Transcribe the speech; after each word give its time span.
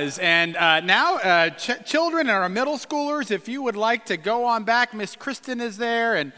was. 0.00 0.18
And 0.18 0.56
uh, 0.56 0.80
now, 0.80 1.16
uh, 1.16 1.50
ch- 1.50 1.84
children 1.84 2.26
and 2.28 2.36
our 2.36 2.48
middle 2.48 2.78
schoolers, 2.78 3.30
if 3.30 3.48
you 3.48 3.62
would 3.62 3.76
like 3.76 4.06
to 4.06 4.16
go 4.16 4.44
on 4.44 4.64
back, 4.64 4.92
Miss 4.92 5.14
Kristen 5.14 5.60
is 5.60 5.76
there, 5.76 6.16
and 6.16 6.32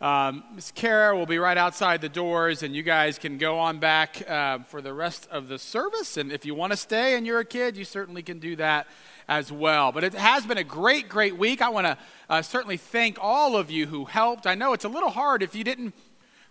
um, 0.00 0.44
Miss 0.54 0.70
Kara 0.70 1.16
will 1.16 1.26
be 1.26 1.38
right 1.38 1.58
outside 1.58 2.00
the 2.00 2.08
doors, 2.08 2.62
and 2.62 2.74
you 2.74 2.82
guys 2.82 3.18
can 3.18 3.36
go 3.38 3.58
on 3.58 3.78
back 3.78 4.28
uh, 4.28 4.60
for 4.60 4.80
the 4.80 4.94
rest 4.94 5.28
of 5.30 5.48
the 5.48 5.58
service. 5.58 6.16
And 6.16 6.32
if 6.32 6.46
you 6.46 6.54
want 6.54 6.72
to 6.72 6.76
stay 6.76 7.16
and 7.16 7.26
you're 7.26 7.40
a 7.40 7.44
kid, 7.44 7.76
you 7.76 7.84
certainly 7.84 8.22
can 8.22 8.38
do 8.38 8.56
that 8.56 8.86
as 9.28 9.52
well. 9.52 9.92
But 9.92 10.04
it 10.04 10.14
has 10.14 10.46
been 10.46 10.58
a 10.58 10.64
great, 10.64 11.08
great 11.08 11.36
week. 11.36 11.60
I 11.60 11.68
want 11.68 11.86
to 11.86 11.98
uh, 12.30 12.42
certainly 12.42 12.78
thank 12.78 13.18
all 13.20 13.56
of 13.56 13.70
you 13.70 13.86
who 13.86 14.06
helped. 14.06 14.46
I 14.46 14.54
know 14.54 14.72
it's 14.72 14.86
a 14.86 14.88
little 14.88 15.10
hard 15.10 15.42
if 15.42 15.54
you 15.54 15.64
didn't 15.64 15.94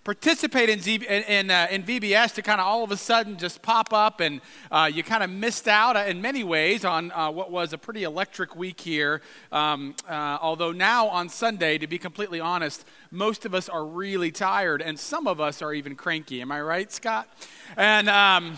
participate 0.04 0.70
in, 0.70 0.80
Z, 0.80 1.06
in, 1.08 1.52
uh, 1.52 1.68
in, 1.70 1.84
VBS 1.84 2.34
to 2.36 2.42
kind 2.42 2.60
of 2.60 2.66
all 2.66 2.84
of 2.84 2.92
a 2.92 2.98
sudden 2.98 3.38
just 3.38 3.62
pop 3.62 3.94
up, 3.94 4.20
and 4.20 4.42
uh, 4.72 4.90
you 4.92 5.04
kind 5.04 5.24
of 5.24 5.30
missed 5.30 5.68
out 5.68 5.96
uh, 5.96 6.00
in 6.00 6.22
many 6.22 6.44
ways 6.44 6.84
on 6.84 7.12
uh, 7.12 7.30
what 7.30 7.52
was 7.52 7.74
a 7.74 7.78
pretty 7.78 8.04
electric 8.04 8.56
week 8.56 8.82
here. 8.82 9.22
Um, 9.52 9.96
uh, 10.10 10.40
although 10.42 10.72
now 10.72 11.08
on 11.08 11.30
Sunday, 11.30 11.78
to 11.78 11.88
be 11.88 11.98
completely 11.98 12.40
honest, 12.40 12.86
most 13.12 13.46
of 13.46 13.54
us 13.54 13.70
are 13.70 13.86
really 13.86 14.32
tired, 14.32 14.82
and 14.82 15.00
some 15.00 15.28
of 15.28 15.40
us 15.40 15.62
are 15.62 15.74
even 15.74 15.96
cranky. 15.96 16.42
Am 16.42 16.52
I 16.52 16.62
right, 16.62 16.92
Scott? 16.92 17.30
And. 17.78 18.10
Um, 18.10 18.58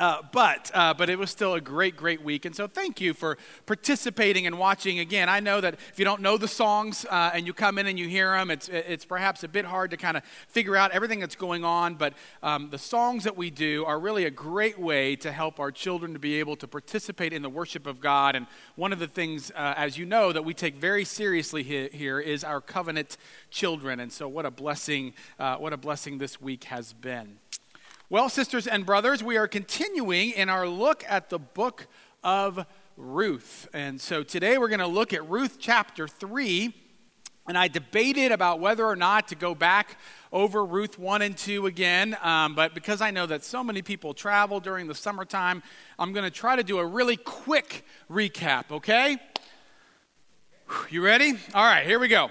uh, 0.00 0.22
but, 0.32 0.70
uh, 0.72 0.94
but 0.94 1.10
it 1.10 1.18
was 1.18 1.30
still 1.30 1.52
a 1.52 1.60
great, 1.60 1.94
great 1.94 2.22
week. 2.22 2.46
And 2.46 2.56
so 2.56 2.66
thank 2.66 3.02
you 3.02 3.12
for 3.12 3.36
participating 3.66 4.46
and 4.46 4.58
watching. 4.58 4.98
Again, 4.98 5.28
I 5.28 5.40
know 5.40 5.60
that 5.60 5.74
if 5.74 5.98
you 5.98 6.06
don't 6.06 6.22
know 6.22 6.38
the 6.38 6.48
songs 6.48 7.04
uh, 7.04 7.32
and 7.34 7.46
you 7.46 7.52
come 7.52 7.76
in 7.78 7.86
and 7.86 7.98
you 7.98 8.08
hear 8.08 8.32
them, 8.32 8.50
it's, 8.50 8.70
it's 8.70 9.04
perhaps 9.04 9.44
a 9.44 9.48
bit 9.48 9.66
hard 9.66 9.90
to 9.90 9.98
kind 9.98 10.16
of 10.16 10.24
figure 10.48 10.74
out 10.74 10.90
everything 10.92 11.20
that's 11.20 11.36
going 11.36 11.64
on. 11.64 11.96
But 11.96 12.14
um, 12.42 12.70
the 12.70 12.78
songs 12.78 13.24
that 13.24 13.36
we 13.36 13.50
do 13.50 13.84
are 13.84 14.00
really 14.00 14.24
a 14.24 14.30
great 14.30 14.78
way 14.78 15.16
to 15.16 15.30
help 15.30 15.60
our 15.60 15.70
children 15.70 16.14
to 16.14 16.18
be 16.18 16.40
able 16.40 16.56
to 16.56 16.66
participate 16.66 17.34
in 17.34 17.42
the 17.42 17.50
worship 17.50 17.86
of 17.86 18.00
God. 18.00 18.36
And 18.36 18.46
one 18.76 18.94
of 18.94 19.00
the 19.00 19.06
things, 19.06 19.50
uh, 19.50 19.74
as 19.76 19.98
you 19.98 20.06
know, 20.06 20.32
that 20.32 20.46
we 20.46 20.54
take 20.54 20.76
very 20.76 21.04
seriously 21.04 21.62
here 21.62 22.18
is 22.18 22.42
our 22.42 22.62
covenant 22.62 23.18
children. 23.50 24.00
And 24.00 24.10
so 24.10 24.26
what 24.28 24.46
a 24.46 24.50
blessing, 24.50 25.12
uh, 25.38 25.56
what 25.56 25.74
a 25.74 25.76
blessing 25.76 26.16
this 26.16 26.40
week 26.40 26.64
has 26.64 26.94
been. 26.94 27.36
Well, 28.12 28.28
sisters 28.28 28.66
and 28.66 28.84
brothers, 28.84 29.22
we 29.22 29.36
are 29.36 29.46
continuing 29.46 30.30
in 30.30 30.48
our 30.48 30.66
look 30.66 31.04
at 31.08 31.30
the 31.30 31.38
book 31.38 31.86
of 32.24 32.66
Ruth. 32.96 33.68
And 33.72 34.00
so 34.00 34.24
today 34.24 34.58
we're 34.58 34.66
going 34.66 34.80
to 34.80 34.88
look 34.88 35.12
at 35.12 35.30
Ruth 35.30 35.58
chapter 35.60 36.08
3. 36.08 36.74
And 37.46 37.56
I 37.56 37.68
debated 37.68 38.32
about 38.32 38.58
whether 38.58 38.84
or 38.84 38.96
not 38.96 39.28
to 39.28 39.36
go 39.36 39.54
back 39.54 39.96
over 40.32 40.64
Ruth 40.64 40.98
1 40.98 41.22
and 41.22 41.36
2 41.36 41.66
again. 41.66 42.16
Um, 42.20 42.56
but 42.56 42.74
because 42.74 43.00
I 43.00 43.12
know 43.12 43.26
that 43.26 43.44
so 43.44 43.62
many 43.62 43.80
people 43.80 44.12
travel 44.12 44.58
during 44.58 44.88
the 44.88 44.94
summertime, 44.96 45.62
I'm 45.96 46.12
going 46.12 46.24
to 46.24 46.32
try 46.32 46.56
to 46.56 46.64
do 46.64 46.80
a 46.80 46.84
really 46.84 47.16
quick 47.16 47.84
recap, 48.10 48.72
okay? 48.72 49.18
You 50.90 51.04
ready? 51.04 51.34
All 51.54 51.64
right, 51.64 51.86
here 51.86 52.00
we 52.00 52.08
go. 52.08 52.30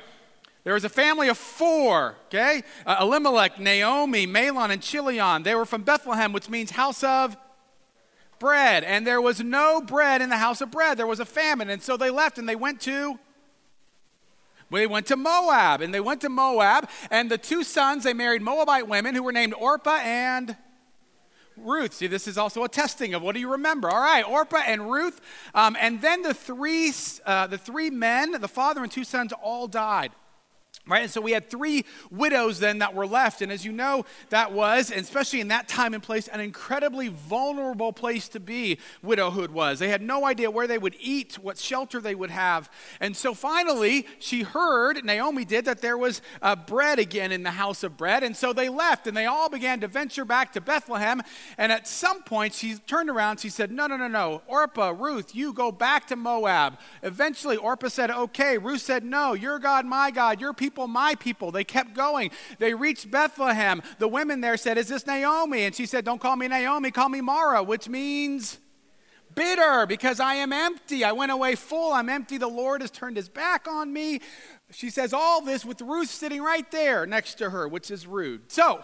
There 0.70 0.76
was 0.76 0.84
a 0.84 0.90
family 0.90 1.30
of 1.30 1.38
four, 1.40 2.16
okay? 2.28 2.62
Uh, 2.86 2.98
Elimelech, 3.02 3.60
Naomi, 3.60 4.28
Mahlon, 4.28 4.70
and 4.70 4.80
Chilion. 4.80 5.42
They 5.42 5.56
were 5.56 5.66
from 5.66 5.82
Bethlehem, 5.82 6.32
which 6.32 6.48
means 6.48 6.70
house 6.70 7.04
of 7.04 7.36
bread. 8.38 8.84
And 8.84 9.08
there 9.08 9.20
was 9.20 9.42
no 9.42 9.82
bread 9.82 10.22
in 10.22 10.30
the 10.30 10.38
house 10.38 10.62
of 10.62 10.70
bread. 10.70 11.00
There 11.00 11.08
was 11.08 11.20
a 11.20 11.26
famine. 11.26 11.72
And 11.72 11.82
so 11.82 11.98
they 11.98 12.12
left 12.12 12.38
and 12.38 12.48
they 12.48 12.56
went 12.56 12.82
to 12.82 13.18
they 14.70 14.86
went 14.86 15.08
to 15.08 15.16
Moab, 15.16 15.82
and 15.82 15.92
they 15.92 16.00
went 16.00 16.22
to 16.22 16.30
Moab, 16.30 16.88
and 17.10 17.32
the 17.32 17.40
two 17.40 17.64
sons, 17.64 18.04
they 18.04 18.14
married 18.14 18.44
Moabite 18.44 18.88
women 18.88 19.16
who 19.16 19.24
were 19.24 19.32
named 19.32 19.56
Orpah 19.56 20.02
and 20.04 20.56
Ruth. 21.58 21.96
See, 21.96 22.06
this 22.06 22.28
is 22.28 22.38
also 22.38 22.64
a 22.64 22.70
testing 22.70 23.16
of 23.16 23.24
what 23.24 23.34
do 23.34 23.42
you 23.42 23.54
remember? 23.54 23.90
All 23.90 24.00
right, 24.00 24.24
Orpah 24.24 24.62
and 24.68 24.92
Ruth. 24.92 25.20
Um, 25.56 25.76
and 25.82 26.00
then 26.00 26.22
the 26.22 26.36
three, 26.36 26.94
uh, 27.26 27.48
the 27.48 27.58
three 27.58 27.90
men, 27.90 28.40
the 28.40 28.48
father 28.48 28.84
and 28.84 28.92
two 28.92 29.04
sons, 29.04 29.34
all 29.42 29.68
died. 29.68 30.12
Right? 30.90 31.04
And 31.04 31.12
so 31.12 31.22
we 31.22 31.32
had 31.32 31.50
three 31.50 31.86
widows 32.10 32.60
then 32.60 32.80
that 32.80 32.96
were 32.96 33.06
left. 33.06 33.42
And 33.42 33.52
as 33.52 33.64
you 33.64 33.72
know, 33.72 34.06
that 34.30 34.52
was, 34.52 34.92
especially 34.92 35.40
in 35.40 35.50
that 35.50 35.68
time 35.68 35.94
and 35.94 36.02
place, 36.02 36.28
an 36.28 36.40
incredibly 36.40 37.10
vulnerable 37.10 37.94
place 37.94 38.28
to 38.30 38.40
be, 38.40 38.80
widowhood 39.04 39.52
was. 39.52 39.78
They 39.78 39.90
had 39.90 40.02
no 40.02 40.26
idea 40.26 40.50
where 40.50 40.66
they 40.66 40.80
would 40.80 40.96
eat, 41.00 41.38
what 41.40 41.60
shelter 41.60 42.02
they 42.02 42.16
would 42.16 42.32
have. 42.32 42.72
And 43.00 43.16
so 43.16 43.36
finally, 43.36 44.08
she 44.18 44.42
heard, 44.42 45.06
Naomi 45.06 45.46
did, 45.46 45.66
that 45.66 45.82
there 45.82 45.98
was 45.98 46.22
uh, 46.42 46.56
bread 46.56 46.98
again 46.98 47.32
in 47.32 47.44
the 47.44 47.52
house 47.52 47.84
of 47.84 47.96
bread. 47.96 48.24
And 48.24 48.36
so 48.36 48.52
they 48.52 48.70
left 48.70 49.06
and 49.06 49.16
they 49.16 49.28
all 49.28 49.50
began 49.50 49.80
to 49.82 49.88
venture 49.88 50.26
back 50.26 50.54
to 50.54 50.62
Bethlehem. 50.62 51.22
And 51.58 51.72
at 51.72 51.88
some 51.88 52.24
point, 52.24 52.54
she 52.54 52.76
turned 52.76 53.10
around, 53.10 53.40
she 53.40 53.50
said, 53.50 53.72
No, 53.72 53.86
no, 53.88 53.96
no, 53.98 54.08
no. 54.08 54.42
Orpah, 54.48 54.94
Ruth, 54.98 55.36
you 55.36 55.54
go 55.54 55.72
back 55.72 56.08
to 56.08 56.16
Moab. 56.16 56.80
Eventually, 57.04 57.58
Orpah 57.58 57.90
said, 57.90 58.10
Okay. 58.10 58.58
Ruth 58.58 58.82
said, 58.82 59.04
No, 59.04 59.34
your 59.34 59.60
God, 59.60 59.86
my 59.86 60.10
God, 60.10 60.42
your 60.42 60.54
people 60.54 60.79
people, 60.80 60.88
my 60.88 61.16
people. 61.16 61.52
They 61.52 61.64
kept 61.64 61.94
going. 61.94 62.32
They 62.58 62.74
reached 62.74 63.12
Bethlehem. 63.12 63.82
The 63.98 64.08
women 64.08 64.42
there 64.42 64.58
said, 64.58 64.78
Is 64.78 64.88
this 64.88 65.06
Naomi? 65.06 65.64
And 65.64 65.76
she 65.76 65.86
said, 65.86 66.06
Don't 66.06 66.22
call 66.22 66.36
me 66.36 66.48
Naomi, 66.48 66.92
call 66.92 67.10
me 67.10 67.22
Mara, 67.22 67.62
which 67.64 67.90
means 67.90 68.60
bitter 69.36 69.86
because 69.86 70.20
I 70.20 70.36
am 70.36 70.54
empty. 70.54 71.04
I 71.04 71.12
went 71.12 71.32
away 71.32 71.56
full. 71.56 71.94
I'm 71.94 72.10
empty. 72.10 72.38
The 72.38 72.48
Lord 72.48 72.82
has 72.82 72.92
turned 72.92 73.18
his 73.18 73.30
back 73.30 73.68
on 73.68 73.92
me. 73.92 74.22
She 74.72 74.90
says 74.90 75.14
all 75.14 75.42
this 75.42 75.66
with 75.66 75.82
Ruth 75.82 76.10
sitting 76.10 76.42
right 76.42 76.70
there 76.72 77.06
next 77.06 77.36
to 77.36 77.50
her, 77.50 77.68
which 77.68 77.92
is 77.92 78.08
rude. 78.08 78.52
So, 78.52 78.82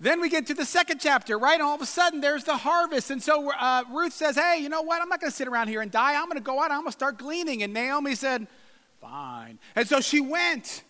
then 0.00 0.20
we 0.20 0.28
get 0.28 0.46
to 0.46 0.54
the 0.54 0.64
second 0.64 0.98
chapter, 1.00 1.38
right? 1.38 1.54
And 1.54 1.62
all 1.62 1.74
of 1.74 1.80
a 1.80 1.86
sudden, 1.86 2.20
there's 2.20 2.44
the 2.44 2.56
harvest. 2.56 3.10
And 3.10 3.22
so 3.22 3.50
uh, 3.52 3.84
Ruth 3.90 4.12
says, 4.12 4.36
Hey, 4.36 4.58
you 4.60 4.68
know 4.68 4.82
what? 4.82 5.00
I'm 5.02 5.08
not 5.08 5.20
going 5.20 5.30
to 5.30 5.36
sit 5.36 5.48
around 5.48 5.68
here 5.68 5.80
and 5.80 5.90
die. 5.90 6.14
I'm 6.14 6.26
going 6.26 6.36
to 6.36 6.40
go 6.40 6.62
out. 6.62 6.70
I'm 6.70 6.80
going 6.80 6.86
to 6.86 6.92
start 6.92 7.18
gleaning. 7.18 7.62
And 7.62 7.72
Naomi 7.72 8.14
said, 8.14 8.46
fine. 9.04 9.58
And 9.76 9.86
so 9.86 10.00
she 10.00 10.20
went. 10.20 10.82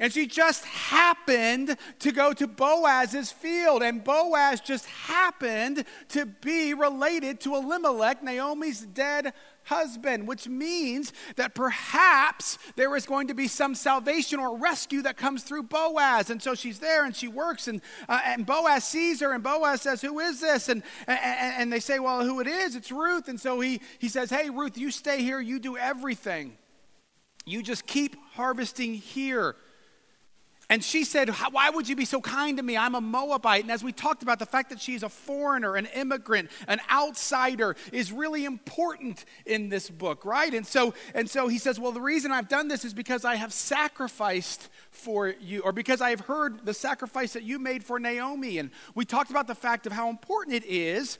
And 0.00 0.12
she 0.12 0.28
just 0.28 0.64
happened 0.64 1.76
to 1.98 2.12
go 2.12 2.32
to 2.32 2.46
Boaz's 2.46 3.32
field. 3.32 3.82
And 3.82 4.04
Boaz 4.04 4.60
just 4.60 4.86
happened 4.86 5.84
to 6.10 6.24
be 6.24 6.72
related 6.72 7.40
to 7.40 7.56
Elimelech, 7.56 8.22
Naomi's 8.22 8.82
dead 8.82 9.32
husband, 9.64 10.28
which 10.28 10.46
means 10.46 11.12
that 11.34 11.56
perhaps 11.56 12.58
there 12.76 12.94
is 12.94 13.06
going 13.06 13.26
to 13.26 13.34
be 13.34 13.48
some 13.48 13.74
salvation 13.74 14.38
or 14.38 14.56
rescue 14.56 15.02
that 15.02 15.16
comes 15.16 15.42
through 15.42 15.64
Boaz. 15.64 16.30
And 16.30 16.40
so 16.40 16.54
she's 16.54 16.78
there 16.78 17.04
and 17.04 17.14
she 17.14 17.26
works, 17.26 17.66
and, 17.66 17.82
uh, 18.08 18.20
and 18.24 18.46
Boaz 18.46 18.84
sees 18.84 19.18
her, 19.20 19.32
and 19.32 19.42
Boaz 19.42 19.82
says, 19.82 20.00
Who 20.00 20.20
is 20.20 20.40
this? 20.40 20.68
And, 20.68 20.84
and, 21.08 21.18
and 21.58 21.72
they 21.72 21.80
say, 21.80 21.98
Well, 21.98 22.24
who 22.24 22.38
it 22.38 22.46
is? 22.46 22.76
It's 22.76 22.92
Ruth. 22.92 23.26
And 23.26 23.38
so 23.38 23.58
he, 23.58 23.80
he 23.98 24.08
says, 24.08 24.30
Hey, 24.30 24.48
Ruth, 24.48 24.78
you 24.78 24.92
stay 24.92 25.22
here, 25.22 25.40
you 25.40 25.58
do 25.58 25.76
everything. 25.76 26.56
You 27.48 27.62
just 27.62 27.86
keep 27.86 28.16
harvesting 28.34 28.94
here. 28.94 29.56
And 30.70 30.84
she 30.84 31.04
said, 31.04 31.30
Why 31.50 31.70
would 31.70 31.88
you 31.88 31.96
be 31.96 32.04
so 32.04 32.20
kind 32.20 32.58
to 32.58 32.62
me? 32.62 32.76
I'm 32.76 32.94
a 32.94 33.00
Moabite. 33.00 33.62
And 33.62 33.70
as 33.70 33.82
we 33.82 33.90
talked 33.90 34.22
about, 34.22 34.38
the 34.38 34.46
fact 34.46 34.68
that 34.68 34.80
she's 34.80 35.02
a 35.02 35.08
foreigner, 35.08 35.76
an 35.76 35.86
immigrant, 35.86 36.50
an 36.66 36.80
outsider 36.90 37.74
is 37.90 38.12
really 38.12 38.44
important 38.44 39.24
in 39.46 39.70
this 39.70 39.88
book, 39.88 40.26
right? 40.26 40.52
And 40.52 40.66
so, 40.66 40.92
and 41.14 41.28
so 41.28 41.48
he 41.48 41.56
says, 41.56 41.80
Well, 41.80 41.92
the 41.92 42.02
reason 42.02 42.32
I've 42.32 42.48
done 42.48 42.68
this 42.68 42.84
is 42.84 42.92
because 42.92 43.24
I 43.24 43.36
have 43.36 43.52
sacrificed 43.52 44.68
for 44.90 45.34
you, 45.40 45.60
or 45.60 45.72
because 45.72 46.02
I 46.02 46.10
have 46.10 46.20
heard 46.20 46.66
the 46.66 46.74
sacrifice 46.74 47.32
that 47.32 47.44
you 47.44 47.58
made 47.58 47.82
for 47.82 47.98
Naomi. 47.98 48.58
And 48.58 48.70
we 48.94 49.06
talked 49.06 49.30
about 49.30 49.46
the 49.46 49.54
fact 49.54 49.86
of 49.86 49.92
how 49.92 50.10
important 50.10 50.54
it 50.54 50.66
is 50.66 51.18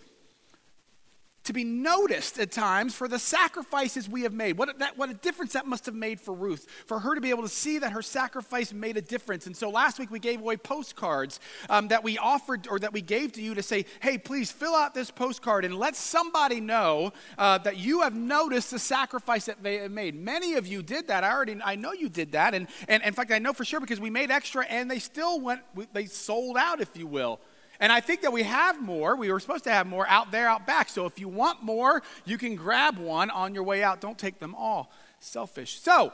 to 1.49 1.53
be 1.53 1.65
noticed 1.65 2.39
at 2.39 2.53
times 2.53 2.95
for 2.95 3.09
the 3.09 3.19
sacrifices 3.19 4.09
we 4.09 4.23
have 4.23 4.35
made. 4.35 4.57
What, 4.57 4.79
that, 4.79 4.97
what 4.97 5.11
a 5.11 5.15
difference 5.15 5.55
that 5.55 5.67
must 5.67 5.87
have 5.87 5.95
made 5.95 6.21
for 6.21 6.33
Ruth, 6.35 6.67
for 6.87 7.01
her 7.01 7.15
to 7.15 7.21
be 7.21 7.31
able 7.31 7.43
to 7.43 7.49
see 7.49 7.79
that 7.79 7.93
her 7.93 8.03
sacrifice 8.03 8.73
made 8.73 8.99
a 8.99 9.03
difference. 9.03 9.47
And 9.47 9.57
so 9.57 9.71
last 9.71 9.99
week 9.99 10.11
we 10.11 10.19
gave 10.19 10.41
away 10.41 10.59
postcards 10.59 11.41
um, 11.71 11.89
that 11.89 12.05
we 12.05 12.19
offered 12.19 12.69
or 12.69 12.79
that 12.79 12.93
we 12.93 13.01
gave 13.01 13.33
to 13.33 13.43
you 13.43 13.55
to 13.55 13.63
say, 13.63 13.87
hey, 14.01 14.19
please 14.19 14.53
fill 14.53 14.75
out 14.75 14.93
this 14.95 15.11
postcard 15.11 15.65
and 15.65 15.79
let 15.79 15.97
somebody 15.97 16.61
know 16.61 17.13
uh, 17.39 17.57
that 17.59 17.79
you 17.79 18.03
have 18.03 18.15
noticed 18.15 18.71
the 18.71 18.79
sacrifice 18.79 19.47
that 19.47 19.63
they 19.63 19.79
have 19.79 19.91
made. 19.91 20.15
Many 20.15 20.55
of 20.55 20.67
you 20.67 20.83
did 20.83 21.09
that. 21.09 21.25
I 21.25 21.33
already, 21.33 21.57
I 21.65 21.77
know 21.77 21.93
you 21.93 22.11
did 22.11 22.33
that. 22.33 22.55
And, 22.55 22.69
and 22.89 23.03
in 23.03 23.15
fact, 23.15 23.33
I 23.33 23.39
know 23.39 23.55
for 23.55 23.65
sure 23.65 23.81
because 23.81 24.01
we 24.01 24.11
made 24.11 24.31
extra 24.31 24.67
and 24.67 24.91
they 24.91 24.99
still 24.99 25.41
went, 25.41 25.63
they 25.95 26.05
sold 26.05 26.59
out, 26.59 26.83
if 26.83 26.95
you 26.95 27.07
will. 27.07 27.41
And 27.81 27.93
I 27.93 28.01
think 28.01 28.23
that 28.23 28.33
we 28.33 28.43
have 28.43 28.83
more. 28.83 29.15
We 29.15 29.31
were 29.31 29.41
supposed 29.41 29.65
to 29.65 29.71
have 29.71 29.87
more 29.87 30.07
out 30.09 30.33
there, 30.33 30.49
out 30.49 30.67
back. 30.67 30.89
So 30.89 31.07
if 31.07 31.19
you 31.19 31.29
want 31.29 31.63
more, 31.63 32.03
you 32.25 32.37
can 32.37 32.57
grab 32.57 32.99
one 32.99 33.31
on 33.31 33.55
your 33.55 33.63
way 33.63 33.83
out. 33.83 34.01
Don't 34.01 34.19
take 34.19 34.39
them 34.39 34.55
all. 34.55 34.91
Selfish. 35.21 35.81
So, 35.81 36.13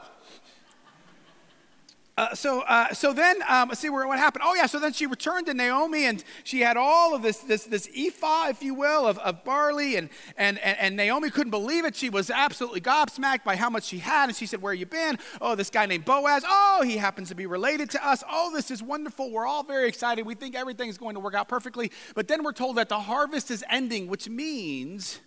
uh, 2.17 2.33
so, 2.33 2.61
uh, 2.61 2.93
so 2.93 3.11
then, 3.11 3.41
um, 3.49 3.67
let's 3.67 3.81
see 3.81 3.89
where, 3.89 4.07
what 4.07 4.17
happened. 4.17 4.43
Oh, 4.45 4.55
yeah, 4.55 4.67
so 4.67 4.79
then 4.79 4.93
she 4.93 5.05
returned 5.05 5.47
to 5.47 5.53
Naomi 5.53 6.05
and 6.05 6.23
she 6.45 6.61
had 6.61 6.77
all 6.77 7.13
of 7.13 7.21
this, 7.21 7.39
this, 7.39 7.65
this 7.65 7.89
ephah, 7.93 8.47
if 8.47 8.63
you 8.63 8.73
will, 8.73 9.05
of, 9.05 9.17
of 9.17 9.43
barley. 9.43 9.97
And, 9.97 10.09
and, 10.37 10.57
and, 10.59 10.77
and 10.79 10.95
Naomi 10.95 11.29
couldn't 11.29 11.51
believe 11.51 11.83
it. 11.83 11.93
She 11.93 12.09
was 12.09 12.29
absolutely 12.29 12.79
gobsmacked 12.79 13.43
by 13.43 13.57
how 13.57 13.69
much 13.69 13.83
she 13.83 13.97
had. 13.97 14.29
And 14.29 14.35
she 14.35 14.45
said, 14.45 14.61
Where 14.61 14.71
have 14.71 14.79
you 14.79 14.85
been? 14.85 15.19
Oh, 15.41 15.55
this 15.55 15.69
guy 15.69 15.85
named 15.87 16.05
Boaz. 16.05 16.45
Oh, 16.47 16.83
he 16.85 16.95
happens 16.95 17.27
to 17.29 17.35
be 17.35 17.47
related 17.47 17.89
to 17.91 18.07
us. 18.07 18.23
Oh, 18.29 18.49
this 18.53 18.71
is 18.71 18.81
wonderful. 18.81 19.29
We're 19.29 19.45
all 19.45 19.63
very 19.63 19.89
excited. 19.89 20.25
We 20.25 20.35
think 20.35 20.55
everything's 20.55 20.97
going 20.97 21.15
to 21.15 21.19
work 21.19 21.33
out 21.33 21.49
perfectly. 21.49 21.91
But 22.13 22.29
then 22.29 22.43
we're 22.43 22.53
told 22.53 22.77
that 22.77 22.87
the 22.87 23.01
harvest 23.01 23.51
is 23.51 23.61
ending, 23.69 24.07
which 24.07 24.29
means 24.29 25.19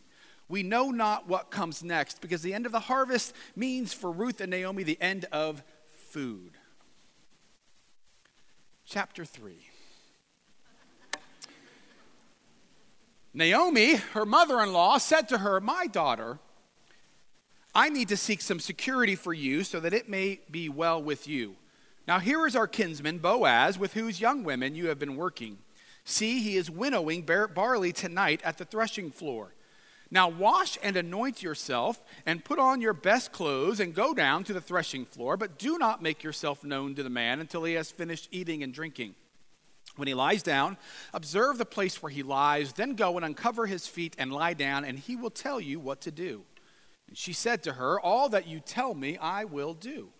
we 0.49 0.63
know 0.63 0.91
not 0.91 1.29
what 1.29 1.51
comes 1.51 1.85
next 1.85 2.23
because 2.23 2.41
the 2.41 2.55
end 2.55 2.65
of 2.65 2.73
the 2.73 2.81
harvest 2.81 3.35
means 3.55 3.93
for 3.93 4.11
Ruth 4.11 4.41
and 4.41 4.51
Naomi 4.51 4.85
the 4.85 4.97
end 5.03 5.27
of 5.31 5.63
food 5.91 6.58
chapter 8.89 9.25
3. 9.25 9.53
Naomi, 13.35 13.97
her 13.97 14.25
mother 14.25 14.61
in 14.63 14.73
law, 14.73 14.97
said 14.97 15.29
to 15.29 15.39
her, 15.39 15.61
My 15.61 15.87
daughter, 15.87 16.39
I 17.75 17.91
need 17.91 18.09
to 18.09 18.17
seek 18.17 18.41
some 18.41 18.59
security 18.59 19.15
for 19.15 19.35
you 19.35 19.63
so 19.63 19.79
that 19.81 19.93
it 19.93 20.09
may 20.09 20.41
be 20.51 20.71
well 20.71 21.03
with 21.03 21.29
you. 21.29 21.57
Now, 22.07 22.19
here 22.19 22.47
is 22.47 22.57
our 22.57 22.67
kinsman, 22.67 23.19
Boaz, 23.19 23.79
with 23.79 23.93
whose 23.93 24.23
young 24.23 24.43
women 24.43 24.75
you 24.75 24.89
have 24.89 24.99
been 24.99 25.17
working. 25.17 25.59
See, 26.05 26.41
he 26.41 26.57
is 26.57 26.71
winnowing 26.71 27.23
barley 27.23 27.93
tonight 27.93 28.41
at 28.43 28.57
the 28.57 28.65
threshing 28.65 29.11
floor. 29.11 29.53
Now 30.11 30.29
wash 30.29 30.79
and 30.83 30.97
anoint 30.97 31.43
yourself, 31.43 32.03
and 32.25 32.45
put 32.45 32.59
on 32.59 32.81
your 32.81 32.95
best 32.95 33.31
clothes, 33.31 33.81
and 33.81 33.95
go 33.95 34.15
down 34.15 34.45
to 34.45 34.53
the 34.53 34.61
threshing 34.61 35.05
floor, 35.05 35.37
but 35.37 35.59
do 35.59 35.77
not 35.79 36.03
make 36.03 36.23
yourself 36.23 36.65
known 36.65 36.95
to 36.95 37.03
the 37.03 37.11
man 37.11 37.41
until 37.41 37.65
he 37.65 37.75
has 37.75 37.91
finished 37.91 38.29
eating 38.31 38.63
and 38.63 38.73
drinking. 38.73 39.15
When 39.97 40.09
he 40.09 40.15
lies 40.15 40.43
down, 40.43 40.77
observe 41.13 41.59
the 41.59 41.65
place 41.65 42.03
where 42.03 42.11
he 42.11 42.23
lies, 42.23 42.73
then 42.73 42.95
go 42.95 43.17
and 43.17 43.25
uncover 43.25 43.67
his 43.67 43.87
feet 43.87 44.15
and 44.19 44.33
lie 44.33 44.55
down, 44.55 44.85
and 44.85 44.99
he 44.99 45.17
will 45.17 45.31
tell 45.31 45.61
you 45.61 45.81
what 45.81 46.01
to 46.03 46.11
do. 46.11 46.45
And 47.09 47.17
she 47.17 47.33
said 47.33 47.63
to 47.65 47.73
her, 47.73 48.01
All 48.01 48.29
that 48.29 48.47
you 48.47 48.61
tell 48.61 48.95
me, 48.95 49.19
I 49.19 49.45
will 49.45 49.75
do. 49.75 50.11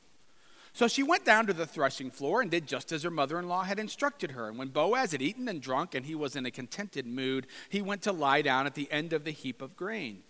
So 0.79 0.87
she 0.87 1.03
went 1.03 1.25
down 1.25 1.49
to 1.49 1.53
the 1.53 1.67
threshing 1.67 2.09
floor 2.09 2.41
and 2.41 2.53
did 2.53 2.69
just 2.69 2.93
as 2.93 3.03
her 3.03 3.11
mother 3.11 3.37
in 3.41 3.49
law 3.49 3.65
had 3.65 3.81
instructed 3.81 4.31
her. 4.31 4.47
And 4.47 4.57
when 4.57 4.69
Boaz 4.69 5.11
had 5.11 5.21
eaten 5.21 5.49
and 5.49 5.61
drunk 5.61 5.93
and 5.93 6.07
he 6.07 6.15
was 6.15 6.37
in 6.37 6.47
a 6.47 6.53
contented 6.53 7.05
mood, 7.05 7.49
he 7.69 7.83
went 7.83 8.03
to 8.03 8.13
lie 8.13 8.43
down 8.43 8.65
at 8.65 8.77
the 8.77 8.87
end 8.93 9.13
of 9.13 9.25
the 9.25 9.33
heap 9.33 9.61
of 9.61 9.77
grain. 9.77 10.23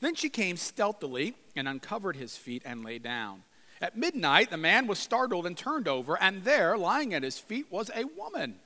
Then 0.00 0.14
she 0.14 0.28
came 0.28 0.56
stealthily 0.58 1.34
and 1.56 1.66
uncovered 1.66 2.14
his 2.14 2.36
feet 2.36 2.62
and 2.64 2.84
lay 2.84 3.00
down. 3.00 3.42
At 3.80 3.96
midnight, 3.96 4.50
the 4.50 4.56
man 4.56 4.86
was 4.86 5.00
startled 5.00 5.44
and 5.44 5.56
turned 5.56 5.88
over, 5.88 6.16
and 6.22 6.44
there, 6.44 6.78
lying 6.78 7.12
at 7.12 7.24
his 7.24 7.40
feet, 7.40 7.66
was 7.68 7.90
a 7.92 8.04
woman. 8.04 8.60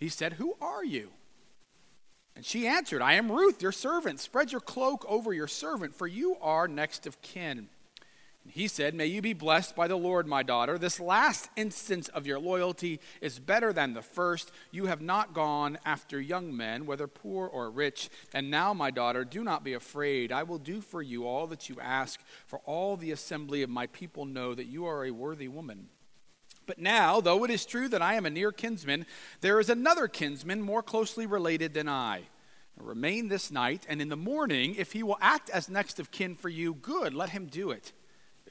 He 0.00 0.08
said, 0.08 0.32
Who 0.32 0.56
are 0.60 0.84
you? 0.84 1.10
And 2.34 2.44
she 2.44 2.66
answered, 2.66 3.00
I 3.00 3.12
am 3.12 3.30
Ruth, 3.30 3.62
your 3.62 3.70
servant. 3.70 4.18
Spread 4.18 4.50
your 4.50 4.60
cloak 4.60 5.06
over 5.08 5.32
your 5.32 5.46
servant, 5.46 5.94
for 5.94 6.08
you 6.08 6.36
are 6.42 6.66
next 6.66 7.06
of 7.06 7.22
kin. 7.22 7.68
He 8.46 8.68
said, 8.68 8.94
May 8.94 9.06
you 9.06 9.22
be 9.22 9.32
blessed 9.32 9.74
by 9.74 9.88
the 9.88 9.96
Lord, 9.96 10.26
my 10.26 10.42
daughter. 10.42 10.76
This 10.76 11.00
last 11.00 11.48
instance 11.56 12.08
of 12.08 12.26
your 12.26 12.38
loyalty 12.38 13.00
is 13.22 13.38
better 13.38 13.72
than 13.72 13.94
the 13.94 14.02
first. 14.02 14.52
You 14.70 14.86
have 14.86 15.00
not 15.00 15.32
gone 15.32 15.78
after 15.84 16.20
young 16.20 16.54
men, 16.54 16.84
whether 16.84 17.06
poor 17.06 17.46
or 17.46 17.70
rich. 17.70 18.10
And 18.34 18.50
now, 18.50 18.74
my 18.74 18.90
daughter, 18.90 19.24
do 19.24 19.42
not 19.44 19.64
be 19.64 19.72
afraid. 19.72 20.30
I 20.30 20.42
will 20.42 20.58
do 20.58 20.82
for 20.82 21.00
you 21.00 21.26
all 21.26 21.46
that 21.48 21.70
you 21.70 21.76
ask, 21.80 22.20
for 22.46 22.60
all 22.66 22.96
the 22.96 23.12
assembly 23.12 23.62
of 23.62 23.70
my 23.70 23.86
people 23.86 24.26
know 24.26 24.54
that 24.54 24.66
you 24.66 24.84
are 24.84 25.06
a 25.06 25.10
worthy 25.10 25.48
woman. 25.48 25.88
But 26.66 26.78
now, 26.78 27.20
though 27.20 27.44
it 27.44 27.50
is 27.50 27.66
true 27.66 27.88
that 27.88 28.02
I 28.02 28.14
am 28.14 28.26
a 28.26 28.30
near 28.30 28.52
kinsman, 28.52 29.06
there 29.40 29.58
is 29.58 29.70
another 29.70 30.06
kinsman 30.06 30.62
more 30.62 30.82
closely 30.82 31.26
related 31.26 31.72
than 31.74 31.88
I. 31.88 32.22
Remain 32.76 33.28
this 33.28 33.50
night, 33.50 33.86
and 33.88 34.02
in 34.02 34.08
the 34.08 34.16
morning, 34.16 34.74
if 34.76 34.92
he 34.92 35.02
will 35.02 35.18
act 35.20 35.48
as 35.50 35.68
next 35.68 35.98
of 35.98 36.10
kin 36.10 36.34
for 36.34 36.48
you, 36.48 36.74
good, 36.74 37.14
let 37.14 37.30
him 37.30 37.46
do 37.46 37.70
it. 37.70 37.92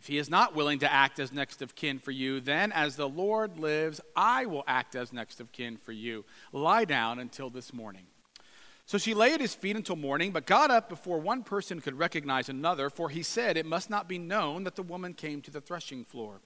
If 0.04 0.08
he 0.08 0.18
is 0.18 0.30
not 0.30 0.54
willing 0.54 0.80
to 0.80 0.92
act 0.92 1.18
as 1.18 1.32
next 1.32 1.62
of 1.62 1.76
kin 1.76 1.98
for 1.98 2.12
you, 2.12 2.42
then 2.42 2.74
as 2.74 2.98
the 2.98 3.08
Lord 3.08 3.58
lives, 3.58 4.02
I 4.18 4.46
will 4.46 4.66
act 4.68 4.98
as 4.98 5.14
next 5.14 5.40
of 5.40 5.54
kin 5.54 5.78
for 5.78 5.94
you. 5.94 6.26
Lie 6.52 6.84
down 6.84 7.20
until 7.20 7.50
this 7.50 7.72
morning. 7.74 8.08
So 8.86 8.98
she 8.98 9.14
lay 9.14 9.34
at 9.34 9.40
his 9.40 9.56
feet 9.56 9.78
until 9.78 9.96
morning, 9.96 10.34
but 10.34 10.46
got 10.46 10.70
up 10.70 10.90
before 10.90 11.20
one 11.20 11.42
person 11.42 11.80
could 11.80 11.98
recognize 11.98 12.50
another, 12.50 12.90
for 12.90 13.12
he 13.12 13.24
said, 13.24 13.56
It 13.56 13.66
must 13.66 13.90
not 13.90 14.10
be 14.10 14.18
known 14.18 14.66
that 14.66 14.76
the 14.76 14.84
woman 14.84 15.14
came 15.14 15.42
to 15.42 15.52
the 15.52 15.62
threshing 15.62 16.04
floor. 16.04 16.42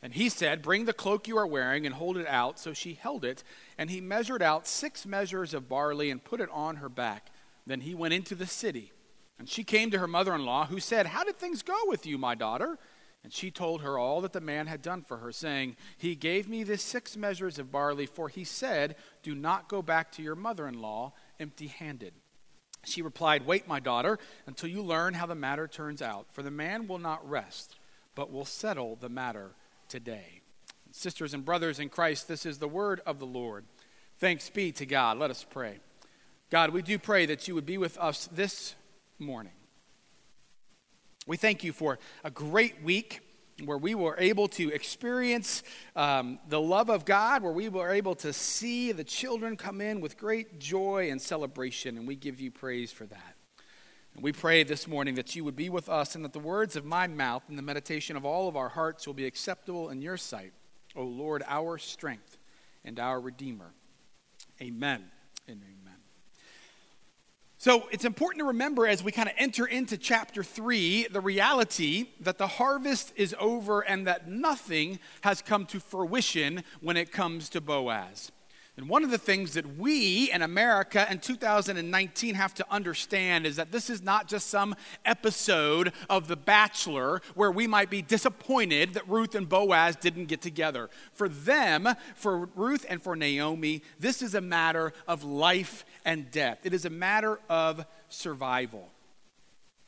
And 0.00 0.14
he 0.14 0.30
said, 0.30 0.62
Bring 0.62 0.86
the 0.86 0.94
cloak 0.94 1.28
you 1.28 1.36
are 1.36 1.46
wearing 1.46 1.84
and 1.84 1.96
hold 1.96 2.16
it 2.16 2.26
out. 2.26 2.58
So 2.58 2.72
she 2.72 2.94
held 2.94 3.22
it, 3.22 3.44
and 3.76 3.90
he 3.90 4.00
measured 4.00 4.40
out 4.40 4.66
six 4.66 5.04
measures 5.04 5.52
of 5.52 5.68
barley 5.68 6.10
and 6.10 6.24
put 6.24 6.40
it 6.40 6.48
on 6.50 6.76
her 6.76 6.88
back. 6.88 7.28
Then 7.66 7.82
he 7.82 7.94
went 7.94 8.14
into 8.14 8.34
the 8.34 8.46
city. 8.46 8.92
And 9.38 9.46
she 9.46 9.62
came 9.62 9.90
to 9.90 9.98
her 9.98 10.06
mother 10.06 10.34
in 10.34 10.46
law, 10.46 10.64
who 10.64 10.80
said, 10.80 11.04
How 11.04 11.22
did 11.22 11.36
things 11.36 11.62
go 11.62 11.76
with 11.86 12.06
you, 12.06 12.16
my 12.16 12.34
daughter? 12.34 12.78
And 13.24 13.32
she 13.32 13.50
told 13.50 13.80
her 13.80 13.98
all 13.98 14.20
that 14.20 14.34
the 14.34 14.40
man 14.40 14.66
had 14.66 14.82
done 14.82 15.00
for 15.00 15.16
her, 15.16 15.32
saying, 15.32 15.76
He 15.96 16.14
gave 16.14 16.46
me 16.46 16.62
this 16.62 16.82
six 16.82 17.16
measures 17.16 17.58
of 17.58 17.72
barley, 17.72 18.04
for 18.04 18.28
he 18.28 18.44
said, 18.44 18.96
Do 19.22 19.34
not 19.34 19.66
go 19.66 19.80
back 19.80 20.12
to 20.12 20.22
your 20.22 20.36
mother 20.36 20.68
in 20.68 20.80
law 20.80 21.14
empty 21.40 21.68
handed. 21.68 22.12
She 22.84 23.00
replied, 23.00 23.46
Wait, 23.46 23.66
my 23.66 23.80
daughter, 23.80 24.18
until 24.46 24.68
you 24.68 24.82
learn 24.82 25.14
how 25.14 25.24
the 25.24 25.34
matter 25.34 25.66
turns 25.66 26.02
out, 26.02 26.26
for 26.30 26.42
the 26.42 26.50
man 26.50 26.86
will 26.86 26.98
not 26.98 27.28
rest, 27.28 27.76
but 28.14 28.30
will 28.30 28.44
settle 28.44 28.96
the 28.96 29.08
matter 29.08 29.52
today. 29.88 30.42
Sisters 30.92 31.32
and 31.32 31.46
brothers 31.46 31.80
in 31.80 31.88
Christ, 31.88 32.28
this 32.28 32.44
is 32.44 32.58
the 32.58 32.68
word 32.68 33.00
of 33.06 33.18
the 33.18 33.26
Lord. 33.26 33.64
Thanks 34.18 34.50
be 34.50 34.70
to 34.72 34.84
God. 34.84 35.18
Let 35.18 35.30
us 35.30 35.46
pray. 35.48 35.78
God, 36.50 36.70
we 36.70 36.82
do 36.82 36.98
pray 36.98 37.24
that 37.26 37.48
you 37.48 37.54
would 37.54 37.66
be 37.66 37.78
with 37.78 37.96
us 37.98 38.28
this 38.30 38.74
morning. 39.18 39.54
We 41.26 41.36
thank 41.36 41.64
you 41.64 41.72
for 41.72 41.98
a 42.22 42.30
great 42.30 42.82
week 42.82 43.20
where 43.64 43.78
we 43.78 43.94
were 43.94 44.16
able 44.18 44.48
to 44.48 44.72
experience 44.72 45.62
um, 45.96 46.38
the 46.48 46.60
love 46.60 46.90
of 46.90 47.04
God, 47.04 47.42
where 47.42 47.52
we 47.52 47.68
were 47.68 47.92
able 47.92 48.14
to 48.16 48.32
see 48.32 48.92
the 48.92 49.04
children 49.04 49.56
come 49.56 49.80
in 49.80 50.00
with 50.00 50.18
great 50.18 50.58
joy 50.58 51.10
and 51.10 51.22
celebration, 51.22 51.96
and 51.96 52.06
we 52.06 52.16
give 52.16 52.40
you 52.40 52.50
praise 52.50 52.90
for 52.90 53.06
that. 53.06 53.36
And 54.14 54.22
we 54.22 54.32
pray 54.32 54.62
this 54.64 54.86
morning 54.86 55.14
that 55.14 55.34
you 55.34 55.44
would 55.44 55.56
be 55.56 55.68
with 55.68 55.88
us 55.88 56.14
and 56.14 56.24
that 56.24 56.32
the 56.32 56.38
words 56.38 56.76
of 56.76 56.84
my 56.84 57.06
mouth 57.06 57.42
and 57.48 57.58
the 57.58 57.62
meditation 57.62 58.16
of 58.16 58.24
all 58.24 58.48
of 58.48 58.56
our 58.56 58.68
hearts 58.68 59.06
will 59.06 59.14
be 59.14 59.26
acceptable 59.26 59.90
in 59.90 60.02
your 60.02 60.16
sight, 60.16 60.52
O 60.94 61.02
Lord, 61.02 61.42
our 61.46 61.78
strength 61.78 62.38
and 62.84 63.00
our 63.00 63.20
Redeemer. 63.20 63.72
Amen 64.60 65.04
and 65.48 65.60
amen. 65.62 65.83
So 67.64 67.88
it's 67.90 68.04
important 68.04 68.40
to 68.40 68.48
remember 68.48 68.86
as 68.86 69.02
we 69.02 69.10
kind 69.10 69.26
of 69.26 69.34
enter 69.38 69.64
into 69.64 69.96
chapter 69.96 70.44
three 70.44 71.06
the 71.06 71.22
reality 71.22 72.08
that 72.20 72.36
the 72.36 72.46
harvest 72.46 73.14
is 73.16 73.34
over 73.40 73.80
and 73.80 74.06
that 74.06 74.28
nothing 74.28 74.98
has 75.22 75.40
come 75.40 75.64
to 75.68 75.80
fruition 75.80 76.62
when 76.82 76.98
it 76.98 77.10
comes 77.10 77.48
to 77.48 77.62
Boaz. 77.62 78.30
And 78.76 78.88
one 78.88 79.04
of 79.04 79.12
the 79.12 79.18
things 79.18 79.52
that 79.52 79.78
we 79.78 80.32
in 80.32 80.42
America 80.42 81.06
in 81.08 81.20
2019 81.20 82.34
have 82.34 82.54
to 82.54 82.66
understand 82.68 83.46
is 83.46 83.54
that 83.54 83.70
this 83.70 83.88
is 83.88 84.02
not 84.02 84.26
just 84.26 84.48
some 84.48 84.74
episode 85.04 85.92
of 86.10 86.26
The 86.26 86.34
Bachelor 86.34 87.22
where 87.36 87.52
we 87.52 87.68
might 87.68 87.88
be 87.88 88.02
disappointed 88.02 88.94
that 88.94 89.08
Ruth 89.08 89.36
and 89.36 89.48
Boaz 89.48 89.94
didn't 89.94 90.26
get 90.26 90.40
together. 90.40 90.90
For 91.12 91.28
them, 91.28 91.88
for 92.16 92.48
Ruth 92.56 92.84
and 92.88 93.00
for 93.00 93.14
Naomi, 93.14 93.82
this 94.00 94.22
is 94.22 94.34
a 94.34 94.40
matter 94.40 94.92
of 95.06 95.22
life 95.22 95.84
and 96.04 96.28
death, 96.32 96.58
it 96.64 96.74
is 96.74 96.84
a 96.84 96.90
matter 96.90 97.38
of 97.48 97.86
survival. 98.08 98.90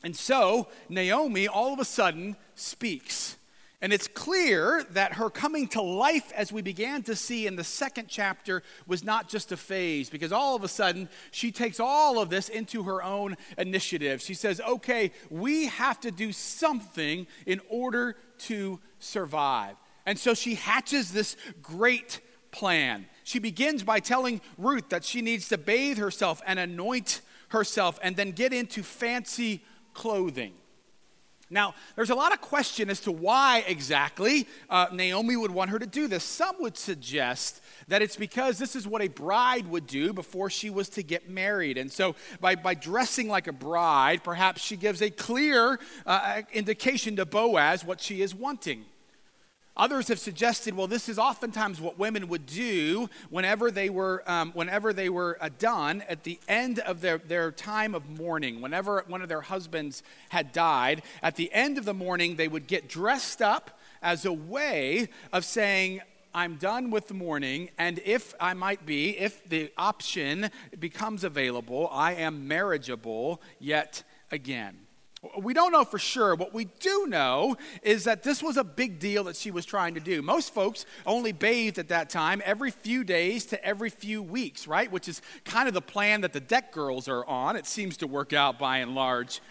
And 0.01 0.15
so, 0.15 0.69
Naomi 0.87 1.47
all 1.47 1.73
of 1.73 1.79
a 1.79 1.85
sudden 1.85 2.37
speaks. 2.55 3.35
And 3.79 3.93
it's 3.93 4.07
clear 4.07 4.83
that 4.91 5.13
her 5.13 5.29
coming 5.29 5.67
to 5.69 5.81
life, 5.83 6.31
as 6.35 6.51
we 6.51 6.63
began 6.63 7.03
to 7.03 7.15
see 7.15 7.45
in 7.45 7.55
the 7.55 7.63
second 7.63 8.07
chapter, 8.09 8.63
was 8.87 9.03
not 9.03 9.29
just 9.29 9.51
a 9.51 9.57
phase, 9.57 10.09
because 10.09 10.31
all 10.31 10.55
of 10.55 10.63
a 10.63 10.67
sudden 10.67 11.09
she 11.29 11.51
takes 11.51 11.79
all 11.79 12.19
of 12.19 12.31
this 12.31 12.49
into 12.49 12.83
her 12.83 13.03
own 13.03 13.37
initiative. 13.55 14.19
She 14.19 14.33
says, 14.33 14.59
okay, 14.61 15.11
we 15.29 15.67
have 15.67 15.99
to 15.99 16.09
do 16.09 16.31
something 16.31 17.27
in 17.45 17.61
order 17.69 18.15
to 18.39 18.79
survive. 18.97 19.75
And 20.07 20.17
so 20.17 20.33
she 20.33 20.55
hatches 20.55 21.11
this 21.11 21.37
great 21.61 22.21
plan. 22.51 23.05
She 23.23 23.37
begins 23.37 23.83
by 23.83 23.99
telling 23.99 24.41
Ruth 24.57 24.89
that 24.89 25.03
she 25.03 25.21
needs 25.21 25.49
to 25.49 25.57
bathe 25.57 25.99
herself 25.99 26.41
and 26.47 26.57
anoint 26.57 27.21
herself 27.49 27.99
and 28.01 28.15
then 28.15 28.31
get 28.31 28.53
into 28.53 28.81
fancy 28.81 29.63
clothing. 29.93 30.53
Now, 31.49 31.75
there's 31.95 32.09
a 32.09 32.15
lot 32.15 32.33
of 32.33 32.41
question 32.41 32.89
as 32.89 32.99
to 33.01 33.11
why 33.11 33.63
exactly 33.67 34.47
uh, 34.69 34.87
Naomi 34.91 35.37
would 35.37 35.51
want 35.51 35.69
her 35.69 35.79
to 35.79 35.85
do 35.85 36.07
this. 36.07 36.23
Some 36.23 36.57
would 36.59 36.77
suggest 36.77 37.61
that 37.87 38.01
it's 38.01 38.17
because 38.17 38.59
this 38.59 38.75
is 38.75 38.85
what 38.85 39.01
a 39.01 39.07
bride 39.07 39.65
would 39.67 39.87
do 39.87 40.11
before 40.11 40.49
she 40.49 40.69
was 40.69 40.89
to 40.89 41.03
get 41.03 41.29
married. 41.29 41.77
And 41.77 41.89
so, 41.89 42.15
by, 42.41 42.55
by 42.55 42.73
dressing 42.73 43.29
like 43.29 43.47
a 43.47 43.53
bride, 43.53 44.23
perhaps 44.23 44.61
she 44.61 44.75
gives 44.75 45.01
a 45.01 45.09
clear 45.09 45.79
uh, 46.05 46.41
indication 46.51 47.15
to 47.15 47.25
Boaz 47.25 47.85
what 47.85 48.01
she 48.01 48.21
is 48.21 48.35
wanting. 48.35 48.85
Others 49.77 50.07
have 50.07 50.17
suggested, 50.17 50.75
well, 50.75 50.87
this 50.87 51.07
is 51.07 51.19
oftentimes 51.19 51.79
what 51.79 51.99
women 51.99 52.27
would 52.29 52.47
do 52.47 53.09
whenever 53.29 53.69
they 53.69 53.89
were, 53.89 54.23
um, 54.25 54.51
whenever 54.53 54.91
they 54.91 55.07
were 55.07 55.37
uh, 55.39 55.49
done 55.59 56.03
at 56.09 56.23
the 56.23 56.39
end 56.47 56.79
of 56.79 56.99
their, 57.01 57.19
their 57.19 57.51
time 57.51 57.93
of 57.93 58.09
mourning. 58.09 58.59
Whenever 58.59 59.03
one 59.07 59.21
of 59.21 59.29
their 59.29 59.41
husbands 59.41 60.01
had 60.29 60.51
died, 60.51 61.03
at 61.21 61.35
the 61.35 61.53
end 61.53 61.77
of 61.77 61.85
the 61.85 61.93
mourning, 61.93 62.35
they 62.35 62.47
would 62.47 62.65
get 62.65 62.89
dressed 62.89 63.39
up 63.39 63.79
as 64.01 64.25
a 64.25 64.33
way 64.33 65.09
of 65.31 65.45
saying, 65.45 66.01
I'm 66.33 66.55
done 66.55 66.89
with 66.89 67.07
the 67.07 67.13
mourning, 67.13 67.69
and 67.77 67.99
if 68.03 68.33
I 68.39 68.53
might 68.53 68.85
be, 68.85 69.17
if 69.17 69.47
the 69.47 69.71
option 69.77 70.49
becomes 70.79 71.23
available, 71.23 71.87
I 71.91 72.13
am 72.13 72.47
marriageable 72.47 73.41
yet 73.59 74.03
again. 74.31 74.86
We 75.39 75.55
don't 75.55 75.71
know 75.71 75.83
for 75.83 75.97
sure. 75.97 76.35
What 76.35 76.53
we 76.53 76.65
do 76.79 77.07
know 77.07 77.57
is 77.81 78.03
that 78.03 78.21
this 78.21 78.43
was 78.43 78.55
a 78.55 78.63
big 78.63 78.99
deal 78.99 79.23
that 79.23 79.35
she 79.35 79.49
was 79.49 79.65
trying 79.65 79.95
to 79.95 79.99
do. 79.99 80.21
Most 80.21 80.53
folks 80.53 80.85
only 81.07 81.31
bathed 81.31 81.79
at 81.79 81.87
that 81.87 82.11
time 82.11 82.39
every 82.45 82.69
few 82.69 83.03
days 83.03 83.45
to 83.47 83.63
every 83.65 83.89
few 83.89 84.21
weeks, 84.21 84.67
right? 84.67 84.91
Which 84.91 85.07
is 85.07 85.23
kind 85.43 85.67
of 85.67 85.73
the 85.73 85.81
plan 85.81 86.21
that 86.21 86.33
the 86.33 86.39
deck 86.39 86.71
girls 86.71 87.07
are 87.07 87.25
on. 87.25 87.55
It 87.55 87.65
seems 87.65 87.97
to 87.97 88.07
work 88.07 88.31
out 88.31 88.59
by 88.59 88.77
and 88.77 88.93
large. 88.93 89.41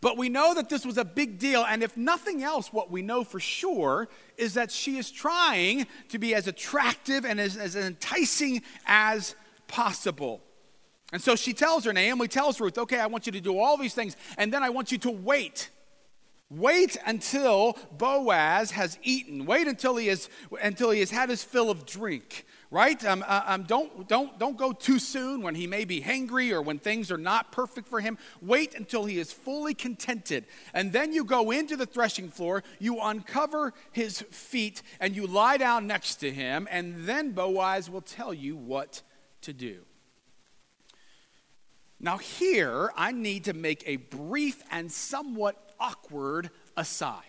But 0.00 0.16
we 0.16 0.28
know 0.28 0.54
that 0.54 0.68
this 0.68 0.84
was 0.84 0.98
a 0.98 1.04
big 1.04 1.38
deal, 1.38 1.64
and 1.66 1.82
if 1.82 1.96
nothing 1.96 2.42
else, 2.42 2.70
what 2.70 2.90
we 2.90 3.00
know 3.00 3.24
for 3.24 3.40
sure 3.40 4.08
is 4.36 4.52
that 4.52 4.70
she 4.70 4.98
is 4.98 5.10
trying 5.10 5.86
to 6.10 6.18
be 6.18 6.34
as 6.34 6.46
attractive 6.46 7.24
and 7.24 7.40
as, 7.40 7.56
as 7.56 7.74
enticing 7.74 8.62
as 8.86 9.34
possible. 9.66 10.42
And 11.14 11.22
so 11.22 11.34
she 11.36 11.54
tells 11.54 11.84
her, 11.84 11.92
Naomi 11.92 12.28
tells 12.28 12.60
Ruth, 12.60 12.76
okay, 12.76 12.98
I 12.98 13.06
want 13.06 13.24
you 13.24 13.32
to 13.32 13.40
do 13.40 13.58
all 13.58 13.76
these 13.76 13.94
things, 13.94 14.16
and 14.36 14.52
then 14.52 14.62
I 14.62 14.70
want 14.70 14.90
you 14.90 14.98
to 14.98 15.10
wait. 15.10 15.70
Wait 16.50 16.96
until 17.06 17.78
Boaz 17.96 18.72
has 18.72 18.98
eaten. 19.02 19.46
Wait 19.46 19.66
until 19.66 19.96
he 19.96 20.08
has, 20.08 20.28
until 20.60 20.90
he 20.90 21.00
has 21.00 21.10
had 21.12 21.30
his 21.30 21.42
fill 21.42 21.70
of 21.70 21.86
drink 21.86 22.44
right? 22.74 23.04
Um, 23.04 23.24
uh, 23.24 23.42
um, 23.46 23.62
don't, 23.62 24.08
don't, 24.08 24.36
don't 24.36 24.56
go 24.56 24.72
too 24.72 24.98
soon 24.98 25.42
when 25.42 25.54
he 25.54 25.68
may 25.68 25.84
be 25.84 26.00
hangry 26.00 26.50
or 26.50 26.60
when 26.60 26.80
things 26.80 27.12
are 27.12 27.16
not 27.16 27.52
perfect 27.52 27.86
for 27.86 28.00
him. 28.00 28.18
Wait 28.42 28.74
until 28.74 29.04
he 29.04 29.20
is 29.20 29.32
fully 29.32 29.74
contented. 29.74 30.46
And 30.72 30.92
then 30.92 31.12
you 31.12 31.22
go 31.22 31.52
into 31.52 31.76
the 31.76 31.86
threshing 31.86 32.28
floor, 32.28 32.64
you 32.80 32.98
uncover 33.00 33.74
his 33.92 34.22
feet, 34.22 34.82
and 34.98 35.14
you 35.14 35.28
lie 35.28 35.56
down 35.56 35.86
next 35.86 36.16
to 36.16 36.32
him, 36.32 36.66
and 36.68 37.06
then 37.06 37.30
Boaz 37.30 37.88
will 37.88 38.02
tell 38.02 38.34
you 38.34 38.56
what 38.56 39.02
to 39.42 39.52
do. 39.52 39.82
Now, 42.04 42.18
here, 42.18 42.92
I 42.98 43.12
need 43.12 43.44
to 43.44 43.54
make 43.54 43.82
a 43.86 43.96
brief 43.96 44.62
and 44.70 44.92
somewhat 44.92 45.56
awkward 45.80 46.50
aside. 46.76 47.24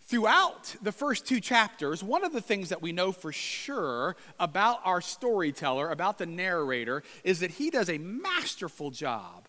Throughout 0.00 0.74
the 0.82 0.90
first 0.90 1.26
two 1.26 1.38
chapters, 1.38 2.02
one 2.02 2.24
of 2.24 2.32
the 2.32 2.40
things 2.40 2.70
that 2.70 2.82
we 2.82 2.90
know 2.90 3.12
for 3.12 3.30
sure 3.30 4.16
about 4.40 4.80
our 4.84 5.00
storyteller, 5.00 5.90
about 5.90 6.18
the 6.18 6.26
narrator, 6.26 7.04
is 7.22 7.38
that 7.38 7.52
he 7.52 7.70
does 7.70 7.88
a 7.88 7.98
masterful 7.98 8.90
job 8.90 9.46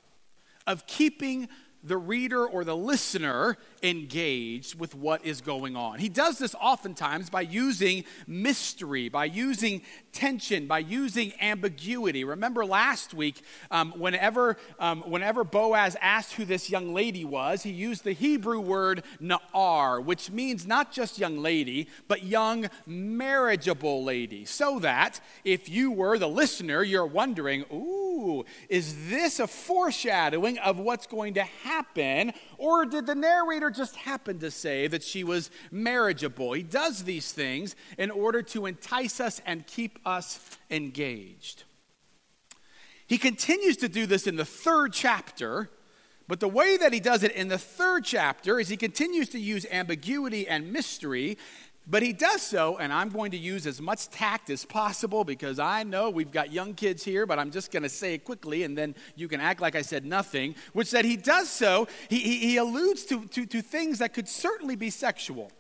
of 0.68 0.86
keeping 0.86 1.50
the 1.84 1.98
reader 1.98 2.46
or 2.46 2.64
the 2.64 2.76
listener 2.76 3.58
engaged 3.82 4.80
with 4.80 4.94
what 4.94 5.26
is 5.26 5.42
going 5.42 5.76
on. 5.76 5.98
He 5.98 6.10
does 6.10 6.38
this 6.38 6.54
oftentimes 6.62 7.30
by 7.30 7.42
using 7.42 8.04
mystery, 8.28 9.10
by 9.10 9.26
using 9.26 9.82
tension, 10.12 10.68
by 10.68 10.80
using 10.80 11.34
ambiguity. 11.42 12.24
Remember 12.24 12.66
last 12.66 13.14
week, 13.14 13.42
um, 13.72 13.94
whenever, 13.94 14.58
um, 14.80 15.02
whenever 15.02 15.44
Boaz 15.44 15.98
asked 16.02 16.34
who 16.34 16.46
this 16.46 16.70
young 16.70 16.94
lady 16.94 17.26
was, 17.26 17.64
he 17.64 17.72
used 17.72 18.04
the 18.04 18.14
Hebrew 18.14 18.60
word 18.60 19.04
na'ar, 19.22 20.04
which 20.04 20.30
means 20.30 20.68
not 20.68 20.92
just 20.92 21.18
young 21.18 21.40
lady, 21.40 21.88
but 22.08 22.24
young 22.24 22.70
marriageable 22.86 24.04
lady. 24.04 24.46
So 24.46 24.80
that 24.80 25.20
if 25.44 25.68
you 25.68 25.92
were 25.92 26.20
the 26.20 26.30
listener, 26.30 26.84
you're 26.84 27.06
wondering, 27.06 27.66
ooh, 27.74 28.46
is 28.70 29.10
this 29.10 29.40
a 29.40 29.48
foreshadowing 29.48 30.60
of 30.60 30.78
what's 30.78 31.08
going 31.08 31.34
to 31.36 31.44
happen? 31.44 31.71
Or 32.58 32.86
did 32.86 33.06
the 33.06 33.16
narrator 33.16 33.70
just 33.70 33.96
happen 33.96 34.40
to 34.40 34.52
say 34.52 34.88
that 34.88 35.04
she 35.04 35.24
was 35.24 35.50
marriageable? 35.72 36.54
He 36.54 36.64
does 36.64 37.04
these 37.04 37.32
things 37.32 37.76
in 37.98 38.12
order 38.12 38.42
to 38.44 38.66
entice 38.66 39.20
us 39.20 39.42
and 39.46 39.66
keep 39.66 40.00
us 40.06 40.40
engaged. 40.70 41.64
He 43.08 43.18
continues 43.18 43.78
to 43.78 43.90
do 43.90 44.06
this 44.06 44.28
in 44.28 44.38
the 44.38 44.46
third 44.46 44.94
chapter, 44.94 45.70
but 46.28 46.40
the 46.40 46.48
way 46.48 46.78
that 46.78 46.94
he 46.94 47.02
does 47.02 47.24
it 47.24 47.34
in 47.34 47.50
the 47.50 47.58
third 47.58 48.06
chapter 48.06 48.60
is 48.60 48.70
he 48.70 48.78
continues 48.78 49.28
to 49.30 49.40
use 49.40 49.66
ambiguity 49.70 50.48
and 50.48 50.72
mystery 50.72 51.38
but 51.88 52.04
he 52.04 52.14
does 52.14 52.42
so, 52.42 52.78
and 52.78 52.94
I'm 52.94 53.10
going 53.10 53.32
to 53.32 53.38
use 53.38 53.66
as 53.66 53.82
much 53.82 54.10
tact 54.10 54.50
as 54.50 54.66
possible 54.66 55.24
because 55.24 55.58
I 55.58 55.84
know 55.84 56.10
we've 56.10 56.32
got 56.32 56.52
young 56.52 56.74
kids 56.76 57.04
here, 57.04 57.26
but 57.26 57.40
I'm 57.40 57.52
just 57.52 57.72
going 57.72 57.84
to 57.84 57.90
say 57.90 58.14
it 58.14 58.24
quickly 58.24 58.64
and 58.64 58.78
then 58.78 58.96
you 59.16 59.28
can 59.28 59.42
act 59.42 59.62
like 59.62 59.76
I 59.76 59.82
said 59.82 60.06
nothing, 60.06 60.56
which 60.74 60.92
that 60.92 61.06
he 61.06 61.18
does 61.18 61.50
so, 61.50 61.88
he, 62.08 62.20
he, 62.20 62.38
he 62.38 62.58
alludes 62.58 63.04
to, 63.06 63.26
to, 63.26 63.46
to 63.48 63.62
things 63.62 64.00
that 64.00 64.14
could 64.14 64.30
certainly 64.30 64.76
be 64.76 64.90
sexual. 64.90 65.52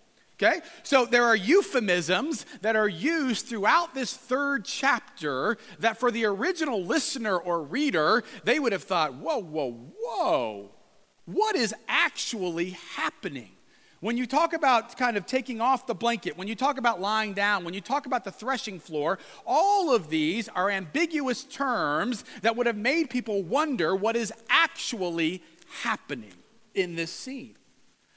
Okay? 0.41 0.61
So 0.83 1.05
there 1.05 1.25
are 1.25 1.35
euphemisms 1.35 2.45
that 2.61 2.75
are 2.75 2.87
used 2.87 3.47
throughout 3.47 3.93
this 3.93 4.15
third 4.15 4.65
chapter 4.65 5.57
that 5.79 5.99
for 5.99 6.11
the 6.11 6.25
original 6.25 6.83
listener 6.83 7.37
or 7.37 7.61
reader, 7.61 8.23
they 8.43 8.59
would 8.59 8.71
have 8.71 8.83
thought, 8.83 9.15
whoa, 9.15 9.39
whoa, 9.39 9.71
whoa, 9.99 10.71
what 11.25 11.55
is 11.55 11.75
actually 11.87 12.71
happening? 12.95 13.51
When 14.01 14.17
you 14.17 14.25
talk 14.25 14.53
about 14.53 14.97
kind 14.97 15.15
of 15.15 15.27
taking 15.27 15.61
off 15.61 15.85
the 15.85 15.93
blanket, 15.93 16.35
when 16.35 16.47
you 16.47 16.55
talk 16.55 16.79
about 16.79 16.99
lying 16.99 17.33
down, 17.33 17.63
when 17.63 17.75
you 17.75 17.81
talk 17.81 18.07
about 18.07 18.23
the 18.23 18.31
threshing 18.31 18.79
floor, 18.79 19.19
all 19.45 19.93
of 19.93 20.09
these 20.09 20.49
are 20.49 20.71
ambiguous 20.71 21.43
terms 21.43 22.25
that 22.41 22.55
would 22.55 22.65
have 22.65 22.77
made 22.77 23.11
people 23.11 23.43
wonder 23.43 23.95
what 23.95 24.15
is 24.15 24.33
actually 24.49 25.43
happening 25.83 26.33
in 26.73 26.95
this 26.95 27.11
scene. 27.11 27.55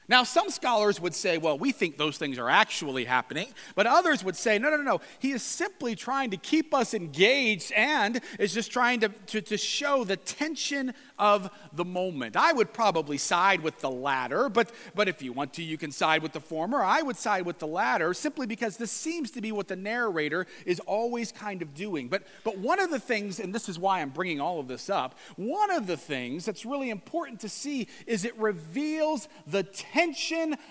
Now, 0.07 0.23
some 0.23 0.51
scholars 0.51 1.01
would 1.01 1.15
say, 1.15 1.39
well, 1.39 1.57
we 1.57 1.73
think 1.73 1.97
those 1.97 2.19
things 2.19 2.39
are 2.39 2.51
actually 2.51 3.07
happening, 3.07 3.49
but 3.75 3.87
others 3.87 4.23
would 4.23 4.37
say, 4.37 4.59
no, 4.59 4.69
no, 4.69 4.77
no, 4.77 4.83
no. 4.83 5.01
He 5.19 5.33
is 5.33 5.43
simply 5.43 5.95
trying 5.95 6.31
to 6.31 6.37
keep 6.37 6.75
us 6.75 6.93
engaged 6.93 7.73
and 7.73 8.21
is 8.39 8.53
just 8.53 8.71
trying 8.71 9.01
to, 9.01 9.09
to, 9.09 9.41
to 9.41 9.57
show 9.57 10.05
the 10.05 10.19
tension 10.19 10.93
of 11.19 11.51
the 11.73 11.87
moment. 11.87 12.37
I 12.37 12.53
would 12.53 12.75
probably 12.75 13.17
side 13.17 13.63
with 13.63 13.81
the 13.81 13.91
latter, 13.91 14.51
but, 14.51 14.71
but 14.95 15.09
if 15.09 15.23
you 15.23 15.33
want 15.33 15.55
to, 15.55 15.63
you 15.63 15.79
can 15.79 15.91
side 15.91 16.23
with 16.23 16.33
the 16.33 16.41
former. 16.41 16.83
I 16.83 17.01
would 17.01 17.17
side 17.17 17.47
with 17.47 17.59
the 17.59 17.67
latter 17.67 18.13
simply 18.13 18.47
because 18.47 18.77
this 18.77 18.91
seems 18.91 19.31
to 19.33 19.41
be 19.41 19.53
what 19.53 19.69
the 19.69 19.77
narrator 19.77 20.47
is 20.67 20.81
always 20.81 21.33
kind 21.33 21.63
of 21.63 21.75
doing. 21.75 22.09
But, 22.09 22.25
but 22.43 22.59
one 22.59 22.79
of 22.79 22.91
the 22.91 23.01
things, 23.01 23.41
and 23.41 23.55
this 23.55 23.71
is 23.71 23.79
why 23.79 24.03
I'm 24.03 24.11
bringing 24.11 24.41
all 24.41 24.61
of 24.61 24.69
this 24.69 24.91
up, 24.91 25.19
one 25.37 25.71
of 25.71 25.87
the 25.87 25.97
things 25.97 26.45
that's 26.45 26.67
really 26.67 26.91
important 26.91 27.41
to 27.41 27.49
see 27.49 27.89
is 28.07 28.27
it 28.27 28.37
reveals 28.39 29.29
the 29.47 29.63
tension 29.63 29.94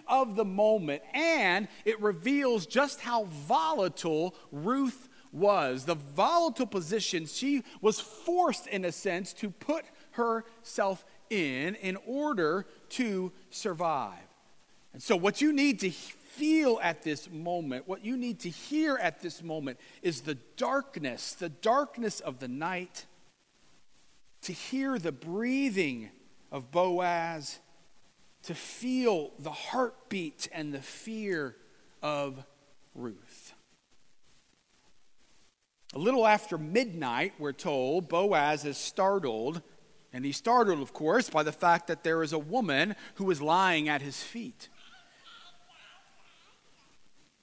of 0.07 0.35
the 0.35 0.45
moment 0.45 1.01
and 1.13 1.67
it 1.85 2.01
reveals 2.01 2.65
just 2.65 3.01
how 3.01 3.25
volatile 3.25 4.35
Ruth 4.51 5.09
was. 5.31 5.85
The 5.85 5.95
volatile 5.95 6.67
position 6.67 7.25
she 7.25 7.63
was 7.81 7.99
forced, 7.99 8.67
in 8.67 8.85
a 8.85 8.91
sense, 8.91 9.33
to 9.33 9.49
put 9.49 9.85
herself 10.11 11.03
in 11.29 11.75
in 11.75 11.97
order 12.05 12.67
to 12.89 13.31
survive. 13.49 14.19
And 14.93 15.01
so, 15.01 15.15
what 15.15 15.41
you 15.41 15.51
need 15.51 15.79
to 15.79 15.89
feel 15.89 16.79
at 16.81 17.01
this 17.01 17.29
moment, 17.29 17.87
what 17.87 18.05
you 18.05 18.15
need 18.15 18.39
to 18.41 18.49
hear 18.49 18.97
at 18.97 19.21
this 19.21 19.41
moment, 19.41 19.79
is 20.01 20.21
the 20.21 20.37
darkness, 20.55 21.33
the 21.33 21.49
darkness 21.49 22.19
of 22.19 22.39
the 22.39 22.47
night, 22.47 23.07
to 24.43 24.53
hear 24.53 24.99
the 24.99 25.11
breathing 25.11 26.09
of 26.51 26.69
Boaz 26.71 27.59
to 28.43 28.53
feel 28.53 29.31
the 29.39 29.51
heartbeat 29.51 30.47
and 30.51 30.73
the 30.73 30.81
fear 30.81 31.55
of 32.01 32.45
Ruth. 32.93 33.53
A 35.93 35.99
little 35.99 36.25
after 36.25 36.57
midnight, 36.57 37.33
we're 37.37 37.53
told, 37.53 38.09
Boaz 38.09 38.65
is 38.65 38.77
startled. 38.77 39.61
And 40.11 40.23
he's 40.23 40.37
startled, 40.37 40.79
of 40.79 40.93
course, 40.93 41.29
by 41.29 41.41
the 41.41 41.51
fact 41.51 41.87
that 41.87 42.03
there 42.03 42.21
is 42.21 42.33
a 42.33 42.39
woman 42.39 42.95
who 43.15 43.31
is 43.31 43.41
lying 43.41 43.89
at 43.89 44.01
his 44.01 44.21
feet. 44.21 44.69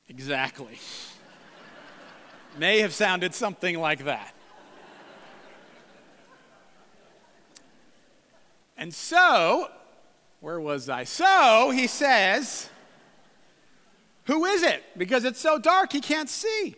Exactly. 0.08 0.78
May 2.58 2.80
have 2.80 2.92
sounded 2.92 3.34
something 3.34 3.78
like 3.78 4.04
that. 4.04 4.34
And 8.76 8.94
so, 8.94 9.68
where 10.40 10.60
was 10.60 10.88
I? 10.88 11.04
So 11.04 11.70
he 11.70 11.86
says, 11.86 12.68
Who 14.24 14.44
is 14.44 14.62
it? 14.62 14.82
Because 14.96 15.24
it's 15.24 15.40
so 15.40 15.58
dark 15.58 15.92
he 15.92 16.00
can't 16.00 16.28
see. 16.28 16.76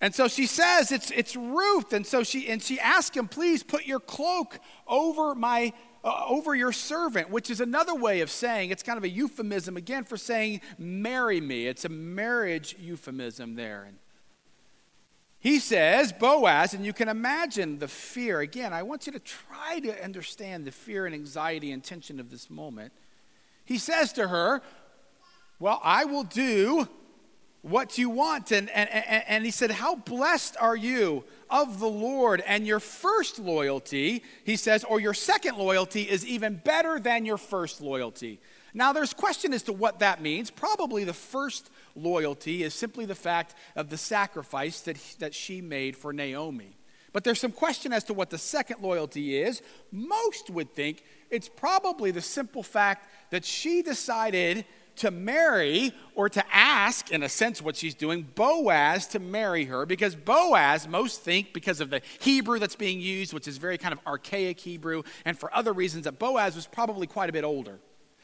And 0.00 0.14
so 0.14 0.28
she 0.28 0.46
says 0.46 0.92
it's, 0.92 1.10
it's 1.10 1.34
Ruth. 1.34 1.92
And 1.92 2.06
so 2.06 2.22
she, 2.22 2.48
and 2.48 2.62
she 2.62 2.78
asks 2.78 3.16
him, 3.16 3.26
please 3.26 3.62
put 3.64 3.84
your 3.84 3.98
cloak 4.00 4.60
over 4.86 5.34
my 5.34 5.72
uh, 6.04 6.26
over 6.28 6.54
your 6.54 6.70
servant, 6.70 7.28
which 7.28 7.50
is 7.50 7.60
another 7.60 7.94
way 7.94 8.20
of 8.20 8.30
saying 8.30 8.70
it's 8.70 8.84
kind 8.84 8.96
of 8.96 9.02
a 9.02 9.08
euphemism 9.08 9.76
again 9.76 10.04
for 10.04 10.16
saying 10.16 10.60
marry 10.78 11.40
me. 11.40 11.66
It's 11.66 11.84
a 11.84 11.88
marriage 11.88 12.76
euphemism 12.78 13.56
there. 13.56 13.82
And 13.82 13.98
he 15.40 15.60
says, 15.60 16.12
Boaz, 16.12 16.74
and 16.74 16.84
you 16.84 16.92
can 16.92 17.08
imagine 17.08 17.78
the 17.78 17.88
fear. 17.88 18.40
Again, 18.40 18.72
I 18.72 18.82
want 18.82 19.06
you 19.06 19.12
to 19.12 19.20
try 19.20 19.78
to 19.80 20.04
understand 20.04 20.64
the 20.64 20.72
fear 20.72 21.06
and 21.06 21.14
anxiety 21.14 21.70
and 21.70 21.82
tension 21.82 22.18
of 22.18 22.30
this 22.30 22.50
moment. 22.50 22.92
He 23.64 23.78
says 23.78 24.12
to 24.14 24.28
her, 24.28 24.62
Well, 25.60 25.80
I 25.84 26.06
will 26.06 26.24
do 26.24 26.88
what 27.62 27.98
you 27.98 28.10
want. 28.10 28.50
And, 28.50 28.68
and, 28.70 28.88
and 28.90 29.24
and 29.28 29.44
he 29.44 29.50
said, 29.52 29.70
How 29.70 29.94
blessed 29.94 30.56
are 30.60 30.76
you 30.76 31.24
of 31.48 31.78
the 31.78 31.88
Lord? 31.88 32.42
And 32.46 32.66
your 32.66 32.80
first 32.80 33.38
loyalty, 33.38 34.24
he 34.44 34.56
says, 34.56 34.82
or 34.84 34.98
your 34.98 35.14
second 35.14 35.56
loyalty 35.56 36.02
is 36.02 36.26
even 36.26 36.56
better 36.56 36.98
than 36.98 37.24
your 37.24 37.38
first 37.38 37.80
loyalty. 37.80 38.40
Now, 38.74 38.92
there's 38.92 39.14
question 39.14 39.54
as 39.54 39.62
to 39.64 39.72
what 39.72 40.00
that 40.00 40.20
means. 40.20 40.50
Probably 40.50 41.04
the 41.04 41.12
first 41.12 41.70
loyalty 42.02 42.62
is 42.62 42.74
simply 42.74 43.04
the 43.04 43.14
fact 43.14 43.54
of 43.76 43.90
the 43.90 43.98
sacrifice 43.98 44.80
that, 44.82 44.98
that 45.18 45.34
she 45.34 45.60
made 45.60 45.96
for 45.96 46.12
Naomi. 46.12 46.76
But 47.12 47.24
there's 47.24 47.40
some 47.40 47.52
question 47.52 47.92
as 47.92 48.04
to 48.04 48.14
what 48.14 48.30
the 48.30 48.38
second 48.38 48.80
loyalty 48.80 49.40
is. 49.40 49.62
Most 49.90 50.50
would 50.50 50.74
think 50.74 51.02
it's 51.30 51.48
probably 51.48 52.10
the 52.10 52.20
simple 52.20 52.62
fact 52.62 53.08
that 53.30 53.44
she 53.44 53.82
decided 53.82 54.64
to 54.96 55.10
marry 55.10 55.92
or 56.14 56.28
to 56.28 56.44
ask, 56.54 57.10
in 57.10 57.22
a 57.22 57.28
sense, 57.28 57.62
what 57.62 57.76
she's 57.76 57.94
doing, 57.94 58.26
Boaz 58.34 59.06
to 59.08 59.18
marry 59.18 59.64
her, 59.64 59.86
because 59.86 60.14
Boaz, 60.14 60.88
most 60.88 61.22
think, 61.22 61.52
because 61.52 61.80
of 61.80 61.90
the 61.90 62.02
Hebrew 62.20 62.58
that's 62.58 62.76
being 62.76 63.00
used, 63.00 63.32
which 63.32 63.48
is 63.48 63.58
very 63.58 63.78
kind 63.78 63.92
of 63.92 64.00
archaic 64.06 64.58
Hebrew, 64.58 65.02
and 65.24 65.38
for 65.38 65.54
other 65.54 65.72
reasons, 65.72 66.04
that 66.04 66.18
Boaz 66.18 66.56
was 66.56 66.66
probably 66.66 67.06
quite 67.06 67.30
a 67.30 67.32
bit 67.32 67.44
older. 67.44 67.78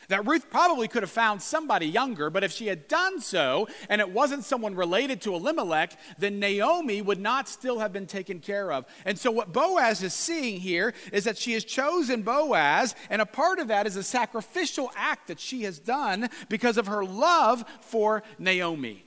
That 0.08 0.26
Ruth 0.26 0.50
probably 0.50 0.88
could 0.88 1.02
have 1.02 1.10
found 1.10 1.42
somebody 1.42 1.86
younger, 1.86 2.30
but 2.30 2.44
if 2.44 2.52
she 2.52 2.66
had 2.66 2.88
done 2.88 3.20
so 3.20 3.68
and 3.88 4.00
it 4.00 4.10
wasn't 4.10 4.44
someone 4.44 4.74
related 4.74 5.20
to 5.22 5.34
Elimelech, 5.34 5.98
then 6.18 6.38
Naomi 6.38 7.02
would 7.02 7.20
not 7.20 7.48
still 7.48 7.78
have 7.78 7.92
been 7.92 8.06
taken 8.06 8.40
care 8.40 8.72
of. 8.72 8.84
And 9.04 9.18
so, 9.18 9.30
what 9.30 9.52
Boaz 9.52 10.02
is 10.02 10.14
seeing 10.14 10.60
here 10.60 10.94
is 11.12 11.24
that 11.24 11.38
she 11.38 11.52
has 11.52 11.64
chosen 11.64 12.22
Boaz, 12.22 12.94
and 13.10 13.22
a 13.22 13.26
part 13.26 13.58
of 13.58 13.68
that 13.68 13.86
is 13.86 13.96
a 13.96 14.02
sacrificial 14.02 14.90
act 14.96 15.28
that 15.28 15.40
she 15.40 15.62
has 15.62 15.78
done 15.78 16.28
because 16.48 16.76
of 16.76 16.86
her 16.86 17.04
love 17.04 17.64
for 17.80 18.22
Naomi. 18.38 19.04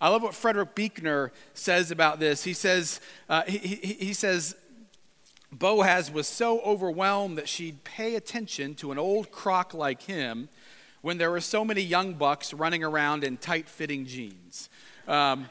I 0.00 0.10
love 0.10 0.22
what 0.22 0.34
Frederick 0.34 0.74
Buechner 0.74 1.32
says 1.54 1.90
about 1.90 2.20
this. 2.20 2.44
He 2.44 2.52
says, 2.52 3.00
uh, 3.28 3.42
he, 3.46 3.58
he, 3.58 3.92
he 3.94 4.12
says, 4.12 4.54
Boaz 5.52 6.10
was 6.10 6.26
so 6.26 6.60
overwhelmed 6.60 7.38
that 7.38 7.48
she'd 7.48 7.84
pay 7.84 8.16
attention 8.16 8.74
to 8.76 8.92
an 8.92 8.98
old 8.98 9.30
crock 9.30 9.72
like 9.74 10.02
him 10.02 10.48
when 11.02 11.18
there 11.18 11.30
were 11.30 11.40
so 11.40 11.64
many 11.64 11.82
young 11.82 12.14
bucks 12.14 12.52
running 12.52 12.82
around 12.82 13.22
in 13.22 13.36
tight 13.36 13.68
fitting 13.68 14.06
jeans. 14.06 14.68
Um, 15.06 15.48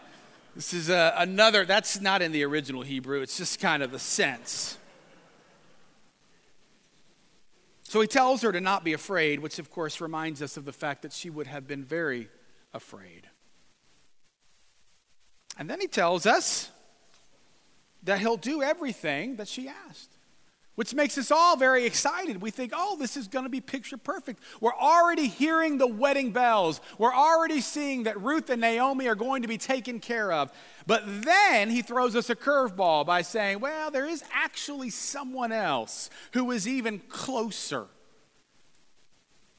this 0.55 0.73
is 0.73 0.89
a, 0.89 0.97
uh, 0.97 1.15
another, 1.19 1.65
that's 1.65 1.99
not 2.01 2.21
in 2.21 2.31
the 2.31 2.43
original 2.43 2.81
Hebrew, 2.81 3.21
it's 3.21 3.37
just 3.37 3.59
kind 3.59 3.81
of 3.81 3.91
the 3.91 3.99
sense. 3.99 4.77
So 7.83 8.01
he 8.01 8.07
tells 8.07 8.41
her 8.41 8.51
to 8.51 8.59
not 8.59 8.83
be 8.83 8.93
afraid, 8.93 9.39
which 9.39 9.59
of 9.59 9.69
course 9.69 10.01
reminds 10.01 10.41
us 10.41 10.57
of 10.57 10.65
the 10.65 10.73
fact 10.73 11.03
that 11.03 11.13
she 11.13 11.29
would 11.29 11.47
have 11.47 11.67
been 11.67 11.83
very 11.83 12.29
afraid. 12.73 13.29
And 15.57 15.69
then 15.69 15.79
he 15.79 15.87
tells 15.87 16.25
us 16.25 16.69
that 18.05 18.19
he'll 18.19 18.37
do 18.37 18.63
everything 18.63 19.35
that 19.35 19.47
she 19.47 19.67
asked, 19.67 20.17
which 20.75 20.93
makes 20.93 21.17
us 21.17 21.31
all 21.31 21.57
very 21.57 21.85
excited. 21.85 22.41
We 22.41 22.51
think, 22.51 22.71
oh, 22.75 22.97
this 22.97 23.17
is 23.17 23.27
going 23.27 23.45
to 23.45 23.49
be 23.49 23.61
picture 23.61 23.97
perfect. 23.97 24.41
We're 24.61 24.75
already 24.75 25.27
hearing 25.27 25.77
the 25.77 25.87
wedding 25.87 26.31
bells. 26.31 26.81
We're 26.97 27.13
already 27.13 27.61
seeing 27.61 28.03
that 28.03 28.21
Ruth 28.21 28.49
and 28.49 28.61
Naomi 28.61 29.07
are 29.07 29.15
going 29.15 29.41
to 29.41 29.47
be 29.47 29.57
taken 29.57 29.99
care 29.99 30.31
of. 30.31 30.51
But 30.85 31.03
then 31.23 31.69
he 31.69 31.81
throws 31.81 32.15
us 32.15 32.29
a 32.29 32.35
curveball 32.35 33.05
by 33.05 33.21
saying, 33.21 33.59
well, 33.59 33.89
there 33.89 34.05
is 34.05 34.23
actually 34.33 34.89
someone 34.89 35.51
else 35.51 36.09
who 36.33 36.51
is 36.51 36.67
even 36.67 36.99
closer, 37.09 37.87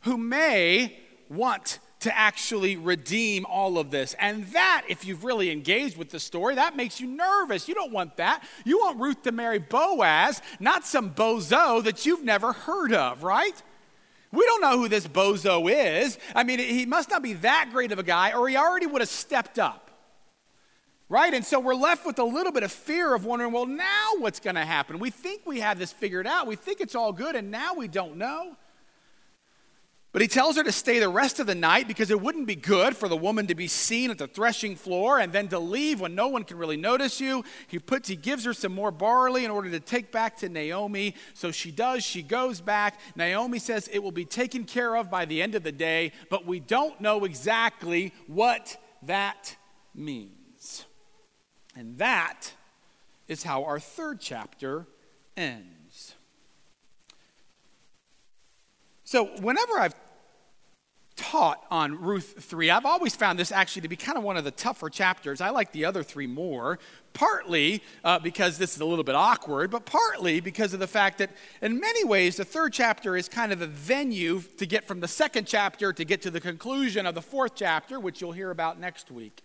who 0.03 0.17
may 0.17 0.99
want 1.29 1.81
to 2.07 2.17
actually 2.17 2.77
redeem 2.77 3.45
all 3.47 3.79
of 3.79 3.91
this. 3.91 4.15
And 4.21 4.47
that, 4.53 4.85
if 4.89 5.05
you've 5.05 5.25
really 5.25 5.51
engaged 5.51 5.97
with 5.97 6.11
the 6.11 6.21
story, 6.21 6.55
that 6.55 6.77
makes 6.77 7.01
you 7.01 7.09
nervous. 7.09 7.67
You 7.69 7.75
don't 7.75 7.91
want 7.91 8.17
that. 8.19 8.45
You 8.65 8.79
want 8.79 9.01
Ruth 9.01 9.25
to 9.25 9.33
marry 9.33 9.59
Boaz, 9.59 10.41
not 10.61 10.87
some 10.87 11.13
bozo 11.13 11.83
that 11.83 12.07
you've 12.07 12.23
never 12.23 12.53
heard 12.53 12.93
of, 12.93 13.25
right? 13.25 13.61
We 14.31 14.45
don't 14.45 14.61
know 14.61 14.79
who 14.79 14.89
this 14.89 15.09
bozo 15.09 15.69
is. 15.69 16.17
I 16.33 16.45
mean, 16.45 16.61
he 16.61 16.87
must 16.87 17.11
not 17.11 17.25
be 17.25 17.33
that 17.33 17.71
great 17.73 17.91
of 17.91 17.99
a 17.99 18.05
guy, 18.05 18.33
or 18.33 18.49
he 18.49 18.57
already 18.57 18.87
would 18.87 19.01
have 19.01 19.09
stepped 19.09 19.59
up. 19.59 19.91
Right? 21.09 21.35
And 21.35 21.45
so 21.45 21.59
we're 21.59 21.75
left 21.75 22.07
with 22.07 22.21
a 22.21 22.25
little 22.25 22.53
bit 22.53 22.63
of 22.63 22.71
fear 22.71 23.15
of 23.15 23.25
wondering, 23.25 23.53
well, 23.53 23.67
now 23.67 24.13
what's 24.19 24.39
going 24.39 24.57
to 24.57 24.65
happen? 24.65 25.01
We 25.01 25.11
think 25.11 25.43
we 25.45 25.59
have 25.59 25.79
this 25.79 25.93
figured 25.93 26.27
out. 26.27 26.47
We 26.47 26.55
think 26.55 26.81
it's 26.81 26.95
all 26.95 27.13
good, 27.13 27.35
and 27.35 27.51
now 27.51 27.75
we 27.75 27.89
don't 27.89 28.17
know. 28.17 28.57
But 30.17 30.23
he 30.23 30.29
tells 30.29 30.57
her 30.57 30.65
to 30.65 30.73
stay 30.73 30.99
the 30.99 31.11
rest 31.11 31.41
of 31.41 31.47
the 31.47 31.55
night 31.55 31.87
because 31.87 32.11
it 32.11 32.19
wouldn't 32.19 32.47
be 32.47 32.57
good 32.57 32.97
for 32.97 33.07
the 33.07 33.19
woman 33.19 33.49
to 33.49 33.55
be 33.55 33.69
seen 33.69 34.11
at 34.11 34.17
the 34.17 34.27
threshing 34.27 34.75
floor 34.75 35.19
and 35.19 35.31
then 35.31 35.49
to 35.49 35.59
leave 35.59 36.01
when 36.01 36.15
no 36.15 36.29
one 36.29 36.43
can 36.43 36.57
really 36.57 36.79
notice 36.79 37.21
you. 37.21 37.45
He 37.69 37.79
puts 37.79 38.09
he 38.09 38.17
gives 38.17 38.43
her 38.47 38.55
some 38.55 38.73
more 38.73 38.91
barley 38.91 39.45
in 39.45 39.51
order 39.51 39.69
to 39.69 39.79
take 39.79 40.11
back 40.13 40.39
to 40.39 40.49
Naomi. 40.49 41.15
So 41.35 41.51
she 41.51 41.71
does, 41.71 42.03
she 42.03 42.23
goes 42.23 42.63
back. 42.63 42.99
Naomi 43.15 43.59
says 43.59 43.91
it 43.93 44.03
will 44.03 44.11
be 44.11 44.25
taken 44.25 44.65
care 44.65 44.97
of 44.97 45.11
by 45.11 45.27
the 45.27 45.43
end 45.43 45.55
of 45.55 45.65
the 45.65 45.71
day, 45.71 46.13
but 46.31 46.47
we 46.47 46.61
don't 46.61 46.99
know 46.99 47.27
exactly 47.27 48.15
what 48.27 48.79
that 49.03 49.55
means. 49.95 50.87
And 51.77 51.99
that 51.99 52.55
is 53.29 53.43
how 53.43 53.65
our 53.65 53.79
third 53.79 54.21
chapter 54.21 54.87
ends. 55.37 56.15
So, 59.05 59.27
whenever 59.41 59.79
I've 59.79 59.95
taught 61.17 61.65
on 61.71 62.01
Ruth 62.01 62.45
3. 62.45 62.71
I've 62.71 62.85
always 62.85 63.17
found 63.17 63.39
this 63.39 63.51
actually 63.51 63.83
to 63.83 63.89
be 63.89 63.97
kind 63.97 64.19
of 64.19 64.25
one 64.25 64.37
of 64.37 64.45
the 64.45 64.51
tougher 64.51 64.91
chapters. 64.91 65.41
I 65.41 65.51
like 65.51 65.73
the 65.73 65.85
other 65.87 66.03
three 66.03 66.27
more, 66.27 66.79
partly 67.15 67.83
uh, 68.05 68.19
because 68.19 68.59
this 68.59 68.75
is 68.75 68.81
a 68.81 68.85
little 68.85 69.05
bit 69.05 69.15
awkward, 69.15 69.71
but 69.71 69.87
partly 69.87 70.41
because 70.41 70.75
of 70.75 70.81
the 70.81 70.87
fact 70.87 71.19
that 71.19 71.31
in 71.63 71.81
many 71.81 72.05
ways 72.05 72.37
the 72.37 72.45
third 72.45 72.75
chapter 72.75 73.17
is 73.17 73.29
kind 73.29 73.53
of 73.53 73.63
a 73.63 73.67
venue 73.67 74.43
to 74.59 74.67
get 74.67 74.87
from 74.87 75.01
the 75.01 75.09
second 75.09 75.47
chapter 75.47 75.93
to 75.93 76.05
get 76.05 76.21
to 76.23 76.31
the 76.31 76.41
conclusion 76.41 77.07
of 77.07 77.15
the 77.15 77.23
fourth 77.23 77.53
chapter, 77.55 77.99
which 77.99 78.21
you'll 78.21 78.33
hear 78.33 78.51
about 78.51 78.79
next 78.79 79.11
week. 79.11 79.43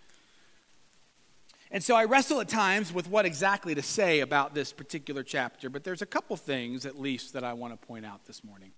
And 1.73 1.81
so 1.81 1.95
I 1.95 2.03
wrestle 2.03 2.41
at 2.41 2.49
times 2.49 2.91
with 2.91 3.07
what 3.07 3.25
exactly 3.25 3.73
to 3.75 3.81
say 3.81 4.19
about 4.19 4.53
this 4.53 4.73
particular 4.73 5.23
chapter, 5.23 5.69
but 5.69 5.85
there's 5.85 6.01
a 6.01 6.05
couple 6.05 6.35
things 6.35 6.85
at 6.85 6.99
least 6.99 7.31
that 7.31 7.45
I 7.45 7.53
want 7.53 7.79
to 7.79 7.87
point 7.87 8.05
out 8.05 8.25
this 8.25 8.43
morning. 8.43 8.73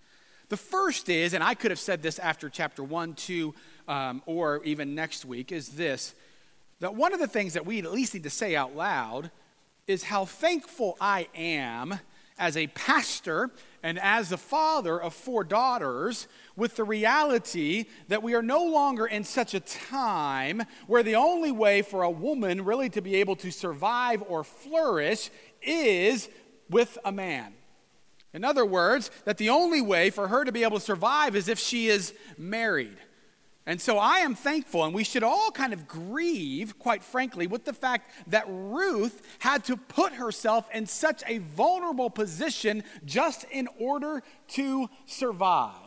The 0.50 0.58
first 0.58 1.10
is, 1.10 1.34
and 1.34 1.44
I 1.44 1.54
could 1.54 1.72
have 1.72 1.80
said 1.80 2.02
this 2.02 2.20
after 2.20 2.50
chapter 2.50 2.84
1, 2.84 3.14
2, 3.14 3.54
um, 3.88 4.22
or 4.26 4.62
even 4.64 4.96
next 4.96 5.26
week, 5.26 5.52
is 5.52 5.70
this 5.70 6.14
that 6.80 6.96
one 6.96 7.14
of 7.14 7.20
the 7.20 7.28
things 7.28 7.54
that 7.54 7.66
we 7.66 7.80
at 7.80 7.92
least 7.94 8.14
need 8.14 8.24
to 8.24 8.30
say 8.30 8.58
out 8.58 8.76
loud 8.76 9.32
is 9.88 10.04
how 10.04 10.26
thankful 10.26 10.98
I 11.00 11.28
am 11.34 11.98
as 12.38 12.58
a 12.58 12.68
pastor 12.68 13.52
and 13.84 14.00
as 14.00 14.30
the 14.30 14.38
father 14.38 15.00
of 15.00 15.14
four 15.14 15.44
daughters 15.44 16.28
with 16.56 16.76
the 16.76 16.84
reality 16.84 17.86
that 18.08 18.24
we 18.24 18.34
are 18.34 18.42
no 18.42 18.66
longer 18.66 19.06
in 19.06 19.24
such 19.24 19.54
a 19.54 19.60
time 19.60 20.64
where 20.88 21.04
the 21.04 21.16
only 21.16 21.52
way 21.52 21.82
for 21.82 22.04
a 22.04 22.10
woman 22.10 22.66
really 22.66 22.90
to 22.90 23.02
be 23.02 23.16
able 23.16 23.36
to 23.38 23.52
survive 23.52 24.24
or 24.28 24.44
flourish 24.44 25.30
is 25.62 26.30
with 26.70 26.98
a 27.06 27.12
man. 27.12 27.54
In 28.34 28.44
other 28.44 28.66
words, 28.66 29.12
that 29.26 29.38
the 29.38 29.50
only 29.50 29.82
way 29.82 30.10
for 30.10 30.28
her 30.28 30.44
to 30.44 30.52
be 30.52 30.64
able 30.64 30.80
to 30.80 30.86
survive 30.86 31.36
is 31.36 31.48
if 31.48 31.60
she 31.60 31.88
is 31.88 32.14
married. 32.38 32.98
And 33.66 33.80
so 33.80 33.98
I 33.98 34.18
am 34.18 34.36
thankful, 34.36 34.84
and 34.84 34.94
we 34.94 35.06
should 35.06 35.24
all 35.24 35.50
kind 35.50 35.72
of 35.72 35.88
grieve, 35.88 36.78
quite 36.80 37.02
frankly, 37.02 37.48
with 37.48 37.64
the 37.64 37.72
fact 37.72 38.10
that 38.28 38.46
Ruth 38.48 39.22
had 39.40 39.64
to 39.66 39.78
put 39.78 40.14
herself 40.14 40.68
in 40.74 40.86
such 40.86 41.24
a 41.28 41.38
vulnerable 41.38 42.10
position 42.10 42.84
just 43.06 43.46
in 43.46 43.70
order 43.80 44.22
to 44.50 44.90
survive. 45.06 45.78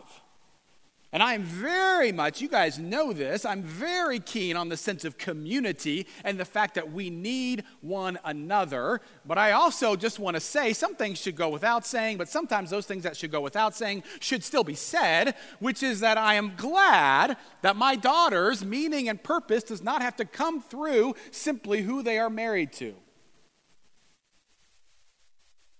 And 1.12 1.22
I'm 1.22 1.44
very 1.44 2.10
much, 2.10 2.40
you 2.40 2.48
guys 2.48 2.78
know 2.78 3.12
this, 3.12 3.44
I'm 3.44 3.62
very 3.62 4.18
keen 4.18 4.56
on 4.56 4.68
the 4.68 4.76
sense 4.76 5.04
of 5.04 5.16
community 5.16 6.06
and 6.24 6.38
the 6.38 6.44
fact 6.44 6.74
that 6.74 6.92
we 6.92 7.10
need 7.10 7.62
one 7.80 8.18
another. 8.24 9.00
But 9.24 9.38
I 9.38 9.52
also 9.52 9.94
just 9.94 10.18
want 10.18 10.34
to 10.34 10.40
say 10.40 10.72
some 10.72 10.96
things 10.96 11.20
should 11.20 11.36
go 11.36 11.48
without 11.48 11.86
saying, 11.86 12.18
but 12.18 12.28
sometimes 12.28 12.70
those 12.70 12.86
things 12.86 13.04
that 13.04 13.16
should 13.16 13.30
go 13.30 13.40
without 13.40 13.74
saying 13.74 14.02
should 14.20 14.42
still 14.42 14.64
be 14.64 14.74
said, 14.74 15.36
which 15.60 15.82
is 15.82 16.00
that 16.00 16.18
I 16.18 16.34
am 16.34 16.54
glad 16.56 17.36
that 17.62 17.76
my 17.76 17.94
daughter's 17.94 18.64
meaning 18.64 19.08
and 19.08 19.22
purpose 19.22 19.62
does 19.62 19.82
not 19.82 20.02
have 20.02 20.16
to 20.16 20.24
come 20.24 20.60
through 20.60 21.14
simply 21.30 21.82
who 21.82 22.02
they 22.02 22.18
are 22.18 22.30
married 22.30 22.72
to. 22.74 22.94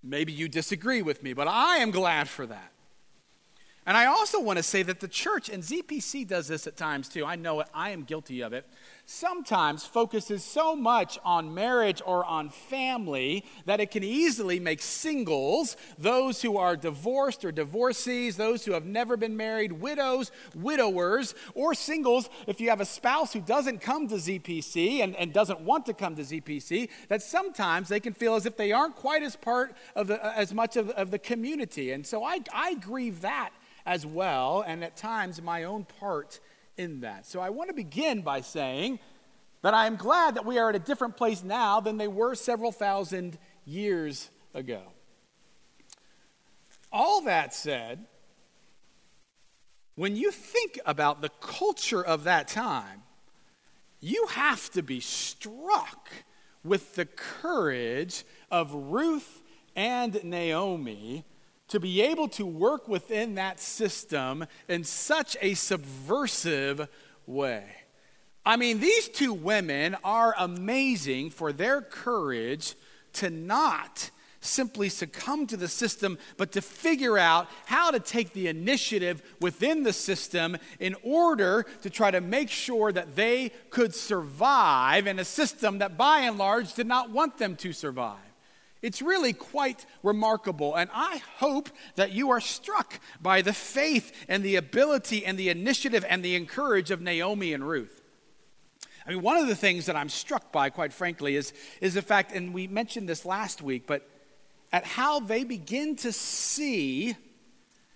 Maybe 0.05 0.33
you 0.33 0.49
disagree 0.49 1.03
with 1.03 1.25
me, 1.25 1.33
but 1.33 1.49
I 1.49 1.79
am 1.79 1.91
glad 1.91 2.29
for 2.29 2.47
that. 2.47 2.73
And 3.87 3.96
I 3.96 4.07
also 4.07 4.40
want 4.40 4.57
to 4.57 4.64
say 4.64 4.83
that 4.83 4.99
the 4.99 5.07
church, 5.07 5.49
and 5.49 5.62
ZPC 5.62 6.27
does 6.27 6.49
this 6.49 6.66
at 6.66 6.77
times 6.77 7.09
too, 7.09 7.25
I 7.25 7.37
know 7.37 7.61
it, 7.61 7.68
I 7.72 7.90
am 7.90 8.03
guilty 8.03 8.40
of 8.40 8.53
it, 8.53 8.66
sometimes 9.05 9.85
focuses 9.85 10.42
so 10.42 10.75
much 10.75 11.20
on 11.25 11.55
marriage 11.55 12.03
or 12.05 12.25
on 12.25 12.49
family 12.49 13.44
that 13.64 13.79
it 13.79 13.92
can 13.92 14.03
easily 14.03 14.59
make 14.59 14.83
singles, 14.83 15.77
those 15.96 16.42
who 16.42 16.57
are 16.57 16.75
divorced 16.75 17.44
or 17.44 17.53
divorcees, 17.53 18.37
those 18.37 18.64
who 18.64 18.72
have 18.72 18.85
never 18.85 19.16
been 19.16 19.37
married, 19.37 19.70
widows, 19.70 20.33
widowers, 20.57 21.37
or 21.55 21.72
singles, 21.72 22.29
if 22.49 22.61
you 22.61 22.68
have 22.68 22.81
a 22.81 22.85
spouse 22.85 23.33
who 23.33 23.40
doesn't 23.40 23.81
come 23.81 24.09
to 24.09 24.16
ZPC 24.16 24.99
and, 24.99 25.14
and 25.14 25.33
doesn't 25.33 25.61
want 25.61 25.87
to 25.87 25.94
come 25.94 26.16
to 26.16 26.22
ZPC, 26.22 26.88
that 27.09 27.22
sometimes 27.22 27.88
they 27.88 28.01
can 28.01 28.12
feel 28.12 28.35
as 28.35 28.46
if 28.46 28.57
they 28.57 28.72
aren't 28.72 28.96
quite 28.96 29.22
as 29.22 29.37
part 29.37 29.77
of 29.94 30.09
the, 30.09 30.37
as 30.37 30.53
much 30.53 30.77
of, 30.77 30.90
of 30.90 31.12
the 31.12 31.20
community. 31.20 31.92
And 31.92 32.05
so 32.05 32.25
I, 32.25 32.40
I 32.53 32.75
grieve 32.75 33.20
that 33.20 33.51
as 33.87 34.05
well, 34.05 34.64
and 34.66 34.85
at 34.85 34.96
times 34.96 35.40
my 35.40 35.64
own 35.64 35.85
part 35.85 36.40
in 36.77 37.01
that. 37.01 37.25
So 37.25 37.40
I 37.40 37.51
want 37.51 37.70
to 37.70 37.75
begin 37.75 38.20
by 38.20 38.40
saying 38.40 38.99
that 39.62 39.72
I 39.72 39.87
am 39.87 39.96
glad 39.96 40.35
that 40.35 40.44
we 40.44 40.59
are 40.59 40.68
at 40.68 40.75
a 40.75 40.81
different 40.81 41.16
place 41.16 41.42
now 41.42 41.81
than 41.81 41.96
they 41.96 42.09
were 42.09 42.35
several 42.35 42.72
thousand 42.72 43.38
years 43.64 44.29
ago. 44.53 44.83
All 46.92 47.22
that 47.22 47.55
said, 47.55 48.05
when 49.94 50.14
you 50.16 50.31
think 50.31 50.79
about 50.85 51.22
the 51.22 51.31
culture 51.40 52.05
of 52.05 52.25
that 52.25 52.49
time, 52.49 53.03
you 54.01 54.27
have 54.31 54.70
to 54.70 54.83
be 54.83 55.01
struck 55.01 56.11
with 56.62 56.94
the 56.96 57.07
courage 57.07 58.25
of 58.51 58.72
Ruth 58.75 59.42
and 59.75 60.22
Naomi 60.22 61.25
to 61.69 61.81
be 61.81 62.03
able 62.03 62.29
to 62.29 62.47
work 62.47 62.89
within 62.89 63.35
that 63.35 63.59
system 63.61 64.47
in 64.69 64.85
such 64.85 65.37
a 65.41 65.55
subversive 65.55 66.89
way. 67.27 67.65
I 68.45 68.57
mean, 68.57 68.79
these 68.79 69.09
two 69.09 69.33
women 69.33 69.97
are 70.05 70.35
amazing 70.39 71.31
for 71.31 71.53
their 71.53 71.83
courage 71.83 72.77
to 73.15 73.31
not 73.31 74.11
simply 74.41 74.89
succumb 74.89 75.47
to 75.49 75.57
the 75.57 75.67
system, 75.67 76.19
but 76.37 76.53
to 76.53 76.63
figure 76.63 77.19
out 77.19 77.49
how 77.67 77.91
to 77.91 77.99
take 77.99 78.33
the 78.33 78.47
initiative 78.47 79.21
within 79.41 79.83
the 79.83 79.93
system 79.93 80.57
in 80.79 80.95
order 81.03 81.67
to 81.83 81.91
try 81.91 82.11
to 82.11 82.21
make 82.21 82.49
sure 82.49 82.93
that 82.93 83.17
they 83.17 83.51
could 83.71 83.95
survive 83.95 85.09
in 85.09 85.19
a 85.19 85.25
system 85.25 85.79
that 85.79 85.99
by 85.99 86.21
and 86.21 86.39
large 86.39 86.75
did 86.75 86.87
not 86.87 87.11
want 87.11 87.39
them 87.39 87.57
to 87.57 87.73
survive. 87.73 88.19
It's 88.83 89.03
really 89.03 89.33
quite 89.33 89.87
remarkable. 90.03 90.75
And 90.75 90.91
I 90.93 91.23
hope 91.39 91.71
that 91.95 92.12
you 92.12 92.31
are 92.31 92.41
struck 92.41 93.01
by 93.21 93.43
the 93.43 93.53
faith 93.53 94.12
and 94.29 94.45
the 94.45 94.57
ability 94.57 95.25
and 95.25 95.39
the 95.39 95.49
initiative 95.49 96.05
and 96.09 96.25
the 96.25 96.37
encourage 96.37 96.91
of 96.91 97.01
Naomi 97.01 97.53
and 97.53 97.67
Ruth. 97.67 98.03
I 99.07 99.11
mean, 99.11 99.23
one 99.23 99.37
of 99.37 99.47
the 99.47 99.55
things 99.55 99.87
that 99.87 99.97
I'm 99.97 100.09
struck 100.09 100.51
by, 100.53 100.71
quite 100.71 100.93
frankly, 100.93 101.37
is, 101.37 101.53
is 101.81 101.95
the 101.95 102.03
fact, 102.03 102.33
and 102.33 102.53
we 102.53 102.67
mentioned 102.67 103.09
this 103.09 103.25
last 103.25 103.62
week, 103.62 103.87
but 103.87 104.09
at 104.73 104.85
how 104.85 105.21
they 105.21 105.45
begin 105.45 105.95
to 105.97 106.12
see 106.12 107.17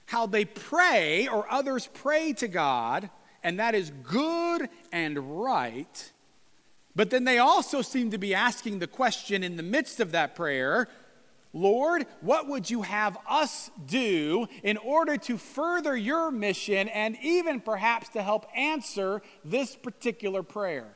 how 0.06 0.26
they 0.26 0.44
pray 0.44 1.28
or 1.28 1.50
others 1.50 1.88
pray 1.92 2.32
to 2.34 2.48
God, 2.48 3.10
and 3.42 3.58
that 3.58 3.74
is 3.74 3.90
good 3.90 4.68
and 4.92 5.42
right 5.42 6.12
but 6.94 7.10
then 7.10 7.24
they 7.24 7.38
also 7.38 7.82
seem 7.82 8.10
to 8.10 8.18
be 8.18 8.34
asking 8.34 8.78
the 8.78 8.86
question 8.86 9.42
in 9.42 9.56
the 9.56 9.62
midst 9.62 10.00
of 10.00 10.12
that 10.12 10.34
prayer 10.34 10.88
Lord, 11.52 12.06
what 12.20 12.46
would 12.46 12.70
you 12.70 12.82
have 12.82 13.18
us 13.28 13.70
do 13.84 14.46
in 14.62 14.76
order 14.76 15.16
to 15.16 15.36
further 15.36 15.96
your 15.96 16.30
mission 16.30 16.88
and 16.88 17.16
even 17.22 17.60
perhaps 17.60 18.08
to 18.10 18.22
help 18.22 18.46
answer 18.54 19.20
this 19.44 19.74
particular 19.74 20.44
prayer? 20.44 20.94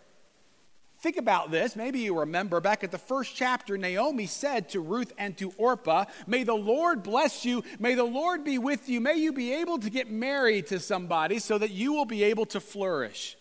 Think 1.01 1.17
about 1.17 1.51
this. 1.51 1.77
Maybe 1.77 1.99
you 1.99 2.19
remember 2.21 2.61
back 2.61 2.83
at 2.85 2.91
the 2.93 2.99
first 2.99 3.35
chapter, 3.35 3.77
Naomi 3.77 4.27
said 4.27 4.71
to 4.71 4.81
Ruth 4.81 5.13
and 5.19 5.37
to 5.39 5.53
Orpah, 5.59 6.05
May 6.27 6.45
the 6.45 6.55
Lord 6.55 7.03
bless 7.03 7.45
you. 7.45 7.63
May 7.79 7.95
the 7.95 8.05
Lord 8.05 8.45
be 8.45 8.57
with 8.57 8.89
you. 8.89 9.01
May 9.01 9.17
you 9.17 9.33
be 9.33 9.53
able 9.55 9.79
to 9.81 9.91
get 9.91 10.11
married 10.11 10.69
to 10.69 10.79
somebody 10.81 11.41
so 11.41 11.59
that 11.59 11.73
you 11.73 11.93
will 11.93 12.07
be 12.07 12.23
able 12.23 12.47
to 12.47 12.61
flourish. 12.61 13.37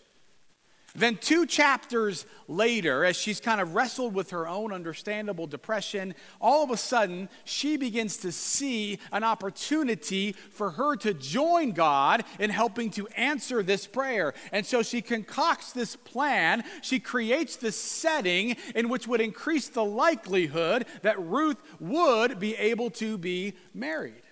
Then, 0.96 1.16
two 1.16 1.44
chapters 1.44 2.24
later, 2.46 3.04
as 3.04 3.16
she's 3.16 3.40
kind 3.40 3.60
of 3.60 3.74
wrestled 3.74 4.14
with 4.14 4.30
her 4.30 4.46
own 4.46 4.72
understandable 4.72 5.48
depression, 5.48 6.14
all 6.40 6.62
of 6.62 6.70
a 6.70 6.76
sudden 6.76 7.28
she 7.44 7.76
begins 7.76 8.18
to 8.18 8.30
see 8.30 9.00
an 9.10 9.24
opportunity 9.24 10.36
for 10.52 10.70
her 10.70 10.94
to 10.96 11.12
join 11.12 11.72
God 11.72 12.22
in 12.38 12.50
helping 12.50 12.90
to 12.92 13.08
answer 13.08 13.60
this 13.62 13.88
prayer. 13.88 14.34
And 14.52 14.64
so 14.64 14.84
she 14.84 15.02
concocts 15.02 15.72
this 15.72 15.96
plan. 15.96 16.62
She 16.80 17.00
creates 17.00 17.56
this 17.56 17.76
setting 17.76 18.56
in 18.76 18.88
which 18.88 19.08
would 19.08 19.20
increase 19.20 19.68
the 19.68 19.84
likelihood 19.84 20.86
that 21.02 21.20
Ruth 21.20 21.60
would 21.80 22.38
be 22.38 22.54
able 22.54 22.90
to 22.90 23.18
be 23.18 23.54
married. 23.74 24.23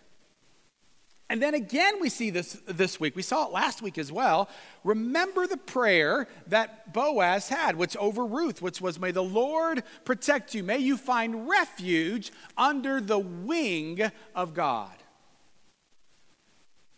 And 1.32 1.40
then 1.40 1.54
again, 1.54 1.94
we 1.98 2.10
see 2.10 2.28
this 2.28 2.60
this 2.66 3.00
week. 3.00 3.16
We 3.16 3.22
saw 3.22 3.46
it 3.46 3.52
last 3.52 3.80
week 3.80 3.96
as 3.96 4.12
well. 4.12 4.50
Remember 4.84 5.46
the 5.46 5.56
prayer 5.56 6.28
that 6.48 6.92
Boaz 6.92 7.48
had, 7.48 7.76
which 7.76 7.96
over 7.96 8.26
Ruth, 8.26 8.60
which 8.60 8.82
was, 8.82 9.00
May 9.00 9.12
the 9.12 9.22
Lord 9.22 9.82
protect 10.04 10.54
you. 10.54 10.62
May 10.62 10.76
you 10.76 10.98
find 10.98 11.48
refuge 11.48 12.32
under 12.58 13.00
the 13.00 13.18
wing 13.18 14.02
of 14.34 14.52
God. 14.52 14.92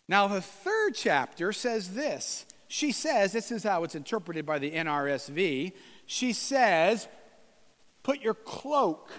Now, 0.09 0.27
the 0.27 0.41
third 0.41 0.97
chapter 0.97 1.53
says 1.53 1.91
this. 1.91 2.45
She 2.67 2.91
says, 2.91 3.31
this 3.31 3.53
is 3.53 3.63
how 3.63 3.85
it's 3.85 3.95
interpreted 3.95 4.45
by 4.45 4.59
the 4.59 4.73
NRSV. 4.73 5.75
She 6.07 6.33
says, 6.33 7.07
Put 8.03 8.21
your 8.21 8.35
cloak 8.35 9.13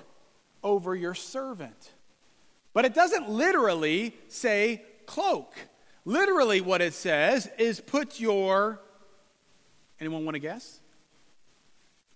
over 0.61 0.93
your 0.93 1.13
servant. 1.13 1.93
But 2.73 2.83
it 2.83 2.93
doesn't 2.93 3.29
literally 3.29 4.13
say 4.27 4.83
cloak. 5.05 5.53
Literally, 6.05 6.61
what 6.61 6.81
it 6.81 6.93
says 6.93 7.49
is 7.57 7.79
put 7.79 8.19
your, 8.19 8.81
anyone 9.99 10.23
want 10.23 10.35
to 10.35 10.39
guess? 10.39 10.79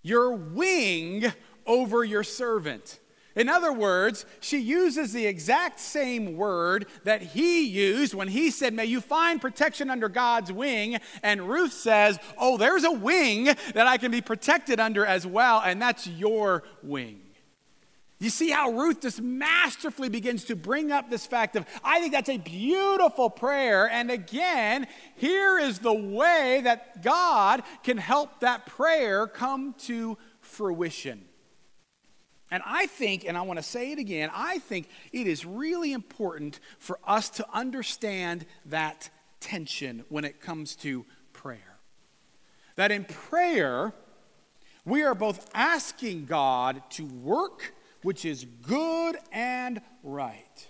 Your 0.02 0.34
wing 0.34 1.32
over 1.66 2.04
your 2.04 2.22
servant. 2.22 3.00
In 3.36 3.48
other 3.48 3.72
words, 3.72 4.26
she 4.40 4.58
uses 4.58 5.12
the 5.12 5.26
exact 5.26 5.78
same 5.78 6.36
word 6.36 6.86
that 7.04 7.22
he 7.22 7.64
used 7.64 8.12
when 8.12 8.28
he 8.28 8.50
said, 8.50 8.74
May 8.74 8.86
you 8.86 9.00
find 9.00 9.40
protection 9.40 9.88
under 9.88 10.08
God's 10.08 10.52
wing. 10.52 10.98
And 11.22 11.48
Ruth 11.48 11.72
says, 11.72 12.18
Oh, 12.36 12.56
there's 12.56 12.84
a 12.84 12.90
wing 12.90 13.44
that 13.44 13.86
I 13.86 13.98
can 13.98 14.10
be 14.10 14.20
protected 14.20 14.80
under 14.80 15.06
as 15.06 15.26
well, 15.26 15.62
and 15.64 15.80
that's 15.80 16.06
your 16.06 16.64
wing. 16.82 17.20
You 18.20 18.28
see 18.28 18.50
how 18.50 18.72
Ruth 18.72 19.00
just 19.00 19.22
masterfully 19.22 20.10
begins 20.10 20.44
to 20.44 20.54
bring 20.54 20.92
up 20.92 21.08
this 21.08 21.24
fact 21.26 21.56
of, 21.56 21.64
I 21.82 22.00
think 22.00 22.12
that's 22.12 22.28
a 22.28 22.36
beautiful 22.36 23.30
prayer. 23.30 23.88
And 23.90 24.10
again, 24.10 24.86
here 25.16 25.58
is 25.58 25.78
the 25.78 25.94
way 25.94 26.60
that 26.64 27.02
God 27.02 27.62
can 27.82 27.96
help 27.96 28.40
that 28.40 28.66
prayer 28.66 29.26
come 29.26 29.74
to 29.86 30.18
fruition. 30.42 31.24
And 32.50 32.62
I 32.66 32.86
think, 32.86 33.24
and 33.24 33.38
I 33.38 33.42
want 33.42 33.58
to 33.58 33.62
say 33.62 33.92
it 33.92 33.98
again, 33.98 34.30
I 34.34 34.58
think 34.58 34.90
it 35.12 35.26
is 35.26 35.46
really 35.46 35.94
important 35.94 36.60
for 36.78 36.98
us 37.06 37.30
to 37.30 37.46
understand 37.54 38.44
that 38.66 39.08
tension 39.40 40.04
when 40.10 40.26
it 40.26 40.42
comes 40.42 40.76
to 40.76 41.06
prayer. 41.32 41.78
That 42.76 42.90
in 42.90 43.04
prayer, 43.04 43.94
we 44.84 45.02
are 45.04 45.14
both 45.14 45.48
asking 45.54 46.26
God 46.26 46.82
to 46.90 47.06
work 47.06 47.72
which 48.02 48.24
is 48.24 48.46
good 48.62 49.16
and 49.32 49.80
right. 50.02 50.66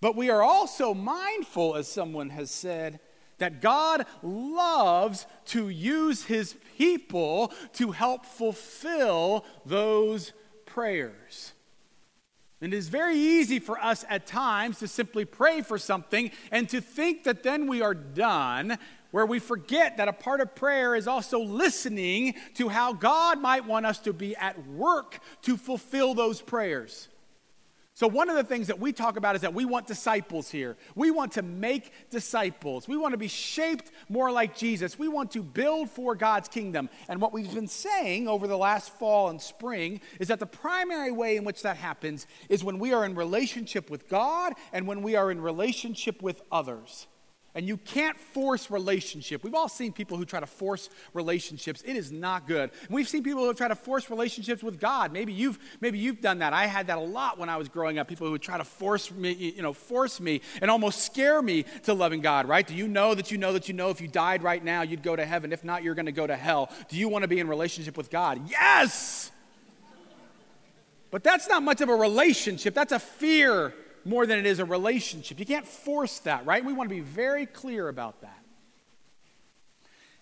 But 0.00 0.16
we 0.16 0.30
are 0.30 0.42
also 0.42 0.94
mindful, 0.94 1.74
as 1.74 1.88
someone 1.88 2.30
has 2.30 2.50
said, 2.50 3.00
that 3.38 3.60
God 3.60 4.06
loves 4.22 5.26
to 5.46 5.68
use 5.68 6.24
his 6.24 6.56
people 6.78 7.52
to 7.74 7.92
help 7.92 8.24
fulfill 8.24 9.44
those 9.64 10.32
prayers. 10.64 11.52
And 12.60 12.72
it 12.72 12.76
is 12.76 12.88
very 12.88 13.16
easy 13.16 13.58
for 13.58 13.78
us 13.78 14.04
at 14.08 14.26
times 14.26 14.78
to 14.78 14.88
simply 14.88 15.26
pray 15.26 15.60
for 15.60 15.76
something 15.76 16.30
and 16.50 16.68
to 16.70 16.80
think 16.80 17.24
that 17.24 17.42
then 17.42 17.66
we 17.66 17.82
are 17.82 17.94
done, 17.94 18.78
where 19.16 19.24
we 19.24 19.38
forget 19.38 19.96
that 19.96 20.08
a 20.08 20.12
part 20.12 20.42
of 20.42 20.54
prayer 20.54 20.94
is 20.94 21.08
also 21.08 21.38
listening 21.38 22.34
to 22.52 22.68
how 22.68 22.92
God 22.92 23.40
might 23.40 23.64
want 23.64 23.86
us 23.86 23.98
to 24.00 24.12
be 24.12 24.36
at 24.36 24.66
work 24.66 25.20
to 25.40 25.56
fulfill 25.56 26.12
those 26.12 26.42
prayers. 26.42 27.08
So, 27.94 28.06
one 28.06 28.28
of 28.28 28.36
the 28.36 28.44
things 28.44 28.66
that 28.66 28.78
we 28.78 28.92
talk 28.92 29.16
about 29.16 29.34
is 29.34 29.40
that 29.40 29.54
we 29.54 29.64
want 29.64 29.86
disciples 29.86 30.50
here. 30.50 30.76
We 30.94 31.10
want 31.10 31.32
to 31.32 31.42
make 31.42 31.92
disciples. 32.10 32.86
We 32.86 32.98
want 32.98 33.14
to 33.14 33.16
be 33.16 33.26
shaped 33.26 33.90
more 34.10 34.30
like 34.30 34.54
Jesus. 34.54 34.98
We 34.98 35.08
want 35.08 35.30
to 35.30 35.42
build 35.42 35.88
for 35.88 36.14
God's 36.14 36.50
kingdom. 36.50 36.90
And 37.08 37.18
what 37.18 37.32
we've 37.32 37.54
been 37.54 37.68
saying 37.68 38.28
over 38.28 38.46
the 38.46 38.58
last 38.58 38.98
fall 38.98 39.30
and 39.30 39.40
spring 39.40 40.02
is 40.20 40.28
that 40.28 40.40
the 40.40 40.46
primary 40.46 41.10
way 41.10 41.38
in 41.38 41.44
which 41.44 41.62
that 41.62 41.78
happens 41.78 42.26
is 42.50 42.62
when 42.62 42.78
we 42.78 42.92
are 42.92 43.06
in 43.06 43.14
relationship 43.14 43.88
with 43.88 44.10
God 44.10 44.52
and 44.74 44.86
when 44.86 45.00
we 45.00 45.16
are 45.16 45.30
in 45.30 45.40
relationship 45.40 46.20
with 46.20 46.42
others. 46.52 47.06
And 47.56 47.66
you 47.66 47.78
can't 47.78 48.18
force 48.18 48.70
relationship. 48.70 49.42
We've 49.42 49.54
all 49.54 49.70
seen 49.70 49.90
people 49.90 50.18
who 50.18 50.26
try 50.26 50.40
to 50.40 50.46
force 50.46 50.90
relationships. 51.14 51.82
It 51.86 51.96
is 51.96 52.12
not 52.12 52.46
good. 52.46 52.70
And 52.82 52.90
we've 52.90 53.08
seen 53.08 53.22
people 53.22 53.46
who 53.46 53.54
try 53.54 53.66
to 53.66 53.74
force 53.74 54.10
relationships 54.10 54.62
with 54.62 54.78
God. 54.78 55.10
Maybe 55.10 55.32
you've 55.32 55.58
maybe 55.80 55.98
you've 55.98 56.20
done 56.20 56.40
that. 56.40 56.52
I 56.52 56.66
had 56.66 56.88
that 56.88 56.98
a 56.98 57.00
lot 57.00 57.38
when 57.38 57.48
I 57.48 57.56
was 57.56 57.70
growing 57.70 57.98
up. 57.98 58.08
People 58.08 58.26
who 58.26 58.32
would 58.32 58.42
try 58.42 58.58
to 58.58 58.64
force 58.64 59.10
me, 59.10 59.32
you 59.32 59.62
know, 59.62 59.72
force 59.72 60.20
me 60.20 60.42
and 60.60 60.70
almost 60.70 61.00
scare 61.06 61.40
me 61.40 61.64
to 61.84 61.94
loving 61.94 62.20
God, 62.20 62.46
right? 62.46 62.66
Do 62.66 62.74
you 62.74 62.88
know 62.88 63.14
that 63.14 63.30
you 63.30 63.38
know 63.38 63.54
that 63.54 63.68
you 63.68 63.74
know 63.74 63.88
if 63.88 64.02
you 64.02 64.08
died 64.08 64.42
right 64.42 64.62
now, 64.62 64.82
you'd 64.82 65.02
go 65.02 65.16
to 65.16 65.24
heaven. 65.24 65.50
If 65.50 65.64
not, 65.64 65.82
you're 65.82 65.94
going 65.94 66.06
to 66.06 66.12
go 66.12 66.26
to 66.26 66.36
hell. 66.36 66.70
Do 66.90 66.98
you 66.98 67.08
want 67.08 67.22
to 67.22 67.28
be 67.28 67.40
in 67.40 67.48
relationship 67.48 67.96
with 67.96 68.10
God? 68.10 68.50
Yes! 68.50 69.32
But 71.10 71.24
that's 71.24 71.48
not 71.48 71.62
much 71.62 71.80
of 71.80 71.88
a 71.88 71.94
relationship. 71.94 72.74
That's 72.74 72.92
a 72.92 72.98
fear 72.98 73.72
more 74.06 74.26
than 74.26 74.38
it 74.38 74.46
is 74.46 74.58
a 74.58 74.64
relationship. 74.64 75.38
You 75.38 75.46
can't 75.46 75.66
force 75.66 76.20
that, 76.20 76.46
right? 76.46 76.64
We 76.64 76.72
want 76.72 76.88
to 76.88 76.94
be 76.94 77.00
very 77.00 77.46
clear 77.46 77.88
about 77.88 78.20
that. 78.22 78.42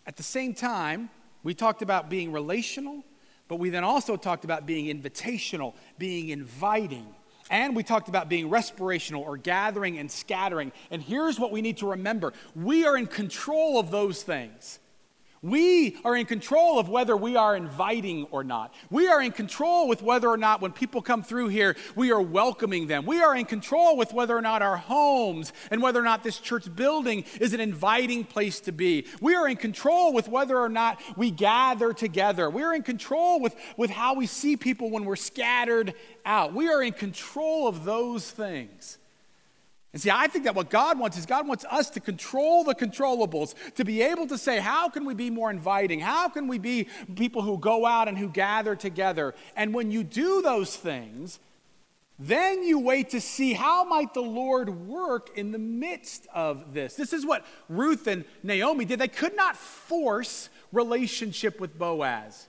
At 0.06 0.16
the 0.16 0.22
same 0.22 0.54
time, 0.54 1.10
we 1.42 1.54
talked 1.54 1.82
about 1.82 2.08
being 2.08 2.32
relational, 2.32 3.04
but 3.48 3.56
we 3.56 3.70
then 3.70 3.84
also 3.84 4.16
talked 4.16 4.44
about 4.44 4.66
being 4.66 4.94
invitational, 4.94 5.74
being 5.98 6.30
inviting. 6.30 7.06
And 7.50 7.76
we 7.76 7.82
talked 7.82 8.08
about 8.08 8.28
being 8.28 8.48
respirational 8.48 9.20
or 9.20 9.36
gathering 9.36 9.98
and 9.98 10.10
scattering. 10.10 10.72
And 10.90 11.02
here's 11.02 11.38
what 11.38 11.52
we 11.52 11.60
need 11.60 11.78
to 11.78 11.90
remember 11.90 12.32
we 12.54 12.86
are 12.86 12.96
in 12.96 13.06
control 13.06 13.78
of 13.78 13.90
those 13.90 14.22
things. 14.22 14.78
We 15.44 15.98
are 16.06 16.16
in 16.16 16.24
control 16.24 16.78
of 16.78 16.88
whether 16.88 17.14
we 17.14 17.36
are 17.36 17.54
inviting 17.54 18.24
or 18.30 18.42
not. 18.42 18.72
We 18.88 19.08
are 19.08 19.20
in 19.20 19.30
control 19.30 19.86
with 19.86 20.00
whether 20.00 20.26
or 20.26 20.38
not 20.38 20.62
when 20.62 20.72
people 20.72 21.02
come 21.02 21.22
through 21.22 21.48
here, 21.48 21.76
we 21.94 22.10
are 22.12 22.20
welcoming 22.22 22.86
them. 22.86 23.04
We 23.04 23.20
are 23.20 23.36
in 23.36 23.44
control 23.44 23.98
with 23.98 24.14
whether 24.14 24.34
or 24.34 24.40
not 24.40 24.62
our 24.62 24.78
homes 24.78 25.52
and 25.70 25.82
whether 25.82 26.00
or 26.00 26.04
not 26.04 26.24
this 26.24 26.38
church 26.38 26.74
building 26.74 27.26
is 27.42 27.52
an 27.52 27.60
inviting 27.60 28.24
place 28.24 28.58
to 28.60 28.72
be. 28.72 29.06
We 29.20 29.34
are 29.34 29.46
in 29.46 29.58
control 29.58 30.14
with 30.14 30.28
whether 30.28 30.58
or 30.58 30.70
not 30.70 30.98
we 31.14 31.30
gather 31.30 31.92
together. 31.92 32.48
We 32.48 32.62
are 32.62 32.74
in 32.74 32.82
control 32.82 33.38
with, 33.38 33.54
with 33.76 33.90
how 33.90 34.14
we 34.14 34.26
see 34.26 34.56
people 34.56 34.90
when 34.90 35.04
we're 35.04 35.14
scattered 35.14 35.92
out. 36.24 36.54
We 36.54 36.70
are 36.70 36.82
in 36.82 36.94
control 36.94 37.68
of 37.68 37.84
those 37.84 38.30
things. 38.30 38.96
And 39.94 40.02
see, 40.02 40.10
I 40.10 40.26
think 40.26 40.44
that 40.44 40.56
what 40.56 40.70
God 40.70 40.98
wants 40.98 41.16
is 41.16 41.24
God 41.24 41.46
wants 41.46 41.64
us 41.70 41.88
to 41.90 42.00
control 42.00 42.64
the 42.64 42.74
controllables, 42.74 43.54
to 43.76 43.84
be 43.84 44.02
able 44.02 44.26
to 44.26 44.36
say, 44.36 44.58
how 44.58 44.88
can 44.88 45.04
we 45.04 45.14
be 45.14 45.30
more 45.30 45.52
inviting? 45.52 46.00
How 46.00 46.28
can 46.28 46.48
we 46.48 46.58
be 46.58 46.88
people 47.14 47.42
who 47.42 47.56
go 47.58 47.86
out 47.86 48.08
and 48.08 48.18
who 48.18 48.28
gather 48.28 48.74
together? 48.74 49.36
And 49.54 49.72
when 49.72 49.92
you 49.92 50.02
do 50.02 50.42
those 50.42 50.74
things, 50.74 51.38
then 52.18 52.64
you 52.64 52.80
wait 52.80 53.10
to 53.10 53.20
see 53.20 53.52
how 53.52 53.84
might 53.84 54.14
the 54.14 54.20
Lord 54.20 54.68
work 54.88 55.30
in 55.38 55.52
the 55.52 55.60
midst 55.60 56.26
of 56.34 56.74
this. 56.74 56.94
This 56.94 57.12
is 57.12 57.24
what 57.24 57.46
Ruth 57.68 58.08
and 58.08 58.24
Naomi 58.42 58.84
did. 58.84 58.98
They 58.98 59.06
could 59.06 59.36
not 59.36 59.56
force 59.56 60.48
relationship 60.72 61.60
with 61.60 61.78
Boaz. 61.78 62.48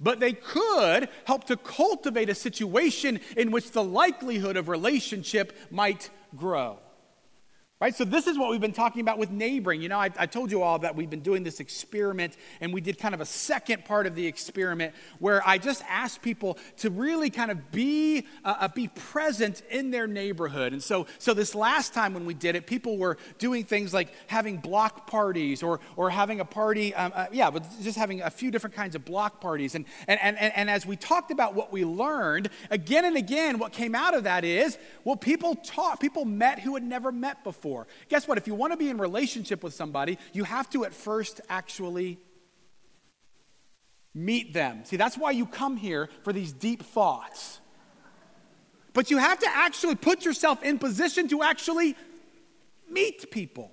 But 0.00 0.20
they 0.20 0.32
could 0.32 1.08
help 1.24 1.44
to 1.44 1.56
cultivate 1.56 2.28
a 2.28 2.34
situation 2.34 3.20
in 3.36 3.50
which 3.50 3.70
the 3.70 3.84
likelihood 3.84 4.56
of 4.56 4.68
relationship 4.68 5.56
might 5.70 6.10
grow. 6.36 6.78
Right? 7.80 7.94
So, 7.94 8.04
this 8.04 8.28
is 8.28 8.38
what 8.38 8.50
we've 8.50 8.60
been 8.60 8.72
talking 8.72 9.00
about 9.00 9.18
with 9.18 9.32
neighboring. 9.32 9.82
You 9.82 9.88
know, 9.88 9.98
I, 9.98 10.08
I, 10.16 10.26
told 10.26 10.52
you 10.52 10.62
all 10.62 10.78
that 10.78 10.94
we've 10.94 11.10
been 11.10 11.22
doing 11.22 11.42
this 11.42 11.58
experiment, 11.58 12.36
and 12.60 12.72
we 12.72 12.80
did 12.80 12.98
kind 12.98 13.16
of 13.16 13.20
a 13.20 13.26
second 13.26 13.84
part 13.84 14.06
of 14.06 14.14
the 14.14 14.24
experiment 14.24 14.94
where 15.18 15.46
I 15.46 15.58
just 15.58 15.82
asked 15.88 16.22
people 16.22 16.56
to 16.78 16.90
really 16.90 17.30
kind 17.30 17.50
of 17.50 17.72
be, 17.72 18.28
uh, 18.44 18.54
uh, 18.60 18.68
be 18.68 18.86
present 18.86 19.62
in 19.70 19.90
their 19.90 20.06
neighborhood. 20.06 20.72
And 20.72 20.80
so, 20.80 21.08
so, 21.18 21.34
this 21.34 21.52
last 21.52 21.92
time 21.92 22.14
when 22.14 22.26
we 22.26 22.32
did 22.32 22.54
it, 22.54 22.68
people 22.68 22.96
were 22.96 23.18
doing 23.38 23.64
things 23.64 23.92
like 23.92 24.14
having 24.28 24.58
block 24.58 25.08
parties 25.08 25.60
or, 25.60 25.80
or 25.96 26.10
having 26.10 26.38
a 26.38 26.44
party, 26.44 26.94
um, 26.94 27.10
uh, 27.12 27.26
yeah, 27.32 27.50
but 27.50 27.66
just 27.82 27.98
having 27.98 28.22
a 28.22 28.30
few 28.30 28.52
different 28.52 28.76
kinds 28.76 28.94
of 28.94 29.04
block 29.04 29.40
parties. 29.40 29.74
And, 29.74 29.84
and, 30.06 30.20
and, 30.20 30.38
and 30.38 30.70
as 30.70 30.86
we 30.86 30.94
talked 30.94 31.32
about 31.32 31.56
what 31.56 31.72
we 31.72 31.84
learned, 31.84 32.50
again 32.70 33.04
and 33.04 33.16
again, 33.16 33.58
what 33.58 33.72
came 33.72 33.96
out 33.96 34.14
of 34.14 34.22
that 34.24 34.44
is, 34.44 34.78
well, 35.02 35.16
people 35.16 35.56
taught, 35.56 35.98
people 35.98 36.24
met 36.24 36.60
who 36.60 36.74
had 36.74 36.84
never 36.84 37.10
met 37.10 37.42
before 37.42 37.63
for. 37.64 37.86
Guess 38.10 38.28
what? 38.28 38.36
If 38.36 38.46
you 38.46 38.54
want 38.54 38.74
to 38.74 38.76
be 38.76 38.90
in 38.90 38.98
relationship 38.98 39.64
with 39.64 39.72
somebody, 39.72 40.18
you 40.34 40.44
have 40.44 40.68
to 40.70 40.84
at 40.84 40.92
first 40.92 41.40
actually 41.48 42.18
meet 44.12 44.52
them. 44.52 44.84
See, 44.84 44.98
that's 44.98 45.16
why 45.16 45.30
you 45.30 45.46
come 45.46 45.78
here 45.78 46.10
for 46.24 46.32
these 46.34 46.52
deep 46.52 46.82
thoughts. 46.82 47.60
But 48.92 49.10
you 49.10 49.16
have 49.16 49.38
to 49.38 49.48
actually 49.48 49.94
put 49.94 50.26
yourself 50.26 50.62
in 50.62 50.78
position 50.78 51.26
to 51.28 51.42
actually 51.42 51.96
meet 52.90 53.30
people. 53.30 53.72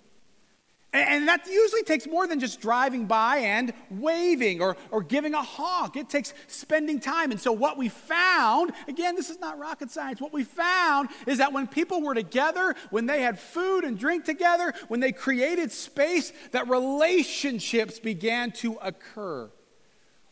And 0.94 1.26
that 1.30 1.48
usually 1.48 1.84
takes 1.84 2.06
more 2.06 2.28
than 2.28 2.42
just 2.42 2.60
driving 2.60 3.06
by 3.06 3.38
and 3.38 3.74
waving 3.90 4.62
or, 4.62 4.76
or 4.90 5.02
giving 5.02 5.34
a 5.34 5.42
honk. 5.42 5.96
It 5.96 6.10
takes 6.10 6.34
spending 6.48 7.00
time. 7.00 7.32
And 7.32 7.40
so, 7.40 7.54
what 7.54 7.78
we 7.78 7.88
found, 7.88 8.74
again, 8.90 9.16
this 9.16 9.30
is 9.30 9.40
not 9.40 9.58
rocket 9.58 9.90
science, 9.90 10.20
what 10.20 10.34
we 10.34 10.44
found 10.44 11.08
is 11.28 11.38
that 11.38 11.54
when 11.54 11.68
people 11.68 12.02
were 12.02 12.14
together, 12.14 12.76
when 12.90 13.06
they 13.06 13.22
had 13.22 13.40
food 13.40 13.86
and 13.86 13.98
drink 13.98 14.26
together, 14.26 14.74
when 14.90 15.00
they 15.00 15.14
created 15.14 15.72
space, 15.72 16.34
that 16.52 16.68
relationships 16.68 17.98
began 17.98 18.52
to 18.52 18.78
occur. 18.82 19.50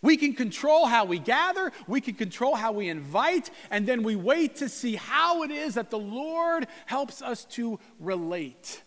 We 0.01 0.17
can 0.17 0.33
control 0.33 0.87
how 0.87 1.05
we 1.05 1.19
gather, 1.19 1.71
we 1.87 2.01
can 2.01 2.15
control 2.15 2.55
how 2.55 2.73
we 2.73 2.89
invite, 2.89 3.49
and 3.71 3.87
then 3.87 4.03
we 4.03 4.17
wait 4.17 4.57
to 4.57 4.67
see 4.67 4.95
how 4.95 5.43
it 5.43 5.51
is 5.51 5.75
that 5.75 5.89
the 5.89 5.99
Lord 5.99 6.67
helps 6.85 7.21
us 7.21 7.45
to 7.45 7.79
relate. 7.97 8.83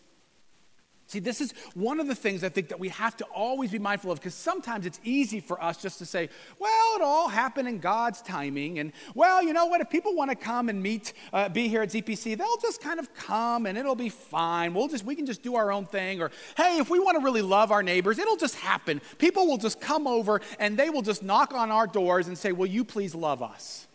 See, 1.13 1.19
this 1.19 1.41
is 1.41 1.53
one 1.75 1.99
of 1.99 2.07
the 2.07 2.15
things 2.15 2.43
I 2.43 2.49
think 2.49 2.69
that 2.69 2.79
we 2.79 2.89
have 2.89 3.15
to 3.17 3.25
always 3.25 3.69
be 3.69 3.77
mindful 3.77 4.11
of 4.11 4.19
because 4.19 4.33
sometimes 4.33 4.87
it's 4.87 4.99
easy 5.03 5.39
for 5.39 5.63
us 5.63 5.79
just 5.79 5.99
to 5.99 6.07
say, 6.07 6.27
well, 6.57 6.95
it 6.95 7.03
all 7.03 7.27
happened 7.27 7.67
in 7.67 7.77
God's 7.77 8.23
timing. 8.23 8.79
And, 8.79 8.91
well, 9.13 9.43
you 9.43 9.53
know 9.53 9.67
what? 9.67 9.79
If 9.79 9.91
people 9.91 10.15
want 10.15 10.31
to 10.31 10.35
come 10.35 10.69
and 10.69 10.81
meet, 10.81 11.13
uh, 11.31 11.49
be 11.49 11.67
here 11.67 11.83
at 11.83 11.89
ZPC, 11.89 12.35
they'll 12.35 12.57
just 12.57 12.81
kind 12.81 12.99
of 12.99 13.13
come 13.13 13.67
and 13.67 13.77
it'll 13.77 13.93
be 13.93 14.09
fine. 14.09 14.73
We'll 14.73 14.87
just, 14.87 15.05
we 15.05 15.13
can 15.13 15.27
just 15.27 15.43
do 15.43 15.53
our 15.53 15.71
own 15.71 15.85
thing. 15.85 16.19
Or, 16.19 16.31
hey, 16.57 16.79
if 16.79 16.89
we 16.89 16.97
want 16.97 17.19
to 17.19 17.23
really 17.23 17.43
love 17.43 17.71
our 17.71 17.83
neighbors, 17.83 18.17
it'll 18.17 18.35
just 18.35 18.55
happen. 18.55 18.99
People 19.19 19.45
will 19.45 19.59
just 19.59 19.79
come 19.79 20.07
over 20.07 20.41
and 20.57 20.79
they 20.79 20.89
will 20.89 21.03
just 21.03 21.21
knock 21.21 21.53
on 21.53 21.69
our 21.69 21.85
doors 21.85 22.27
and 22.27 22.35
say, 22.35 22.53
will 22.53 22.65
you 22.65 22.83
please 22.83 23.13
love 23.13 23.43
us? 23.43 23.85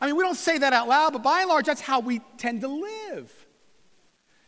I 0.00 0.06
mean, 0.06 0.16
we 0.16 0.24
don't 0.24 0.34
say 0.34 0.58
that 0.58 0.72
out 0.72 0.88
loud, 0.88 1.12
but 1.12 1.22
by 1.22 1.42
and 1.42 1.48
large, 1.48 1.66
that's 1.66 1.80
how 1.80 2.00
we 2.00 2.22
tend 2.38 2.62
to 2.62 2.68
live. 2.68 3.46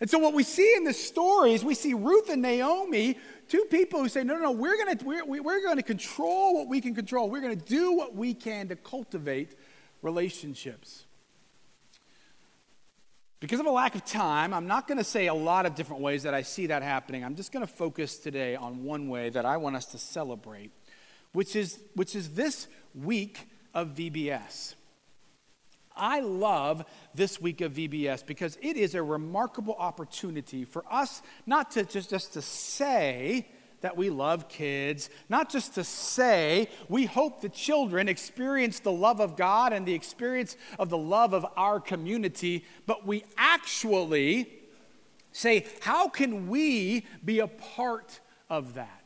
And 0.00 0.08
so, 0.08 0.18
what 0.18 0.32
we 0.32 0.42
see 0.42 0.74
in 0.76 0.84
this 0.84 1.02
story 1.02 1.52
is 1.52 1.62
we 1.62 1.74
see 1.74 1.92
Ruth 1.92 2.30
and 2.30 2.40
Naomi, 2.40 3.18
two 3.48 3.66
people 3.70 4.00
who 4.00 4.08
say, 4.08 4.24
No, 4.24 4.34
no, 4.34 4.44
no, 4.44 4.50
we're 4.52 4.76
going 4.82 4.96
to 4.96 5.04
we're, 5.04 5.42
we're 5.42 5.62
going 5.62 5.76
to 5.76 5.82
control 5.82 6.54
what 6.54 6.68
we 6.68 6.80
can 6.80 6.94
control. 6.94 7.28
We're 7.28 7.42
going 7.42 7.58
to 7.58 7.64
do 7.64 7.92
what 7.92 8.14
we 8.14 8.32
can 8.32 8.68
to 8.68 8.76
cultivate 8.76 9.56
relationships. 10.00 11.04
Because 13.40 13.58
of 13.58 13.66
a 13.66 13.70
lack 13.70 13.94
of 13.94 14.04
time, 14.04 14.52
I'm 14.52 14.66
not 14.66 14.86
going 14.86 14.98
to 14.98 15.04
say 15.04 15.26
a 15.26 15.34
lot 15.34 15.64
of 15.64 15.74
different 15.74 16.02
ways 16.02 16.24
that 16.24 16.34
I 16.34 16.42
see 16.42 16.66
that 16.66 16.82
happening. 16.82 17.24
I'm 17.24 17.36
just 17.36 17.52
going 17.52 17.66
to 17.66 17.72
focus 17.72 18.18
today 18.18 18.54
on 18.54 18.84
one 18.84 19.08
way 19.08 19.30
that 19.30 19.46
I 19.46 19.56
want 19.56 19.76
us 19.76 19.86
to 19.86 19.98
celebrate, 19.98 20.70
which 21.32 21.56
is, 21.56 21.78
which 21.94 22.14
is 22.14 22.30
this 22.34 22.68
week 22.94 23.48
of 23.72 23.88
VBS. 23.88 24.74
I 25.96 26.20
love 26.20 26.84
this 27.14 27.40
week 27.40 27.60
of 27.60 27.72
VBS 27.74 28.26
because 28.26 28.56
it 28.62 28.76
is 28.76 28.94
a 28.94 29.02
remarkable 29.02 29.74
opportunity 29.78 30.64
for 30.64 30.84
us 30.90 31.22
not 31.46 31.70
to 31.72 31.84
just, 31.84 32.10
just 32.10 32.32
to 32.34 32.42
say 32.42 33.48
that 33.80 33.96
we 33.96 34.10
love 34.10 34.48
kids, 34.48 35.10
not 35.28 35.50
just 35.50 35.74
to 35.74 35.84
say 35.84 36.68
we 36.88 37.06
hope 37.06 37.40
the 37.40 37.48
children 37.48 38.08
experience 38.08 38.80
the 38.80 38.92
love 38.92 39.20
of 39.20 39.36
God 39.36 39.72
and 39.72 39.86
the 39.86 39.94
experience 39.94 40.56
of 40.78 40.90
the 40.90 40.98
love 40.98 41.32
of 41.32 41.46
our 41.56 41.80
community, 41.80 42.64
but 42.86 43.06
we 43.06 43.24
actually 43.36 44.50
say, 45.32 45.66
how 45.80 46.08
can 46.08 46.48
we 46.48 47.06
be 47.24 47.38
a 47.38 47.46
part 47.46 48.20
of 48.48 48.74
that? 48.74 49.02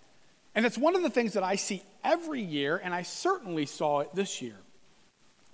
And 0.55 0.65
it's 0.65 0.79
one 0.79 0.95
of 0.97 1.03
the 1.03 1.11
things 1.11 1.33
that 1.35 1.43
I 1.43 1.57
see 1.57 1.83
every 2.03 2.41
year, 2.41 2.81
and 2.83 2.95
I 2.95 3.03
certainly 3.03 3.67
saw 3.67 4.01
it 4.01 4.15
this 4.15 4.41
year. 4.41 4.57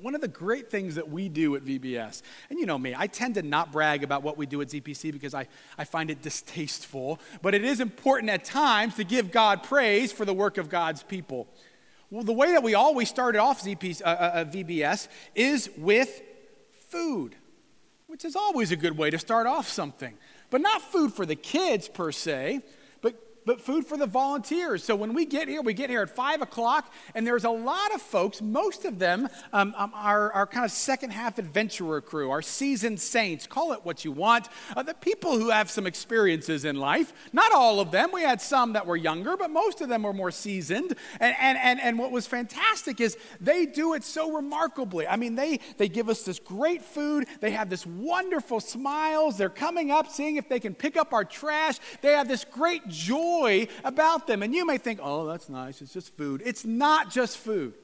One 0.02 0.14
of 0.14 0.20
the 0.20 0.28
great 0.28 0.70
things 0.70 0.94
that 0.94 1.10
we 1.10 1.28
do 1.28 1.56
at 1.56 1.64
VBS, 1.64 2.22
and 2.48 2.58
you 2.58 2.66
know 2.66 2.78
me, 2.78 2.94
I 2.96 3.06
tend 3.06 3.34
to 3.34 3.42
not 3.42 3.70
brag 3.70 4.02
about 4.02 4.22
what 4.22 4.38
we 4.38 4.46
do 4.46 4.60
at 4.62 4.68
ZPC 4.68 5.12
because 5.12 5.34
I, 5.34 5.46
I 5.76 5.84
find 5.84 6.10
it 6.10 6.22
distasteful, 6.22 7.18
but 7.42 7.54
it 7.54 7.64
is 7.64 7.80
important 7.80 8.30
at 8.30 8.44
times 8.44 8.94
to 8.96 9.04
give 9.04 9.30
God 9.30 9.62
praise 9.62 10.12
for 10.12 10.24
the 10.24 10.32
work 10.32 10.56
of 10.58 10.68
God's 10.68 11.02
people. 11.02 11.48
Well, 12.10 12.24
the 12.24 12.32
way 12.32 12.52
that 12.52 12.62
we 12.62 12.74
always 12.74 13.08
started 13.08 13.38
off 13.38 13.62
ZP, 13.62 14.02
uh, 14.02 14.04
uh, 14.04 14.08
uh 14.08 14.44
VBS 14.44 15.08
is 15.34 15.70
with 15.76 16.22
food, 16.88 17.36
which 18.06 18.24
is 18.24 18.34
always 18.34 18.72
a 18.72 18.76
good 18.76 18.96
way 18.96 19.10
to 19.10 19.18
start 19.18 19.46
off 19.46 19.68
something. 19.68 20.16
But 20.50 20.60
not 20.60 20.82
food 20.82 21.12
for 21.12 21.24
the 21.24 21.36
kids 21.36 21.88
per 21.88 22.10
se, 22.10 22.62
but 23.44 23.61
food 23.61 23.87
for 23.87 23.96
the 23.96 24.07
volunteers. 24.07 24.85
So 24.85 24.94
when 24.96 25.14
we 25.14 25.24
get 25.24 25.48
here, 25.48 25.62
we 25.62 25.74
get 25.74 25.90
here 25.90 26.03
at 26.03 26.11
5 26.11 26.42
o'clock, 26.42 26.92
and 27.14 27.26
there's 27.26 27.44
a 27.44 27.50
lot 27.50 27.94
of 27.94 28.03
folks, 28.03 28.42
most 28.42 28.85
of 28.85 28.98
them 28.98 29.29
um, 29.53 29.74
um, 29.76 29.92
are 29.94 30.33
our 30.33 30.46
kind 30.46 30.64
of 30.64 30.70
second 30.70 31.11
half 31.11 31.38
adventurer 31.38 32.00
crew, 32.00 32.31
our 32.31 32.42
seasoned 32.42 33.00
saints, 33.00 33.46
call 33.46 33.72
it 33.72 33.81
what 33.85 34.05
you 34.05 34.12
want, 34.12 34.48
uh, 34.76 34.83
the 34.83 34.94
people 34.94 35.38
who 35.38 35.50
have 35.50 35.70
some 35.70 35.87
experiences 35.87 36.64
in 36.64 36.76
life. 36.76 37.12
Not 37.33 37.53
all 37.53 37.81
of 37.81 37.90
them, 37.90 38.11
we 38.12 38.22
had 38.22 38.40
some 38.40 38.74
that 38.74 38.87
were 38.87 38.96
younger, 38.96 39.37
but 39.37 39.50
most 39.50 39.81
of 39.81 39.88
them 39.88 40.03
were 40.03 40.12
more 40.12 40.31
seasoned. 40.31 40.94
And, 41.18 41.35
and, 41.40 41.59
and, 41.59 41.81
and 41.81 41.98
what 41.98 42.11
was 42.11 42.26
fantastic 42.26 43.00
is 43.00 43.16
they 43.40 43.66
do 43.66 43.94
it 43.94 44.05
so 44.05 44.33
remarkably. 44.33 45.07
I 45.07 45.16
mean, 45.16 45.35
they, 45.35 45.61
they 45.76 45.88
give 45.88 46.09
us 46.09 46.22
this 46.22 46.38
great 46.38 46.83
food, 46.83 47.26
they 47.40 47.53
have 47.53 47.70
this 47.70 47.87
wonderful 47.87 48.61
smiles, 48.61 49.37
they're 49.38 49.48
coming 49.48 49.90
up, 49.90 50.09
seeing 50.09 50.37
if 50.37 50.48
they 50.48 50.61
can 50.61 50.74
pick 50.74 50.96
up 50.96 51.12
our 51.12 51.24
trash, 51.24 51.79
they 52.03 52.12
have 52.12 52.29
this 52.29 52.44
great 52.44 52.87
joy 52.88 53.30
joy 53.31 53.69
about 53.85 54.27
them. 54.27 54.43
And 54.43 54.55
you 54.55 54.66
may 54.66 54.79
think, 54.79 55.01
oh, 55.03 55.27
that's 55.27 55.49
nice, 55.49 55.83
it's 55.83 55.93
just 55.93 56.16
food. 56.16 56.43
It's 56.45 56.64
not 56.64 57.11
just 57.11 57.38
food. 57.38 57.75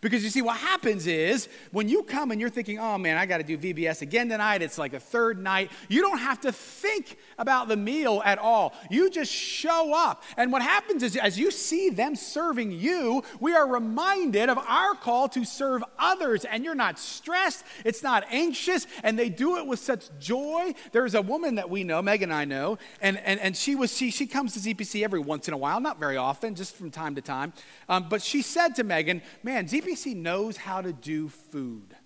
Because 0.00 0.24
you 0.24 0.30
see, 0.30 0.40
what 0.40 0.56
happens 0.56 1.06
is 1.06 1.48
when 1.72 1.86
you 1.86 2.02
come 2.02 2.30
and 2.30 2.40
you're 2.40 2.48
thinking, 2.48 2.78
oh 2.78 2.96
man, 2.96 3.18
I 3.18 3.26
got 3.26 3.38
to 3.38 3.44
do 3.44 3.58
VBS 3.58 4.00
again 4.00 4.30
tonight, 4.30 4.62
it's 4.62 4.78
like 4.78 4.94
a 4.94 5.00
third 5.00 5.38
night, 5.38 5.70
you 5.90 6.00
don't 6.00 6.18
have 6.18 6.40
to 6.40 6.52
think 6.52 7.18
about 7.36 7.68
the 7.68 7.76
meal 7.76 8.22
at 8.24 8.38
all. 8.38 8.72
You 8.90 9.10
just 9.10 9.30
show 9.30 9.92
up. 9.94 10.22
And 10.38 10.52
what 10.52 10.62
happens 10.62 11.02
is, 11.02 11.16
as 11.16 11.38
you 11.38 11.50
see 11.50 11.90
them 11.90 12.16
serving 12.16 12.72
you, 12.72 13.22
we 13.40 13.54
are 13.54 13.66
reminded 13.66 14.48
of 14.48 14.56
our 14.56 14.94
call 14.94 15.28
to 15.30 15.44
serve 15.44 15.84
others. 15.98 16.46
And 16.46 16.64
you're 16.64 16.74
not 16.74 16.98
stressed, 16.98 17.64
it's 17.84 18.02
not 18.02 18.24
anxious, 18.30 18.86
and 19.02 19.18
they 19.18 19.28
do 19.28 19.58
it 19.58 19.66
with 19.66 19.80
such 19.80 20.08
joy. 20.18 20.72
There's 20.92 21.14
a 21.14 21.22
woman 21.22 21.56
that 21.56 21.68
we 21.68 21.84
know, 21.84 22.00
Megan 22.00 22.30
and 22.30 22.38
I 22.38 22.46
know, 22.46 22.78
and, 23.02 23.18
and, 23.18 23.38
and 23.40 23.54
she, 23.54 23.74
was, 23.74 23.94
she, 23.94 24.10
she 24.10 24.26
comes 24.26 24.54
to 24.54 24.60
ZPC 24.60 25.04
every 25.04 25.20
once 25.20 25.46
in 25.46 25.52
a 25.52 25.58
while, 25.58 25.78
not 25.78 26.00
very 26.00 26.16
often, 26.16 26.54
just 26.54 26.74
from 26.74 26.90
time 26.90 27.14
to 27.16 27.20
time. 27.20 27.52
Um, 27.86 28.06
but 28.08 28.22
she 28.22 28.40
said 28.40 28.74
to 28.76 28.84
Megan, 28.84 29.20
man, 29.42 29.66
ZPC 29.66 29.89
ZPC 29.90 30.16
knows 30.16 30.56
how 30.56 30.80
to 30.80 30.92
do 30.92 31.28
food. 31.28 31.96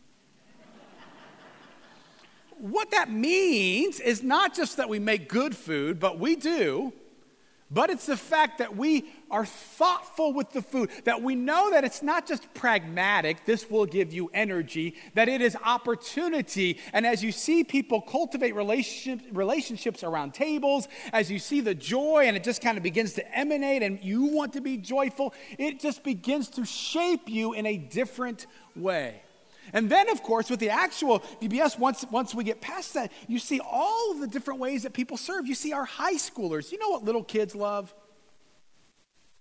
what 2.58 2.90
that 2.92 3.10
means 3.10 4.00
is 4.00 4.22
not 4.22 4.54
just 4.54 4.76
that 4.78 4.88
we 4.88 4.98
make 4.98 5.28
good 5.28 5.56
food, 5.56 6.00
but 6.00 6.18
we 6.18 6.36
do. 6.36 6.92
But 7.70 7.90
it's 7.90 8.06
the 8.06 8.16
fact 8.16 8.58
that 8.58 8.76
we 8.76 9.06
are 9.30 9.44
thoughtful 9.44 10.32
with 10.32 10.52
the 10.52 10.62
food, 10.62 10.90
that 11.04 11.22
we 11.22 11.34
know 11.34 11.70
that 11.70 11.82
it's 11.82 12.02
not 12.02 12.26
just 12.26 12.52
pragmatic, 12.54 13.44
this 13.46 13.68
will 13.68 13.86
give 13.86 14.12
you 14.12 14.30
energy, 14.32 14.94
that 15.14 15.28
it 15.28 15.40
is 15.40 15.56
opportunity. 15.64 16.78
And 16.92 17.04
as 17.06 17.24
you 17.24 17.32
see 17.32 17.64
people 17.64 18.00
cultivate 18.00 18.54
relationship, 18.54 19.26
relationships 19.32 20.04
around 20.04 20.34
tables, 20.34 20.86
as 21.12 21.30
you 21.30 21.40
see 21.40 21.60
the 21.60 21.74
joy 21.74 22.24
and 22.26 22.36
it 22.36 22.44
just 22.44 22.62
kind 22.62 22.76
of 22.76 22.84
begins 22.84 23.14
to 23.14 23.36
emanate 23.36 23.82
and 23.82 23.98
you 24.02 24.24
want 24.26 24.52
to 24.52 24.60
be 24.60 24.76
joyful, 24.76 25.34
it 25.58 25.80
just 25.80 26.04
begins 26.04 26.48
to 26.50 26.64
shape 26.64 27.28
you 27.28 27.54
in 27.54 27.66
a 27.66 27.76
different 27.76 28.46
way. 28.76 29.23
And 29.72 29.90
then, 29.90 30.08
of 30.10 30.22
course, 30.22 30.50
with 30.50 30.60
the 30.60 30.70
actual 30.70 31.20
VBS, 31.40 31.78
once, 31.78 32.04
once 32.10 32.34
we 32.34 32.44
get 32.44 32.60
past 32.60 32.94
that, 32.94 33.10
you 33.26 33.38
see 33.38 33.60
all 33.60 34.12
of 34.12 34.20
the 34.20 34.26
different 34.26 34.60
ways 34.60 34.82
that 34.82 34.92
people 34.92 35.16
serve. 35.16 35.46
You 35.46 35.54
see 35.54 35.72
our 35.72 35.84
high 35.84 36.14
schoolers. 36.14 36.70
You 36.70 36.78
know 36.78 36.90
what 36.90 37.04
little 37.04 37.24
kids 37.24 37.54
love? 37.54 37.94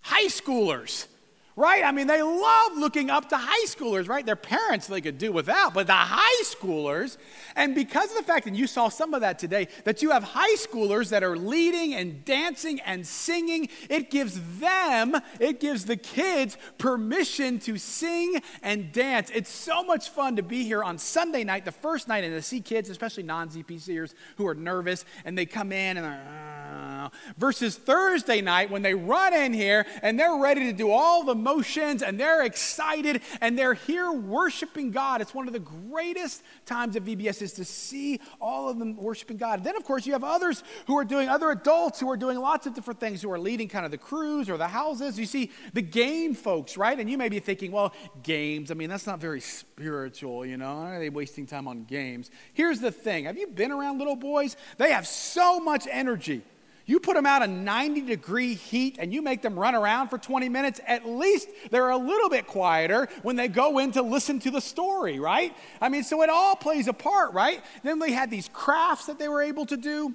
High 0.01 0.25
schoolers 0.25 1.07
right? 1.55 1.83
I 1.83 1.91
mean, 1.91 2.07
they 2.07 2.21
love 2.23 2.77
looking 2.77 3.09
up 3.09 3.29
to 3.29 3.37
high 3.37 3.65
schoolers, 3.65 4.07
right? 4.09 4.25
Their 4.25 4.35
parents 4.35 4.87
they 4.87 5.01
could 5.01 5.17
do 5.17 5.31
without, 5.31 5.73
but 5.73 5.87
the 5.87 5.93
high 5.93 6.43
schoolers, 6.43 7.17
and 7.55 7.75
because 7.75 8.09
of 8.11 8.17
the 8.17 8.23
fact 8.23 8.45
that 8.45 8.55
you 8.55 8.65
saw 8.65 8.89
some 8.89 9.13
of 9.13 9.21
that 9.21 9.37
today, 9.37 9.67
that 9.83 10.01
you 10.01 10.11
have 10.11 10.23
high 10.23 10.55
schoolers 10.55 11.09
that 11.09 11.23
are 11.23 11.37
leading 11.37 11.93
and 11.93 12.25
dancing 12.25 12.79
and 12.81 13.05
singing, 13.05 13.69
it 13.89 14.09
gives 14.09 14.59
them, 14.59 15.15
it 15.39 15.59
gives 15.59 15.85
the 15.85 15.97
kids 15.97 16.57
permission 16.77 17.59
to 17.59 17.77
sing 17.77 18.41
and 18.63 18.91
dance. 18.91 19.29
It's 19.33 19.51
so 19.51 19.83
much 19.83 20.09
fun 20.09 20.35
to 20.37 20.43
be 20.43 20.63
here 20.63 20.83
on 20.83 20.97
Sunday 20.97 21.43
night, 21.43 21.65
the 21.65 21.71
first 21.71 22.07
night, 22.07 22.23
and 22.23 22.33
to 22.33 22.41
see 22.41 22.61
kids, 22.61 22.89
especially 22.89 23.23
non 23.23 23.49
ZPCers, 23.49 24.13
who 24.37 24.47
are 24.47 24.55
nervous 24.55 25.05
and 25.23 25.37
they 25.37 25.45
come 25.45 25.71
in 25.71 25.97
and 25.97 26.05
they're, 26.05 26.53
uh, 26.73 27.09
versus 27.37 27.75
Thursday 27.75 28.41
night 28.41 28.71
when 28.71 28.81
they 28.81 28.93
run 28.93 29.33
in 29.33 29.53
here 29.53 29.85
and 30.01 30.19
they're 30.19 30.37
ready 30.37 30.65
to 30.65 30.73
do 30.73 30.89
all 30.89 31.23
the 31.23 31.35
emotions 31.43 32.01
and 32.01 32.17
they're 32.17 32.43
excited 32.45 33.21
and 33.41 33.59
they're 33.59 33.73
here 33.73 34.11
worshiping 34.11 34.91
God. 34.91 35.19
It's 35.19 35.33
one 35.33 35.47
of 35.47 35.53
the 35.53 35.59
greatest 35.59 36.41
times 36.65 36.95
of 36.95 37.03
VBS 37.03 37.41
is 37.41 37.53
to 37.53 37.65
see 37.65 38.21
all 38.39 38.69
of 38.69 38.79
them 38.79 38.95
worshiping 38.95 39.35
God. 39.35 39.65
Then, 39.65 39.75
of 39.75 39.83
course, 39.83 40.05
you 40.05 40.13
have 40.13 40.23
others 40.23 40.63
who 40.87 40.97
are 40.97 41.03
doing, 41.03 41.27
other 41.27 41.51
adults 41.51 41.99
who 41.99 42.09
are 42.09 42.15
doing 42.15 42.39
lots 42.39 42.65
of 42.65 42.73
different 42.73 43.01
things, 43.01 43.21
who 43.21 43.31
are 43.31 43.39
leading 43.39 43.67
kind 43.67 43.83
of 43.83 43.91
the 43.91 43.97
crews 43.97 44.49
or 44.49 44.55
the 44.55 44.69
houses. 44.69 45.19
You 45.19 45.25
see 45.25 45.51
the 45.73 45.81
game 45.81 46.33
folks, 46.33 46.77
right? 46.77 46.97
And 46.97 47.09
you 47.09 47.17
may 47.17 47.27
be 47.27 47.39
thinking, 47.39 47.73
well, 47.73 47.93
games, 48.23 48.71
I 48.71 48.75
mean, 48.75 48.89
that's 48.89 49.05
not 49.05 49.19
very 49.19 49.41
spiritual, 49.41 50.45
you 50.45 50.55
know? 50.55 50.77
Are 50.77 50.99
they 50.99 51.09
wasting 51.09 51.45
time 51.45 51.67
on 51.67 51.83
games? 51.83 52.31
Here's 52.53 52.79
the 52.79 52.91
thing 52.91 53.25
have 53.25 53.37
you 53.37 53.47
been 53.47 53.71
around 53.71 53.97
little 53.97 54.15
boys? 54.15 54.55
They 54.77 54.91
have 54.91 55.05
so 55.05 55.59
much 55.59 55.87
energy. 55.91 56.43
You 56.85 56.99
put 56.99 57.15
them 57.15 57.25
out 57.25 57.41
in 57.41 57.63
90 57.63 58.01
degree 58.01 58.55
heat 58.55 58.97
and 58.99 59.13
you 59.13 59.21
make 59.21 59.41
them 59.41 59.57
run 59.57 59.73
around 59.73 60.09
for 60.09 60.17
20 60.17 60.49
minutes, 60.49 60.81
at 60.85 61.07
least 61.07 61.49
they're 61.71 61.89
a 61.89 61.97
little 61.97 62.29
bit 62.29 62.45
quieter 62.45 63.07
when 63.21 63.37
they 63.37 63.47
go 63.47 63.79
in 63.79 63.91
to 63.93 64.01
listen 64.01 64.39
to 64.39 64.51
the 64.51 64.59
story, 64.59 65.19
right? 65.19 65.55
I 65.79 65.89
mean, 65.89 66.03
so 66.03 66.21
it 66.23 66.29
all 66.29 66.55
plays 66.55 66.87
a 66.87 66.93
part, 66.93 67.33
right? 67.33 67.63
Then 67.83 67.99
they 67.99 68.11
had 68.11 68.29
these 68.29 68.49
crafts 68.51 69.05
that 69.05 69.17
they 69.17 69.29
were 69.29 69.41
able 69.41 69.65
to 69.67 69.77
do. 69.77 70.13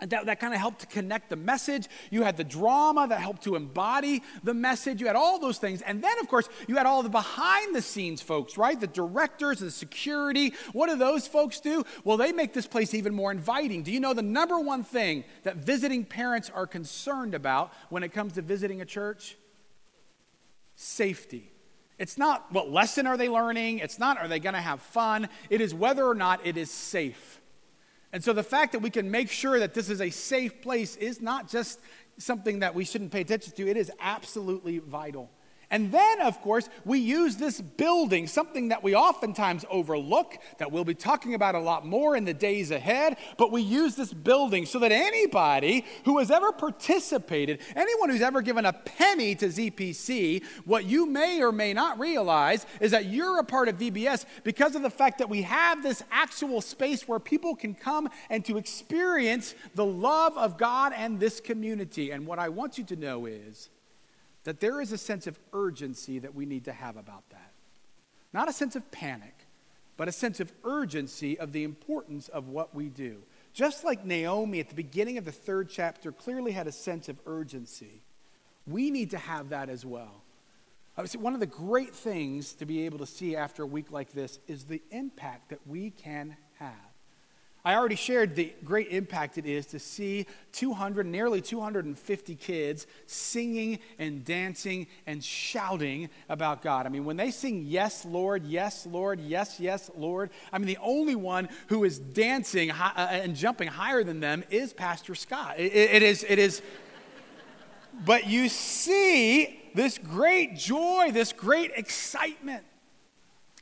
That, 0.00 0.26
that 0.26 0.40
kind 0.40 0.52
of 0.52 0.60
helped 0.60 0.80
to 0.80 0.86
connect 0.86 1.30
the 1.30 1.36
message. 1.36 1.88
You 2.10 2.24
had 2.24 2.36
the 2.36 2.44
drama 2.44 3.06
that 3.08 3.20
helped 3.20 3.44
to 3.44 3.54
embody 3.54 4.22
the 4.42 4.52
message. 4.52 5.00
You 5.00 5.06
had 5.06 5.16
all 5.16 5.38
those 5.38 5.58
things. 5.58 5.82
And 5.82 6.02
then, 6.02 6.18
of 6.18 6.28
course, 6.28 6.48
you 6.66 6.76
had 6.76 6.84
all 6.84 7.02
the 7.02 7.08
behind 7.08 7.74
the 7.74 7.80
scenes 7.80 8.20
folks, 8.20 8.58
right? 8.58 8.78
The 8.78 8.88
directors, 8.88 9.60
the 9.60 9.70
security. 9.70 10.52
What 10.72 10.88
do 10.88 10.96
those 10.96 11.26
folks 11.26 11.60
do? 11.60 11.84
Well, 12.02 12.16
they 12.16 12.32
make 12.32 12.52
this 12.52 12.66
place 12.66 12.92
even 12.92 13.14
more 13.14 13.30
inviting. 13.30 13.82
Do 13.82 13.92
you 13.92 14.00
know 14.00 14.14
the 14.14 14.22
number 14.22 14.58
one 14.58 14.82
thing 14.82 15.24
that 15.44 15.56
visiting 15.56 16.04
parents 16.04 16.50
are 16.50 16.66
concerned 16.66 17.34
about 17.34 17.72
when 17.88 18.02
it 18.02 18.12
comes 18.12 18.32
to 18.34 18.42
visiting 18.42 18.80
a 18.80 18.84
church? 18.84 19.36
Safety. 20.74 21.50
It's 21.98 22.18
not 22.18 22.50
what 22.52 22.68
lesson 22.68 23.06
are 23.06 23.16
they 23.16 23.28
learning, 23.28 23.78
it's 23.78 24.00
not 24.00 24.18
are 24.18 24.26
they 24.26 24.40
going 24.40 24.56
to 24.56 24.60
have 24.60 24.82
fun. 24.82 25.28
It 25.48 25.60
is 25.60 25.72
whether 25.72 26.04
or 26.04 26.16
not 26.16 26.44
it 26.44 26.56
is 26.56 26.70
safe. 26.70 27.40
And 28.14 28.22
so 28.22 28.32
the 28.32 28.44
fact 28.44 28.70
that 28.72 28.78
we 28.78 28.90
can 28.90 29.10
make 29.10 29.28
sure 29.28 29.58
that 29.58 29.74
this 29.74 29.90
is 29.90 30.00
a 30.00 30.08
safe 30.08 30.62
place 30.62 30.94
is 30.94 31.20
not 31.20 31.48
just 31.48 31.80
something 32.16 32.60
that 32.60 32.72
we 32.72 32.84
shouldn't 32.84 33.10
pay 33.10 33.22
attention 33.22 33.52
to, 33.54 33.68
it 33.68 33.76
is 33.76 33.90
absolutely 33.98 34.78
vital. 34.78 35.32
And 35.70 35.92
then, 35.92 36.20
of 36.20 36.40
course, 36.40 36.68
we 36.84 36.98
use 36.98 37.36
this 37.36 37.60
building, 37.60 38.26
something 38.26 38.68
that 38.68 38.82
we 38.82 38.94
oftentimes 38.94 39.64
overlook, 39.70 40.36
that 40.58 40.70
we'll 40.70 40.84
be 40.84 40.94
talking 40.94 41.34
about 41.34 41.54
a 41.54 41.60
lot 41.60 41.86
more 41.86 42.16
in 42.16 42.24
the 42.24 42.34
days 42.34 42.70
ahead. 42.70 43.16
But 43.36 43.50
we 43.50 43.62
use 43.62 43.96
this 43.96 44.12
building 44.12 44.66
so 44.66 44.78
that 44.78 44.92
anybody 44.92 45.84
who 46.04 46.18
has 46.18 46.30
ever 46.30 46.52
participated, 46.52 47.60
anyone 47.74 48.10
who's 48.10 48.20
ever 48.20 48.42
given 48.42 48.66
a 48.66 48.72
penny 48.72 49.34
to 49.36 49.46
ZPC, 49.46 50.44
what 50.64 50.84
you 50.84 51.06
may 51.06 51.42
or 51.42 51.52
may 51.52 51.72
not 51.72 51.98
realize 51.98 52.66
is 52.80 52.90
that 52.90 53.06
you're 53.06 53.38
a 53.38 53.44
part 53.44 53.68
of 53.68 53.78
VBS 53.78 54.24
because 54.44 54.74
of 54.74 54.82
the 54.82 54.90
fact 54.90 55.18
that 55.18 55.28
we 55.28 55.42
have 55.42 55.82
this 55.82 56.02
actual 56.10 56.60
space 56.60 57.08
where 57.08 57.18
people 57.18 57.54
can 57.54 57.74
come 57.74 58.08
and 58.30 58.44
to 58.44 58.56
experience 58.56 59.54
the 59.74 59.84
love 59.84 60.36
of 60.36 60.58
God 60.58 60.92
and 60.94 61.18
this 61.18 61.40
community. 61.40 62.10
And 62.10 62.26
what 62.26 62.38
I 62.38 62.48
want 62.48 62.78
you 62.78 62.84
to 62.84 62.96
know 62.96 63.26
is, 63.26 63.70
that 64.44 64.60
there 64.60 64.80
is 64.80 64.92
a 64.92 64.98
sense 64.98 65.26
of 65.26 65.38
urgency 65.52 66.18
that 66.18 66.34
we 66.34 66.46
need 66.46 66.64
to 66.66 66.72
have 66.72 66.96
about 66.96 67.28
that. 67.30 67.52
Not 68.32 68.48
a 68.48 68.52
sense 68.52 68.76
of 68.76 68.90
panic, 68.90 69.34
but 69.96 70.08
a 70.08 70.12
sense 70.12 70.40
of 70.40 70.52
urgency 70.64 71.38
of 71.38 71.52
the 71.52 71.64
importance 71.64 72.28
of 72.28 72.48
what 72.48 72.74
we 72.74 72.88
do. 72.88 73.18
Just 73.52 73.84
like 73.84 74.04
Naomi 74.04 74.60
at 74.60 74.68
the 74.68 74.74
beginning 74.74 75.18
of 75.18 75.24
the 75.24 75.32
third 75.32 75.68
chapter 75.70 76.12
clearly 76.12 76.52
had 76.52 76.66
a 76.66 76.72
sense 76.72 77.08
of 77.08 77.18
urgency, 77.26 78.02
we 78.66 78.90
need 78.90 79.10
to 79.10 79.18
have 79.18 79.50
that 79.50 79.68
as 79.68 79.84
well. 79.86 80.22
Uh, 80.96 81.06
one 81.18 81.34
of 81.34 81.40
the 81.40 81.46
great 81.46 81.94
things 81.94 82.52
to 82.54 82.66
be 82.66 82.84
able 82.86 82.98
to 82.98 83.06
see 83.06 83.36
after 83.36 83.62
a 83.62 83.66
week 83.66 83.90
like 83.90 84.12
this 84.12 84.38
is 84.46 84.64
the 84.64 84.82
impact 84.90 85.50
that 85.50 85.60
we 85.66 85.90
can 85.90 86.36
have. 86.58 86.93
I 87.66 87.76
already 87.76 87.96
shared 87.96 88.36
the 88.36 88.52
great 88.62 88.88
impact 88.88 89.38
it 89.38 89.46
is 89.46 89.64
to 89.66 89.78
see 89.78 90.26
200, 90.52 91.06
nearly 91.06 91.40
250 91.40 92.34
kids 92.34 92.86
singing 93.06 93.78
and 93.98 94.22
dancing 94.22 94.86
and 95.06 95.24
shouting 95.24 96.10
about 96.28 96.60
God. 96.60 96.84
I 96.84 96.90
mean, 96.90 97.06
when 97.06 97.16
they 97.16 97.30
sing, 97.30 97.64
Yes, 97.64 98.04
Lord, 98.04 98.44
yes, 98.44 98.86
Lord, 98.86 99.18
yes, 99.18 99.58
yes, 99.58 99.90
Lord, 99.96 100.28
I 100.52 100.58
mean, 100.58 100.66
the 100.66 100.78
only 100.82 101.14
one 101.14 101.48
who 101.68 101.84
is 101.84 101.98
dancing 101.98 102.70
uh, 102.70 102.92
and 102.96 103.34
jumping 103.34 103.68
higher 103.68 104.04
than 104.04 104.20
them 104.20 104.44
is 104.50 104.74
Pastor 104.74 105.14
Scott. 105.14 105.58
it 105.58 106.02
is, 106.02 106.22
it 106.28 106.38
is, 106.38 106.60
but 108.04 108.26
you 108.26 108.50
see 108.50 109.62
this 109.74 109.96
great 109.96 110.56
joy, 110.56 111.10
this 111.12 111.32
great 111.32 111.72
excitement. 111.76 112.64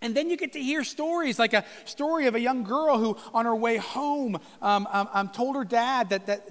And 0.02 0.14
then 0.14 0.28
you 0.28 0.36
get 0.36 0.52
to 0.52 0.60
hear 0.60 0.84
stories 0.84 1.38
like 1.38 1.54
a 1.54 1.64
story 1.84 2.26
of 2.26 2.34
a 2.34 2.40
young 2.40 2.64
girl 2.64 2.98
who, 2.98 3.16
on 3.32 3.46
her 3.46 3.56
way 3.56 3.78
home, 3.78 4.38
um, 4.60 4.86
um, 4.90 5.08
um, 5.12 5.28
told 5.30 5.56
her 5.56 5.64
dad 5.64 6.10
that, 6.10 6.26
that, 6.26 6.50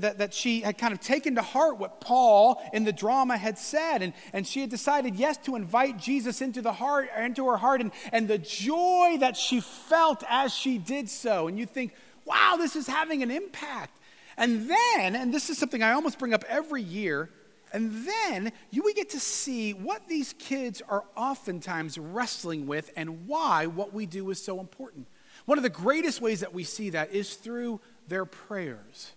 that, 0.00 0.18
that, 0.18 0.32
she 0.32 0.60
had 0.60 0.78
kind 0.78 0.94
of 0.94 1.00
taken 1.00 1.34
to 1.34 1.42
heart 1.42 1.78
what 1.78 2.00
Paul 2.00 2.62
in 2.72 2.84
the 2.84 2.92
drama 2.92 3.36
had 3.36 3.58
said. 3.58 4.02
And, 4.02 4.12
and 4.32 4.46
she 4.46 4.60
had 4.60 4.70
decided, 4.70 5.16
yes, 5.16 5.36
to 5.38 5.56
invite 5.56 5.98
Jesus 5.98 6.40
into, 6.40 6.62
the 6.62 6.72
heart, 6.72 7.10
into 7.18 7.46
her 7.48 7.56
heart. 7.56 7.80
And, 7.80 7.90
and 8.12 8.28
the 8.28 8.38
joy 8.38 9.16
that 9.20 9.36
she 9.36 9.60
felt 9.60 10.22
as 10.28 10.54
she 10.54 10.78
did 10.78 11.10
so. 11.10 11.48
And 11.48 11.58
you 11.58 11.66
think, 11.66 11.92
wow, 12.24 12.56
this 12.56 12.76
is 12.76 12.86
having 12.86 13.22
an 13.22 13.30
impact. 13.30 13.98
And 14.36 14.68
then, 14.68 15.16
and 15.16 15.32
this 15.32 15.50
is 15.50 15.58
something 15.58 15.82
I 15.82 15.92
almost 15.92 16.18
bring 16.18 16.34
up 16.34 16.44
every 16.48 16.82
year, 16.82 17.30
and 17.76 17.92
then 18.06 18.52
you 18.70 18.82
we 18.82 18.94
get 18.94 19.10
to 19.10 19.20
see 19.20 19.74
what 19.74 20.08
these 20.08 20.32
kids 20.38 20.80
are 20.88 21.04
oftentimes 21.14 21.98
wrestling 21.98 22.66
with 22.66 22.90
and 22.96 23.26
why 23.26 23.66
what 23.66 23.92
we 23.92 24.06
do 24.06 24.30
is 24.30 24.42
so 24.42 24.60
important. 24.60 25.06
One 25.44 25.58
of 25.58 25.62
the 25.62 25.68
greatest 25.68 26.22
ways 26.22 26.40
that 26.40 26.54
we 26.54 26.64
see 26.64 26.88
that 26.90 27.12
is 27.12 27.34
through 27.34 27.82
their 28.08 28.24
prayers. 28.24 29.12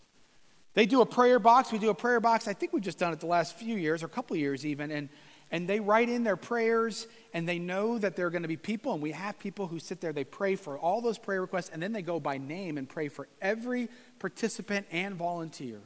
They 0.73 0.85
do 0.85 0.99
a 0.99 1.05
prayer 1.05 1.39
box. 1.39 1.71
We 1.71 1.79
do 1.79 1.89
a 1.89 1.95
prayer 1.95 2.19
box. 2.19 2.49
I 2.49 2.53
think 2.53 2.73
we've 2.73 2.83
just 2.83 2.99
done 2.99 3.13
it 3.13 3.21
the 3.21 3.27
last 3.27 3.55
few 3.55 3.77
years, 3.77 4.03
or 4.03 4.07
a 4.07 4.09
couple 4.09 4.35
years 4.35 4.65
even. 4.65 4.91
And, 4.91 5.07
and 5.51 5.65
they 5.65 5.79
write 5.79 6.09
in 6.09 6.25
their 6.25 6.35
prayers, 6.35 7.07
and 7.33 7.47
they 7.47 7.59
know 7.59 7.97
that 7.97 8.17
there 8.17 8.27
are 8.27 8.29
going 8.29 8.41
to 8.41 8.49
be 8.49 8.57
people, 8.57 8.91
and 8.91 9.01
we 9.01 9.13
have 9.13 9.39
people 9.39 9.67
who 9.67 9.79
sit 9.79 10.01
there, 10.01 10.11
they 10.11 10.25
pray 10.25 10.57
for 10.57 10.77
all 10.77 10.99
those 10.99 11.17
prayer 11.17 11.39
requests, 11.39 11.69
and 11.69 11.81
then 11.81 11.93
they 11.93 12.01
go 12.01 12.19
by 12.19 12.37
name 12.37 12.77
and 12.77 12.89
pray 12.89 13.07
for 13.07 13.29
every 13.41 13.87
participant 14.19 14.85
and 14.91 15.15
volunteer. 15.15 15.79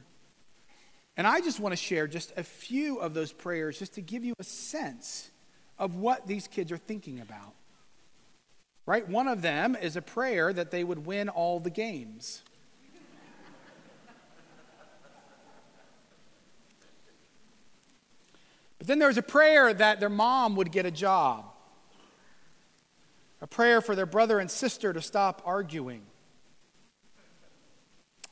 And 1.16 1.28
I 1.28 1.41
just 1.41 1.59
want 1.59 1.74
to 1.74 1.78
share 1.78 2.07
just 2.07 2.34
a 2.38 2.43
few 2.43 2.97
of 2.97 3.14
those 3.14 3.32
prayers 3.32 3.78
just 3.78 3.93
to 3.95 4.01
give 4.01 4.24
you 4.24 4.34
a 4.39 4.43
sense 4.43 5.30
of 5.78 5.95
what 5.95 6.28
these 6.28 6.47
kids 6.47 6.72
are 6.72 6.78
thinking 6.78 7.20
about. 7.20 7.53
Right? 8.86 9.07
One 9.07 9.28
of 9.28 9.41
them 9.41 9.76
is 9.76 9.95
a 9.95 10.01
prayer 10.01 10.51
that 10.51 10.72
they 10.72 10.84
would 10.84 11.05
win 11.05 11.30
all 11.30 11.59
the 11.59 11.70
games. 11.70 12.41
But 18.80 18.88
then 18.88 18.99
there's 18.99 19.18
a 19.18 19.24
prayer 19.24 19.74
that 19.74 20.01
their 20.01 20.09
mom 20.09 20.57
would 20.57 20.70
get 20.70 20.86
a 20.86 20.91
job, 20.91 21.45
a 23.39 23.47
prayer 23.47 23.80
for 23.80 23.95
their 23.95 24.05
brother 24.05 24.39
and 24.39 24.51
sister 24.51 24.91
to 24.91 25.01
stop 25.01 25.41
arguing, 25.45 26.01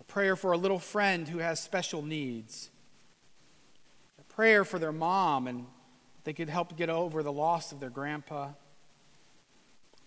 a 0.01 0.03
prayer 0.03 0.35
for 0.35 0.51
a 0.51 0.57
little 0.57 0.77
friend 0.77 1.29
who 1.29 1.37
has 1.37 1.61
special 1.61 2.01
needs, 2.01 2.69
prayer 4.35 4.63
for 4.63 4.79
their 4.79 4.91
mom 4.91 5.47
and 5.47 5.65
they 6.23 6.33
could 6.33 6.49
help 6.49 6.77
get 6.77 6.89
over 6.89 7.23
the 7.23 7.31
loss 7.31 7.71
of 7.71 7.79
their 7.79 7.89
grandpa. 7.89 8.49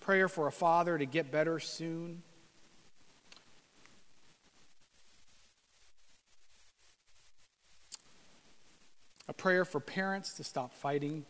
Prayer 0.01 0.29
for 0.29 0.47
a 0.47 0.53
father 0.53 0.97
to 0.97 1.07
get 1.07 1.31
better 1.31 1.59
soon. 1.59 2.22
A 9.29 9.33
prayer 9.33 9.64
for 9.64 9.81
parents 9.81 10.35
to 10.35 10.45
stop 10.45 10.72
fighting. 10.75 11.25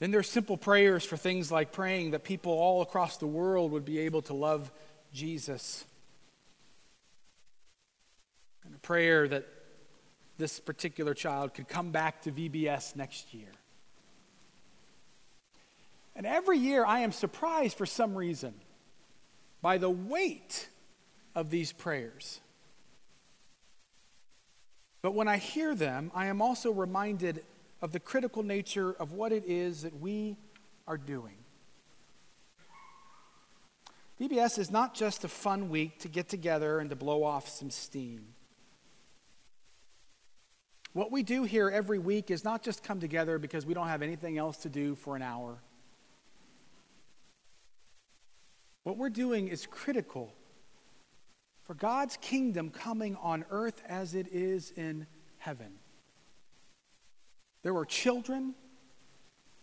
Then 0.00 0.10
there's 0.10 0.28
simple 0.28 0.56
prayers 0.56 1.04
for 1.04 1.16
things 1.16 1.52
like 1.52 1.72
praying 1.72 2.10
that 2.10 2.24
people 2.24 2.52
all 2.52 2.82
across 2.82 3.18
the 3.18 3.26
world 3.26 3.70
would 3.70 3.84
be 3.84 4.00
able 4.00 4.22
to 4.22 4.34
love 4.34 4.70
Jesus 5.12 5.84
prayer 8.82 9.26
that 9.28 9.46
this 10.38 10.60
particular 10.60 11.14
child 11.14 11.54
could 11.54 11.68
come 11.68 11.90
back 11.90 12.22
to 12.22 12.32
VBS 12.32 12.96
next 12.96 13.32
year. 13.32 13.48
And 16.14 16.26
every 16.26 16.58
year 16.58 16.84
I 16.84 17.00
am 17.00 17.12
surprised 17.12 17.78
for 17.78 17.86
some 17.86 18.14
reason 18.14 18.54
by 19.62 19.78
the 19.78 19.88
weight 19.90 20.68
of 21.34 21.50
these 21.50 21.72
prayers. 21.72 22.40
But 25.00 25.14
when 25.14 25.28
I 25.28 25.38
hear 25.38 25.74
them, 25.74 26.10
I 26.14 26.26
am 26.26 26.42
also 26.42 26.70
reminded 26.70 27.44
of 27.80 27.92
the 27.92 28.00
critical 28.00 28.42
nature 28.42 28.92
of 28.92 29.12
what 29.12 29.32
it 29.32 29.44
is 29.46 29.82
that 29.82 29.98
we 30.00 30.36
are 30.86 30.98
doing. 30.98 31.34
VBS 34.20 34.58
is 34.58 34.70
not 34.70 34.94
just 34.94 35.24
a 35.24 35.28
fun 35.28 35.68
week 35.68 35.98
to 36.00 36.08
get 36.08 36.28
together 36.28 36.78
and 36.78 36.90
to 36.90 36.96
blow 36.96 37.24
off 37.24 37.48
some 37.48 37.70
steam. 37.70 38.26
What 40.92 41.10
we 41.10 41.22
do 41.22 41.44
here 41.44 41.70
every 41.70 41.98
week 41.98 42.30
is 42.30 42.44
not 42.44 42.62
just 42.62 42.82
come 42.82 43.00
together 43.00 43.38
because 43.38 43.64
we 43.64 43.72
don't 43.72 43.88
have 43.88 44.02
anything 44.02 44.36
else 44.36 44.58
to 44.58 44.68
do 44.68 44.94
for 44.94 45.16
an 45.16 45.22
hour. 45.22 45.62
What 48.82 48.98
we're 48.98 49.10
doing 49.10 49.48
is 49.48 49.64
critical 49.66 50.34
for 51.64 51.74
God's 51.74 52.18
kingdom 52.18 52.70
coming 52.70 53.16
on 53.16 53.44
earth 53.50 53.80
as 53.88 54.14
it 54.14 54.26
is 54.32 54.72
in 54.72 55.06
heaven. 55.38 55.78
There 57.62 57.76
are 57.76 57.84
children, 57.86 58.54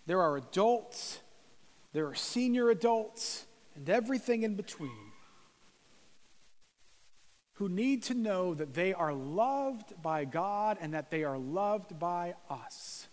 there 0.08 0.22
are 0.22 0.38
adults, 0.38 1.20
there 1.94 2.08
are 2.08 2.16
senior 2.16 2.70
adults, 2.70 3.46
and 3.76 3.88
everything 3.90 4.44
in 4.44 4.56
between 4.56 5.09
who 7.60 7.68
need 7.68 8.02
to 8.02 8.14
know 8.14 8.54
that 8.54 8.74
they 8.74 8.94
are 8.94 9.12
loved 9.12 10.02
by 10.02 10.24
God 10.24 10.78
and 10.80 10.94
that 10.94 11.12
they 11.12 11.26
are 11.26 11.38
loved 11.38 12.00
by 12.00 12.34
us. 12.50 13.10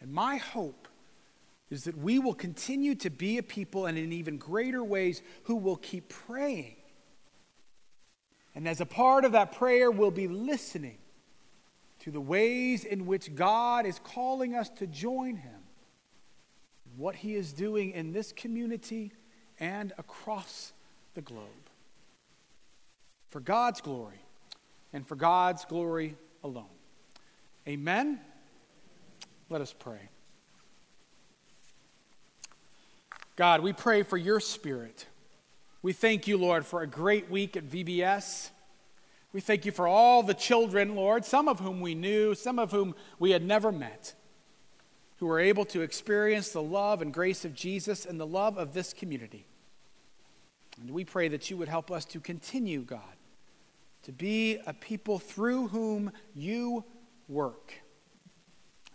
And 0.00 0.12
my 0.12 0.36
hope 0.36 0.86
is 1.68 1.82
that 1.82 1.98
we 1.98 2.20
will 2.20 2.34
continue 2.34 2.94
to 2.94 3.10
be 3.10 3.38
a 3.38 3.42
people 3.42 3.86
and 3.86 3.98
in 3.98 4.12
even 4.12 4.36
greater 4.36 4.84
ways 4.84 5.20
who 5.42 5.56
will 5.56 5.74
keep 5.74 6.10
praying. 6.10 6.76
And 8.54 8.68
as 8.68 8.80
a 8.80 8.86
part 8.86 9.24
of 9.24 9.32
that 9.32 9.50
prayer, 9.56 9.90
we'll 9.90 10.12
be 10.12 10.28
listening 10.28 10.98
to 12.02 12.12
the 12.12 12.20
ways 12.20 12.84
in 12.84 13.06
which 13.06 13.34
God 13.34 13.84
is 13.84 13.98
calling 13.98 14.54
us 14.54 14.68
to 14.76 14.86
join 14.86 15.34
Him, 15.34 15.60
what 16.96 17.16
He 17.16 17.34
is 17.34 17.52
doing 17.52 17.90
in 17.90 18.12
this 18.12 18.30
community 18.30 19.10
and 19.58 19.92
across 19.98 20.72
the 21.14 21.20
globe 21.20 21.67
for 23.28 23.40
God's 23.40 23.80
glory 23.80 24.20
and 24.92 25.06
for 25.06 25.16
God's 25.16 25.64
glory 25.64 26.16
alone. 26.42 26.64
Amen. 27.66 28.20
Let 29.50 29.60
us 29.60 29.74
pray. 29.78 30.08
God, 33.36 33.60
we 33.60 33.72
pray 33.72 34.02
for 34.02 34.16
your 34.16 34.40
spirit. 34.40 35.06
We 35.82 35.92
thank 35.92 36.26
you, 36.26 36.36
Lord, 36.36 36.66
for 36.66 36.82
a 36.82 36.86
great 36.86 37.30
week 37.30 37.56
at 37.56 37.64
VBS. 37.64 38.50
We 39.32 39.40
thank 39.40 39.64
you 39.64 39.72
for 39.72 39.86
all 39.86 40.22
the 40.22 40.34
children, 40.34 40.96
Lord, 40.96 41.24
some 41.24 41.48
of 41.48 41.60
whom 41.60 41.80
we 41.80 41.94
knew, 41.94 42.34
some 42.34 42.58
of 42.58 42.72
whom 42.72 42.94
we 43.18 43.30
had 43.30 43.44
never 43.44 43.70
met, 43.70 44.14
who 45.18 45.26
were 45.26 45.38
able 45.38 45.64
to 45.66 45.82
experience 45.82 46.50
the 46.50 46.62
love 46.62 47.02
and 47.02 47.12
grace 47.12 47.44
of 47.44 47.54
Jesus 47.54 48.06
and 48.06 48.18
the 48.18 48.26
love 48.26 48.56
of 48.56 48.72
this 48.72 48.92
community. 48.92 49.46
And 50.80 50.90
we 50.90 51.04
pray 51.04 51.28
that 51.28 51.50
you 51.50 51.56
would 51.58 51.68
help 51.68 51.90
us 51.90 52.04
to 52.06 52.20
continue, 52.20 52.80
God, 52.80 53.17
to 54.02 54.12
be 54.12 54.58
a 54.66 54.72
people 54.72 55.18
through 55.18 55.68
whom 55.68 56.12
you 56.34 56.84
work. 57.28 57.72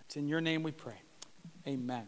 It's 0.02 0.16
in 0.16 0.28
your 0.28 0.42
name 0.42 0.64
we 0.64 0.72
pray. 0.72 1.02
Amen. 1.68 2.08